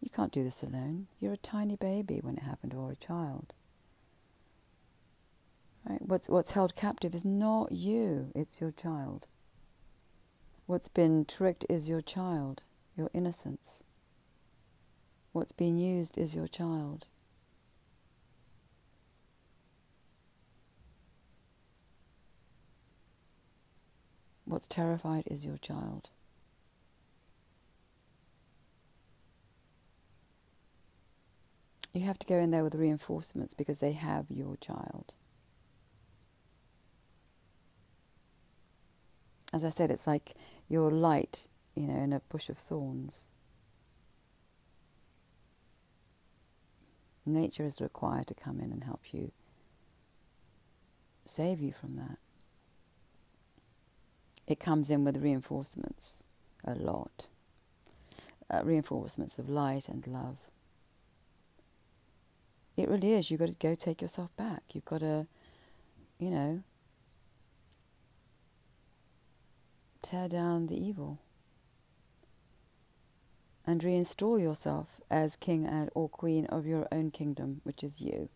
You 0.00 0.10
can't 0.10 0.32
do 0.32 0.44
this 0.44 0.62
alone. 0.62 1.06
You're 1.18 1.32
a 1.32 1.38
tiny 1.38 1.76
baby 1.76 2.20
when 2.22 2.36
it 2.36 2.42
happened, 2.42 2.74
or 2.74 2.92
a 2.92 2.96
child. 2.96 3.52
Right? 5.88 6.00
What's, 6.00 6.28
what's 6.28 6.52
held 6.52 6.74
captive 6.74 7.14
is 7.14 7.24
not 7.24 7.72
you, 7.72 8.32
it's 8.34 8.60
your 8.60 8.70
child. 8.70 9.26
What's 10.66 10.88
been 10.88 11.26
tricked 11.26 11.66
is 11.68 11.88
your 11.88 12.00
child, 12.00 12.62
your 12.96 13.10
innocence. 13.12 13.82
What's 15.32 15.52
been 15.52 15.78
used 15.78 16.16
is 16.16 16.34
your 16.34 16.46
child. 16.46 17.06
What's 24.46 24.68
terrified 24.68 25.24
is 25.26 25.44
your 25.44 25.58
child. 25.58 26.10
You 31.92 32.02
have 32.02 32.18
to 32.20 32.26
go 32.26 32.36
in 32.36 32.50
there 32.50 32.64
with 32.64 32.74
reinforcements 32.74 33.54
because 33.54 33.80
they 33.80 33.92
have 33.92 34.26
your 34.30 34.56
child. 34.56 35.12
As 39.54 39.64
I 39.64 39.70
said, 39.70 39.92
it's 39.92 40.08
like 40.08 40.34
your 40.68 40.90
light, 40.90 41.46
you 41.76 41.86
know, 41.86 42.02
in 42.02 42.12
a 42.12 42.18
bush 42.28 42.48
of 42.48 42.58
thorns. 42.58 43.28
Nature 47.24 47.64
is 47.64 47.80
required 47.80 48.26
to 48.26 48.34
come 48.34 48.58
in 48.58 48.72
and 48.72 48.82
help 48.82 49.12
you, 49.12 49.30
save 51.24 51.60
you 51.60 51.72
from 51.72 51.94
that. 51.94 52.18
It 54.48 54.58
comes 54.58 54.90
in 54.90 55.04
with 55.04 55.22
reinforcements 55.22 56.24
a 56.64 56.74
lot. 56.74 57.28
Uh, 58.50 58.60
reinforcements 58.64 59.38
of 59.38 59.48
light 59.48 59.88
and 59.88 60.04
love. 60.08 60.38
It 62.76 62.88
really 62.88 63.12
is. 63.12 63.30
You've 63.30 63.38
got 63.38 63.52
to 63.52 63.58
go 63.58 63.76
take 63.76 64.02
yourself 64.02 64.36
back. 64.36 64.64
You've 64.72 64.84
got 64.84 64.98
to, 64.98 65.28
you 66.18 66.30
know, 66.30 66.64
tear 70.04 70.28
down 70.28 70.66
the 70.66 70.76
evil 70.76 71.18
and 73.66 73.80
reinstall 73.80 74.40
yourself 74.40 75.00
as 75.10 75.36
king 75.36 75.66
or 75.94 76.08
queen 76.08 76.46
of 76.46 76.66
your 76.66 76.86
own 76.92 77.10
kingdom, 77.10 77.60
which 77.64 77.82
is 77.82 78.00
you. 78.00 78.28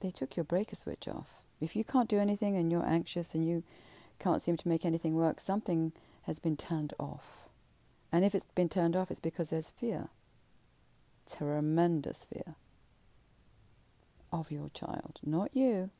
They 0.00 0.10
took 0.10 0.36
your 0.36 0.44
breaker 0.44 0.74
switch 0.74 1.06
off. 1.06 1.28
If 1.60 1.76
you 1.76 1.84
can't 1.84 2.08
do 2.08 2.18
anything 2.18 2.56
and 2.56 2.72
you're 2.72 2.86
anxious 2.86 3.34
and 3.34 3.46
you 3.46 3.62
can't 4.18 4.40
seem 4.40 4.56
to 4.56 4.68
make 4.68 4.84
anything 4.84 5.14
work, 5.14 5.40
something 5.40 5.92
has 6.22 6.40
been 6.40 6.56
turned 6.56 6.94
off. 6.98 7.48
And 8.10 8.24
if 8.24 8.34
it's 8.34 8.46
been 8.54 8.68
turned 8.68 8.96
off, 8.96 9.10
it's 9.10 9.20
because 9.20 9.50
there's 9.50 9.70
fear 9.70 10.08
tremendous 11.28 12.24
fear 12.24 12.54
of 14.32 14.50
your 14.50 14.70
child, 14.70 15.18
not 15.24 15.54
you. 15.54 15.90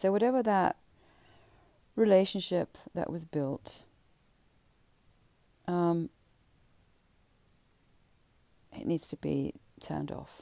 So, 0.00 0.10
whatever 0.10 0.42
that 0.42 0.76
relationship 1.94 2.78
that 2.94 3.10
was 3.10 3.26
built, 3.26 3.82
um, 5.68 6.08
it 8.74 8.86
needs 8.86 9.08
to 9.08 9.18
be 9.18 9.56
turned 9.78 10.10
off. 10.10 10.40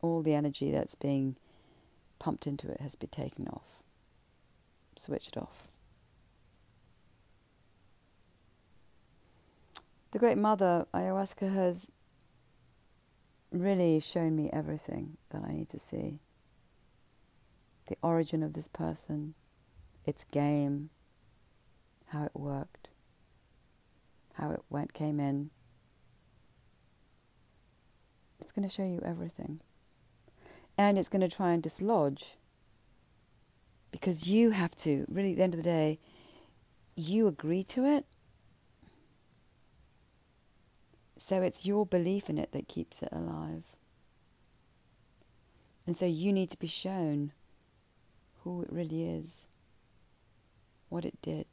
All 0.00 0.22
the 0.22 0.32
energy 0.32 0.70
that's 0.70 0.94
being 0.94 1.36
pumped 2.18 2.46
into 2.46 2.70
it 2.70 2.80
has 2.80 2.96
been 2.96 3.10
taken 3.10 3.48
off, 3.48 3.82
switched 4.96 5.36
off. 5.36 5.68
the 10.12 10.18
Great 10.18 10.38
Mother, 10.38 10.86
ayahuasca 10.94 11.52
has 11.52 11.90
really 13.52 14.00
shown 14.00 14.34
me 14.34 14.48
everything 14.54 15.18
that 15.28 15.42
I 15.46 15.52
need 15.52 15.68
to 15.68 15.78
see. 15.78 16.20
The 17.86 17.96
origin 18.02 18.42
of 18.42 18.54
this 18.54 18.68
person, 18.68 19.34
its 20.06 20.24
game, 20.24 20.90
how 22.06 22.24
it 22.24 22.34
worked, 22.34 22.88
how 24.34 24.50
it 24.50 24.62
went, 24.70 24.94
came 24.94 25.20
in. 25.20 25.50
It's 28.40 28.52
going 28.52 28.66
to 28.66 28.74
show 28.74 28.84
you 28.84 29.02
everything. 29.04 29.60
And 30.76 30.98
it's 30.98 31.08
going 31.08 31.28
to 31.28 31.34
try 31.34 31.52
and 31.52 31.62
dislodge 31.62 32.36
because 33.90 34.26
you 34.26 34.50
have 34.50 34.74
to, 34.76 35.06
really, 35.08 35.32
at 35.32 35.36
the 35.36 35.42
end 35.42 35.54
of 35.54 35.58
the 35.58 35.64
day, 35.64 35.98
you 36.96 37.26
agree 37.26 37.62
to 37.64 37.84
it 37.84 38.06
so 41.24 41.40
it's 41.40 41.64
your 41.64 41.86
belief 41.86 42.28
in 42.28 42.36
it 42.36 42.52
that 42.52 42.68
keeps 42.68 43.02
it 43.02 43.08
alive. 43.10 43.64
And 45.86 45.96
so 45.96 46.04
you 46.04 46.34
need 46.34 46.50
to 46.50 46.58
be 46.58 46.66
shown 46.66 47.32
who 48.44 48.62
it 48.62 48.72
really 48.72 49.02
is, 49.02 49.46
what 50.88 51.04
it 51.04 51.20
did. 51.20 51.46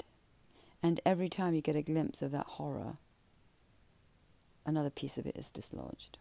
And 0.83 0.99
every 1.05 1.29
time 1.29 1.53
you 1.53 1.61
get 1.61 1.75
a 1.75 1.81
glimpse 1.81 2.21
of 2.21 2.31
that 2.31 2.45
horror, 2.45 2.97
another 4.65 4.89
piece 4.89 5.17
of 5.17 5.25
it 5.25 5.35
is 5.35 5.51
dislodged. 5.51 6.17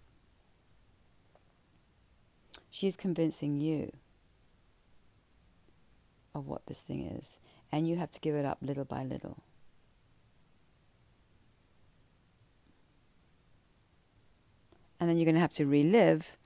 She's 2.71 2.97
convincing 2.97 3.61
you 3.61 3.93
of 6.35 6.47
what 6.47 6.67
this 6.67 6.83
thing 6.83 7.03
is, 7.03 7.39
and 7.71 7.89
you 7.89 7.97
have 7.97 8.11
to 8.13 8.21
give 8.21 8.35
it 8.35 8.45
up 8.45 8.59
little 8.63 8.85
by 8.85 9.05
little. 9.05 9.43
and 15.01 15.09
then 15.09 15.17
you're 15.17 15.25
going 15.25 15.35
to 15.35 15.41
have 15.41 15.55
to 15.55 15.67
relive, 15.67 16.37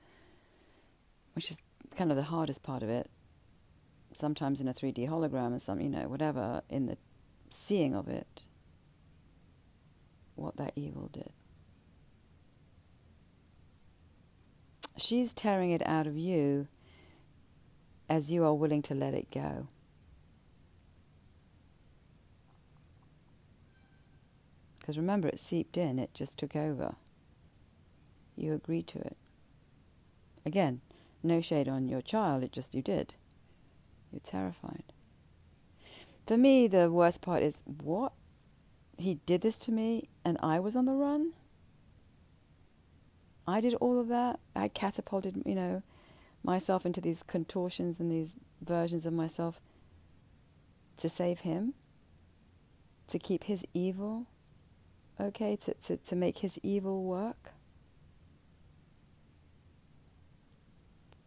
which 1.33 1.51
is 1.51 1.61
kind 1.97 2.09
of 2.09 2.17
the 2.17 2.23
hardest 2.23 2.63
part 2.63 2.81
of 2.81 2.89
it. 2.89 3.09
Sometimes 4.15 4.61
in 4.61 4.67
a 4.67 4.73
3D 4.73 5.09
hologram 5.09 5.53
or 5.53 5.59
some, 5.59 5.81
you 5.81 5.89
know, 5.89 6.07
whatever, 6.07 6.61
in 6.69 6.85
the 6.85 6.97
seeing 7.49 7.93
of 7.93 8.07
it, 8.07 8.43
what 10.35 10.57
that 10.57 10.73
evil 10.75 11.09
did. 11.11 11.31
She's 14.97 15.33
tearing 15.33 15.71
it 15.71 15.85
out 15.85 16.07
of 16.07 16.17
you 16.17 16.67
as 18.09 18.31
you 18.31 18.45
are 18.45 18.53
willing 18.53 18.81
to 18.83 18.95
let 18.95 19.13
it 19.13 19.29
go. 19.31 19.67
Because 24.79 24.97
remember, 24.97 25.27
it 25.27 25.39
seeped 25.39 25.77
in, 25.77 25.99
it 25.99 26.13
just 26.13 26.37
took 26.37 26.55
over 26.55 26.95
you 28.35 28.53
agreed 28.53 28.87
to 28.87 28.99
it. 28.99 29.17
Again, 30.45 30.81
no 31.23 31.41
shade 31.41 31.67
on 31.67 31.87
your 31.87 32.01
child, 32.01 32.43
it 32.43 32.51
just 32.51 32.75
you 32.75 32.81
did. 32.81 33.15
You're 34.15 34.21
terrified. 34.23 34.93
For 36.25 36.37
me, 36.37 36.67
the 36.67 36.89
worst 36.89 37.21
part 37.21 37.43
is 37.43 37.61
what? 37.83 38.13
He 38.97 39.15
did 39.25 39.41
this 39.41 39.59
to 39.59 39.71
me 39.71 40.07
and 40.23 40.37
I 40.41 40.61
was 40.61 40.73
on 40.77 40.85
the 40.85 40.93
run? 40.93 41.33
I 43.45 43.59
did 43.59 43.73
all 43.75 43.99
of 43.99 44.07
that. 44.07 44.39
I 44.55 44.69
catapulted, 44.69 45.43
you 45.45 45.53
know, 45.53 45.83
myself 46.43 46.85
into 46.85 47.01
these 47.01 47.23
contortions 47.23 47.99
and 47.99 48.09
these 48.09 48.37
versions 48.61 49.05
of 49.05 49.11
myself 49.11 49.59
to 50.95 51.09
save 51.09 51.41
him, 51.41 51.73
to 53.09 53.19
keep 53.19 53.43
his 53.43 53.65
evil 53.73 54.27
okay, 55.19 55.57
to, 55.57 55.73
to, 55.73 55.97
to 55.97 56.15
make 56.15 56.37
his 56.37 56.57
evil 56.63 57.03
work. 57.03 57.51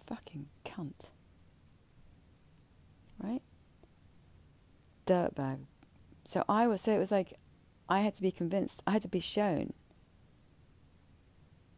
fucking 0.08 0.46
cunt. 0.64 1.10
Right? 3.22 3.42
Dirtbag. 5.08 5.60
So 6.26 6.44
I 6.48 6.66
was, 6.66 6.82
so 6.82 6.92
it 6.92 6.98
was 6.98 7.10
like, 7.10 7.32
I 7.88 8.00
had 8.00 8.14
to 8.16 8.22
be 8.22 8.30
convinced, 8.30 8.82
I 8.86 8.90
had 8.90 9.02
to 9.02 9.08
be 9.08 9.20
shown. 9.20 9.72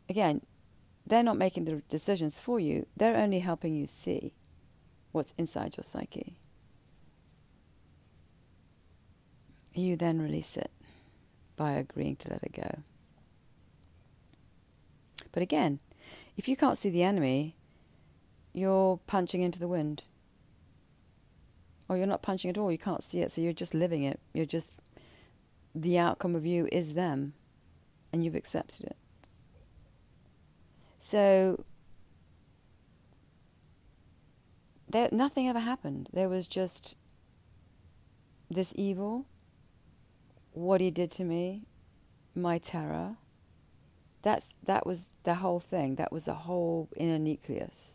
Again, 0.08 0.40
they're 1.06 1.22
not 1.22 1.36
making 1.36 1.64
the 1.64 1.82
decisions 1.88 2.40
for 2.40 2.58
you, 2.58 2.86
they're 2.96 3.16
only 3.16 3.38
helping 3.38 3.74
you 3.74 3.86
see 3.86 4.32
what's 5.12 5.34
inside 5.38 5.76
your 5.76 5.84
psyche. 5.84 6.36
You 9.72 9.96
then 9.96 10.20
release 10.20 10.56
it 10.56 10.72
by 11.54 11.72
agreeing 11.72 12.16
to 12.16 12.30
let 12.30 12.42
it 12.42 12.52
go. 12.52 12.80
But 15.30 15.44
again, 15.44 15.78
if 16.36 16.48
you 16.48 16.56
can't 16.56 16.76
see 16.76 16.90
the 16.90 17.04
enemy, 17.04 17.54
you're 18.52 18.98
punching 19.06 19.42
into 19.42 19.60
the 19.60 19.68
wind. 19.68 20.02
Or 21.90 21.96
you're 21.96 22.06
not 22.06 22.22
punching 22.22 22.48
at 22.48 22.56
all, 22.56 22.70
you 22.70 22.78
can't 22.78 23.02
see 23.02 23.18
it, 23.18 23.32
so 23.32 23.40
you're 23.40 23.52
just 23.52 23.74
living 23.74 24.04
it. 24.04 24.20
You're 24.32 24.46
just, 24.46 24.76
the 25.74 25.98
outcome 25.98 26.36
of 26.36 26.46
you 26.46 26.68
is 26.70 26.94
them, 26.94 27.32
and 28.12 28.24
you've 28.24 28.36
accepted 28.36 28.86
it. 28.86 28.96
So, 31.00 31.64
there, 34.88 35.08
nothing 35.10 35.48
ever 35.48 35.58
happened. 35.58 36.10
There 36.12 36.28
was 36.28 36.46
just 36.46 36.94
this 38.48 38.72
evil, 38.76 39.26
what 40.52 40.80
he 40.80 40.92
did 40.92 41.10
to 41.10 41.24
me, 41.24 41.64
my 42.36 42.58
terror, 42.58 43.16
that's 44.22 44.54
that 44.62 44.86
was 44.86 45.06
the 45.24 45.34
whole 45.34 45.58
thing. 45.58 45.96
That 45.96 46.12
was 46.12 46.26
the 46.26 46.34
whole 46.34 46.88
inner 46.96 47.18
nucleus. 47.18 47.94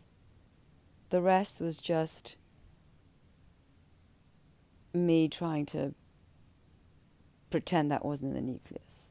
The 1.08 1.22
rest 1.22 1.62
was 1.62 1.78
just 1.78 2.36
me 4.96 5.28
trying 5.28 5.66
to 5.66 5.94
pretend 7.50 7.90
that 7.90 8.04
wasn't 8.04 8.34
the 8.34 8.40
nucleus. 8.40 9.10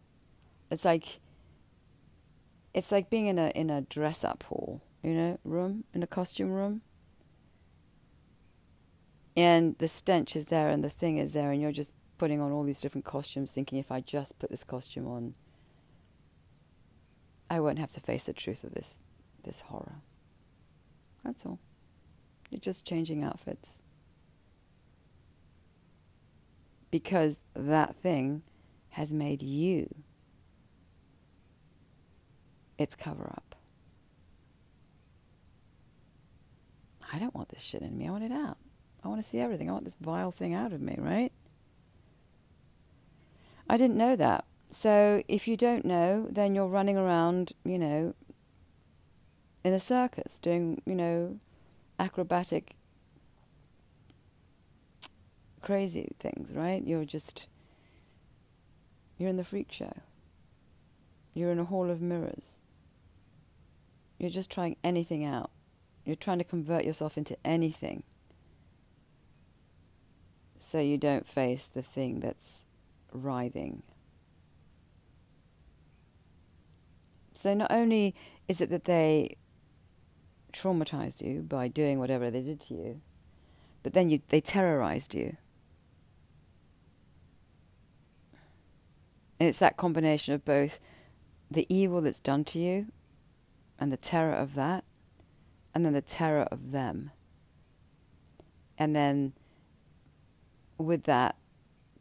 It's 0.69 0.85
like 0.85 1.19
it's 2.73 2.91
like 2.91 3.09
being 3.09 3.27
in 3.27 3.39
a 3.39 3.47
in 3.49 3.69
a 3.69 3.81
dress 3.81 4.23
up 4.23 4.43
hall, 4.43 4.81
you 5.03 5.13
know, 5.13 5.39
room, 5.43 5.85
in 5.93 6.03
a 6.03 6.07
costume 6.07 6.51
room. 6.51 6.81
And 9.37 9.77
the 9.79 9.87
stench 9.87 10.35
is 10.35 10.45
there 10.45 10.69
and 10.69 10.83
the 10.83 10.89
thing 10.89 11.17
is 11.17 11.33
there 11.33 11.51
and 11.51 11.61
you're 11.61 11.71
just 11.71 11.93
putting 12.17 12.39
on 12.39 12.51
all 12.51 12.63
these 12.63 12.79
different 12.79 13.03
costumes 13.03 13.51
thinking 13.51 13.77
if 13.79 13.91
I 13.91 13.99
just 13.99 14.39
put 14.39 14.49
this 14.49 14.63
costume 14.63 15.07
on 15.07 15.33
I 17.49 17.59
won't 17.59 17.79
have 17.79 17.91
to 17.91 17.99
face 17.99 18.25
the 18.25 18.33
truth 18.33 18.63
of 18.63 18.73
this 18.73 18.99
this 19.43 19.61
horror. 19.61 20.01
That's 21.23 21.45
all. 21.45 21.59
You're 22.49 22.59
just 22.59 22.85
changing 22.85 23.23
outfits. 23.23 23.81
Because 26.91 27.39
that 27.55 27.95
thing 27.95 28.43
has 28.89 29.13
made 29.13 29.41
you 29.41 29.93
its 32.77 32.95
cover 32.95 33.25
up. 33.25 33.55
I 37.11 37.19
don't 37.19 37.35
want 37.35 37.49
this 37.49 37.61
shit 37.61 37.81
in 37.81 37.97
me. 37.97 38.07
I 38.07 38.11
want 38.11 38.23
it 38.23 38.31
out. 38.31 38.57
I 39.03 39.07
want 39.07 39.21
to 39.21 39.27
see 39.27 39.39
everything. 39.39 39.69
I 39.69 39.73
want 39.73 39.85
this 39.85 39.95
vile 40.01 40.31
thing 40.31 40.53
out 40.53 40.73
of 40.73 40.81
me, 40.81 40.95
right? 40.97 41.31
I 43.69 43.77
didn't 43.77 43.97
know 43.97 44.15
that. 44.15 44.45
So 44.71 45.23
if 45.27 45.47
you 45.47 45.55
don't 45.55 45.85
know, 45.85 46.27
then 46.29 46.55
you're 46.55 46.67
running 46.67 46.97
around, 46.97 47.53
you 47.63 47.79
know, 47.79 48.13
in 49.63 49.73
a 49.73 49.79
circus 49.79 50.39
doing, 50.39 50.81
you 50.85 50.95
know, 50.95 51.39
acrobatic 51.99 52.75
crazy 55.65 56.15
things, 56.19 56.51
right? 56.53 56.85
You're 56.85 57.05
just 57.05 57.47
you're 59.17 59.29
in 59.29 59.37
the 59.37 59.43
freak 59.43 59.71
show. 59.71 59.93
You're 61.33 61.51
in 61.51 61.59
a 61.59 61.65
hall 61.65 61.89
of 61.89 62.01
mirrors. 62.01 62.53
You're 64.17 64.29
just 64.29 64.49
trying 64.49 64.77
anything 64.83 65.25
out. 65.25 65.49
You're 66.05 66.15
trying 66.15 66.37
to 66.37 66.43
convert 66.43 66.85
yourself 66.85 67.17
into 67.17 67.35
anything 67.43 68.03
so 70.59 70.79
you 70.79 70.97
don't 70.97 71.27
face 71.27 71.65
the 71.65 71.81
thing 71.81 72.19
that's 72.19 72.63
writhing. 73.11 73.83
So 77.33 77.53
not 77.53 77.71
only 77.71 78.15
is 78.47 78.61
it 78.61 78.69
that 78.69 78.85
they 78.85 79.37
traumatized 80.53 81.21
you 81.21 81.41
by 81.41 81.67
doing 81.67 81.99
whatever 81.99 82.31
they 82.31 82.41
did 82.41 82.61
to 82.61 82.73
you, 82.75 83.01
but 83.83 83.93
then 83.93 84.09
you, 84.09 84.21
they 84.29 84.41
terrorized 84.41 85.13
you. 85.13 85.37
And 89.39 89.49
it's 89.49 89.59
that 89.59 89.77
combination 89.77 90.33
of 90.33 90.45
both 90.45 90.79
the 91.51 91.65
evil 91.69 92.01
that's 92.01 92.19
done 92.19 92.43
to 92.45 92.59
you 92.59 92.87
and 93.77 93.91
the 93.91 93.97
terror 93.97 94.33
of 94.33 94.55
that, 94.55 94.83
and 95.73 95.85
then 95.85 95.93
the 95.93 96.01
terror 96.01 96.47
of 96.51 96.71
them. 96.71 97.11
And 98.77 98.95
then 98.95 99.33
with 100.77 101.03
that, 101.03 101.35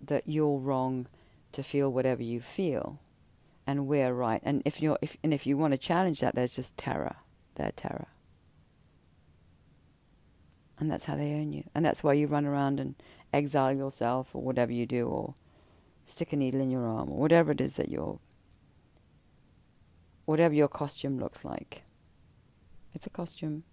that 0.00 0.24
you're 0.26 0.58
wrong 0.58 1.06
to 1.52 1.62
feel 1.62 1.90
whatever 1.90 2.22
you 2.22 2.40
feel, 2.40 3.00
and 3.66 3.86
we're 3.86 4.12
right. 4.12 4.40
And 4.44 4.62
if 4.64 4.80
you're 4.80 4.98
if 5.02 5.16
and 5.22 5.32
if 5.32 5.46
you 5.46 5.56
want 5.56 5.72
to 5.72 5.78
challenge 5.78 6.20
that, 6.20 6.34
there's 6.34 6.56
just 6.56 6.76
terror, 6.76 7.16
their 7.54 7.72
terror, 7.72 8.08
and 10.78 10.90
that's 10.90 11.04
how 11.04 11.16
they 11.16 11.32
own 11.32 11.52
you, 11.52 11.64
and 11.74 11.84
that's 11.84 12.04
why 12.04 12.12
you 12.12 12.26
run 12.26 12.44
around 12.44 12.80
and 12.80 12.94
exile 13.32 13.72
yourself 13.72 14.30
or 14.34 14.42
whatever 14.42 14.72
you 14.72 14.86
do, 14.86 15.06
or 15.06 15.34
stick 16.04 16.32
a 16.32 16.36
needle 16.36 16.60
in 16.60 16.70
your 16.70 16.86
arm 16.86 17.10
or 17.10 17.18
whatever 17.18 17.52
it 17.52 17.60
is 17.60 17.74
that 17.74 17.88
you're 17.88 18.18
whatever 20.24 20.54
your 20.54 20.68
costume 20.68 21.18
looks 21.18 21.44
like. 21.44 21.82
It's 22.94 23.06
a 23.06 23.10
costume. 23.10 23.64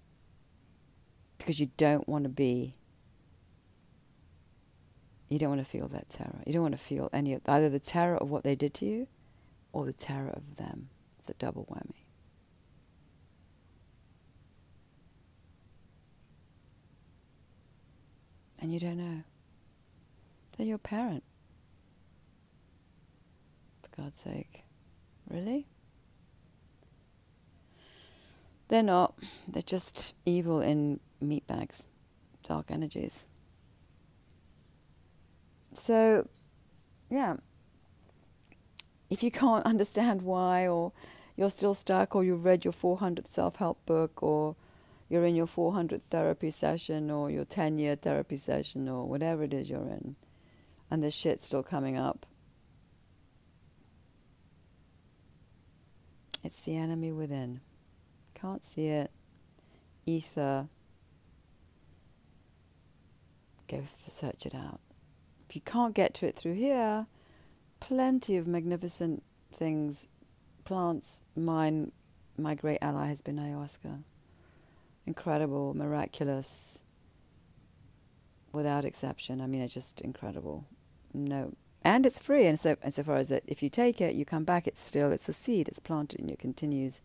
Because 1.38 1.60
you 1.60 1.70
don't 1.78 2.08
want 2.08 2.24
to 2.24 2.30
be, 2.30 2.76
you 5.28 5.40
don't 5.40 5.50
want 5.50 5.62
to 5.62 5.70
feel 5.70 5.88
that 5.88 6.10
terror. 6.10 6.42
You 6.46 6.54
don't 6.54 6.62
want 6.62 6.78
to 6.78 6.82
feel 6.82 7.10
any 7.12 7.34
of 7.34 7.42
either 7.48 7.70
the 7.70 7.80
terror 7.80 8.18
of 8.18 8.30
what 8.30 8.44
they 8.44 8.56
did 8.56 8.74
to 8.76 8.86
you 8.86 9.08
or 9.74 9.86
the 9.86 9.94
terror 9.94 10.30
of 10.30 10.58
them. 10.58 10.90
It's 11.18 11.30
a 11.30 11.34
double 11.34 11.66
whammy. 11.66 12.06
And 18.60 18.72
you 18.72 18.80
don't 18.80 18.98
know. 18.98 19.24
They're 20.58 20.68
your 20.68 20.78
parent. 20.78 21.24
God's 24.02 24.20
sake. 24.20 24.64
Really? 25.30 25.68
They're 28.68 28.82
not. 28.82 29.14
They're 29.48 29.62
just 29.62 30.16
evil 30.26 30.60
in 30.60 31.00
meat 31.20 31.46
bags, 31.46 31.86
dark 32.42 32.72
energies. 32.72 33.26
So, 35.74 36.28
yeah. 37.10 37.36
If 39.10 39.22
you 39.22 39.30
can't 39.30 39.66
understand 39.74 40.24
why, 40.24 40.68
or 40.68 40.94
you're 41.36 41.50
still 41.52 41.76
stuck, 41.76 42.16
or 42.16 42.24
you've 42.24 42.46
read 42.46 42.66
your 42.66 42.74
400th 42.74 43.28
self 43.28 43.58
help 43.58 43.86
book, 43.86 44.24
or 44.24 44.56
you're 45.10 45.26
in 45.26 45.36
your 45.36 45.48
400th 45.48 46.02
therapy 46.10 46.50
session, 46.50 47.12
or 47.12 47.30
your 47.30 47.46
10 47.46 47.78
year 47.78 47.96
therapy 47.96 48.38
session, 48.38 48.90
or 48.90 49.06
whatever 49.06 49.44
it 49.44 49.54
is 49.54 49.70
you're 49.70 49.82
in, 49.82 50.16
and 50.90 51.04
the 51.04 51.12
shit's 51.12 51.46
still 51.46 51.62
coming 51.62 51.98
up, 51.98 52.26
it's 56.44 56.62
the 56.62 56.76
enemy 56.76 57.12
within. 57.12 57.62
Can't 58.34 58.66
see 58.66 58.88
it. 58.88 59.12
Ether. 60.06 60.68
Go 63.68 63.84
search 64.08 64.46
it 64.46 64.56
out. 64.56 64.80
If 65.48 65.56
you 65.56 65.62
can't 65.62 65.94
get 65.94 66.14
to 66.16 66.28
it 66.28 66.36
through 66.36 66.56
here, 66.56 67.08
plenty 67.80 68.38
of 68.38 68.48
magnificent 68.48 69.24
things, 69.54 70.08
plants. 70.64 71.22
Mine, 71.36 71.92
my 72.38 72.56
great 72.56 72.80
ally 72.82 73.08
has 73.08 73.22
been 73.22 73.38
ayahuasca. 73.38 74.04
Incredible, 75.06 75.74
miraculous, 75.74 76.84
without 78.52 78.86
exception. 78.86 79.42
I 79.42 79.48
mean, 79.48 79.62
it's 79.62 79.74
just 79.74 80.02
incredible. 80.02 80.66
No, 81.14 81.54
and 81.84 82.06
it's 82.06 82.20
free. 82.20 82.46
And 82.46 82.60
so, 82.60 82.76
and 82.82 82.94
so 82.94 83.04
far 83.04 83.18
as 83.18 83.30
that, 83.30 83.44
if 83.48 83.64
you 83.64 83.70
take 83.70 84.02
it, 84.02 84.16
you 84.16 84.26
come 84.26 84.44
back. 84.44 84.68
It's 84.68 84.82
still 84.82 85.12
it's 85.12 85.30
a 85.30 85.34
seed. 85.34 85.68
It's 85.68 85.80
planted 85.80 86.20
and 86.20 86.30
it 86.30 86.40
continues 86.40 87.02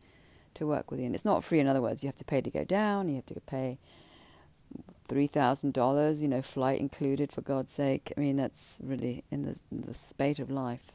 to 0.56 0.66
work 0.66 0.90
with 0.90 1.00
you. 1.00 1.06
And 1.06 1.14
it's 1.14 1.24
not 1.24 1.44
free, 1.44 1.60
in 1.60 1.66
other 1.66 1.82
words, 1.82 2.02
you 2.02 2.08
have 2.08 2.16
to 2.16 2.24
pay 2.24 2.40
to 2.40 2.50
go 2.50 2.64
down, 2.64 3.08
you 3.08 3.16
have 3.16 3.26
to 3.26 3.40
pay 3.40 3.78
$3,000, 5.08 6.20
you 6.20 6.28
know, 6.28 6.42
flight 6.42 6.80
included, 6.80 7.32
for 7.32 7.42
God's 7.42 7.72
sake. 7.72 8.12
I 8.16 8.20
mean, 8.20 8.36
that's 8.36 8.78
really 8.82 9.24
in 9.30 9.42
the, 9.42 9.56
in 9.70 9.82
the 9.82 9.94
spate 9.94 10.38
of 10.38 10.50
life. 10.50 10.92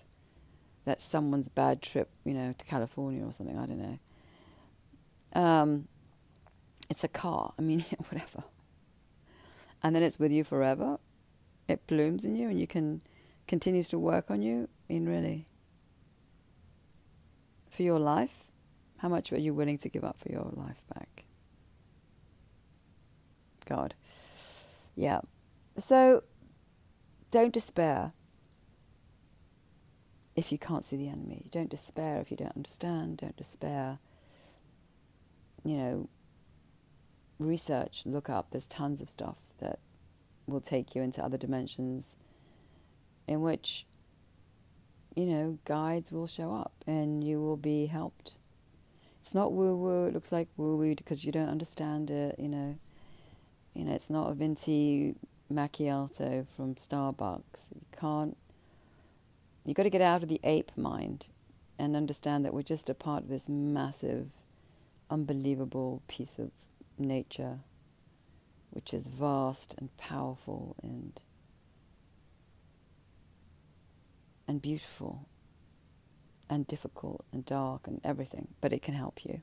That's 0.84 1.04
someone's 1.04 1.48
bad 1.48 1.82
trip, 1.82 2.10
you 2.26 2.34
know, 2.34 2.54
to 2.58 2.66
California 2.66 3.24
or 3.24 3.32
something, 3.32 3.58
I 3.58 3.66
don't 3.66 3.80
know. 3.80 5.42
Um, 5.42 5.88
it's 6.90 7.04
a 7.04 7.08
car, 7.08 7.54
I 7.58 7.62
mean, 7.62 7.86
whatever. 8.10 8.44
And 9.84 9.96
then 9.96 10.04
it's 10.04 10.20
with 10.20 10.32
you 10.32 10.44
forever. 10.44 11.00
It 11.68 11.88
blooms 11.88 12.26
in 12.26 12.36
you 12.36 12.50
and 12.50 12.60
you 12.60 12.68
can, 12.68 13.02
continues 13.52 13.90
to 13.90 14.00
work 14.00 14.32
on 14.32 14.42
you. 14.42 14.70
I 14.90 14.94
mean, 14.94 15.06
really. 15.06 15.46
For 17.70 17.84
your 17.84 18.00
life, 18.00 18.46
how 19.00 19.10
much 19.10 19.34
are 19.34 19.38
you 19.38 19.54
willing 19.54 19.78
to 19.80 19.90
give 19.90 20.06
up 20.06 20.18
for 20.18 20.32
your 20.32 20.50
life 20.54 20.82
back? 20.94 21.26
God. 23.68 23.94
Yeah. 24.96 25.20
So 25.78 26.24
don't 27.30 27.52
despair 27.52 28.14
if 30.38 30.54
you 30.54 30.58
can't 30.58 30.86
see 30.86 30.96
the 30.96 31.10
enemy. 31.10 31.48
Don't 31.52 31.70
despair 31.70 32.22
if 32.22 32.32
you 32.32 32.38
don't 32.38 32.56
understand. 32.56 33.18
Don't 33.18 33.36
despair. 33.36 34.00
You 35.66 35.76
know, 35.76 36.10
research, 37.38 38.04
look 38.06 38.30
up. 38.30 38.52
There's 38.52 38.68
tons 38.68 39.02
of 39.02 39.10
stuff 39.10 39.40
that 39.60 39.80
will 40.48 40.62
take 40.62 40.96
you 40.96 41.02
into 41.02 41.22
other 41.22 41.38
dimensions 41.38 42.16
in 43.28 43.42
which, 43.42 43.86
you 45.16 45.26
know, 45.26 45.60
guides 45.66 46.12
will 46.12 46.28
show 46.28 46.54
up 46.54 46.74
and 46.88 47.24
you 47.24 47.42
will 47.42 47.58
be 47.58 47.88
helped 47.88 48.36
it's 49.22 49.36
not 49.36 49.54
woo 49.54 49.76
woo. 49.76 50.08
It 50.08 50.14
looks 50.14 50.32
like 50.32 50.50
woo 50.58 50.76
woo 50.76 50.96
because 50.96 51.24
you 51.24 51.32
don't 51.32 51.50
understand 51.50 52.10
it. 52.10 52.36
You 52.40 52.50
know, 52.50 52.76
you 53.74 53.86
know, 53.86 53.94
it's 53.94 54.10
not 54.10 54.32
a 54.32 54.34
venti 54.34 55.16
macchiato 55.54 56.46
from 56.56 56.76
Starbucks. 56.76 57.68
You 57.74 57.86
can't. 57.98 58.36
You 59.64 59.74
got 59.76 59.84
to 59.84 59.90
get 59.92 60.02
out 60.02 60.24
of 60.24 60.30
the 60.30 60.40
ape 60.44 60.72
mind 60.76 61.28
and 61.78 61.96
understand 61.96 62.44
that 62.46 62.54
we're 62.54 62.64
just 62.64 62.90
a 62.90 62.96
part 62.96 63.24
of 63.24 63.30
this 63.30 63.48
massive, 63.48 64.30
unbelievable 65.10 66.02
piece 66.08 66.40
of 66.40 66.50
nature, 66.98 67.60
which 68.72 68.92
is 68.92 69.06
vast 69.06 69.76
and 69.78 69.96
powerful 69.98 70.76
and 70.82 71.22
and 74.48 74.62
beautiful 74.62 75.28
and 76.50 76.68
difficult 76.68 77.26
and 77.32 77.46
dark 77.46 77.88
and 77.88 78.02
everything, 78.04 78.50
but 78.60 78.74
it 78.74 78.82
can 78.82 78.94
help 78.94 79.24
you. 79.24 79.42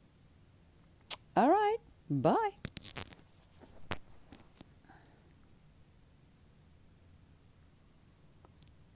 All 1.37 1.49
right, 1.49 1.79
bye. 2.11 2.51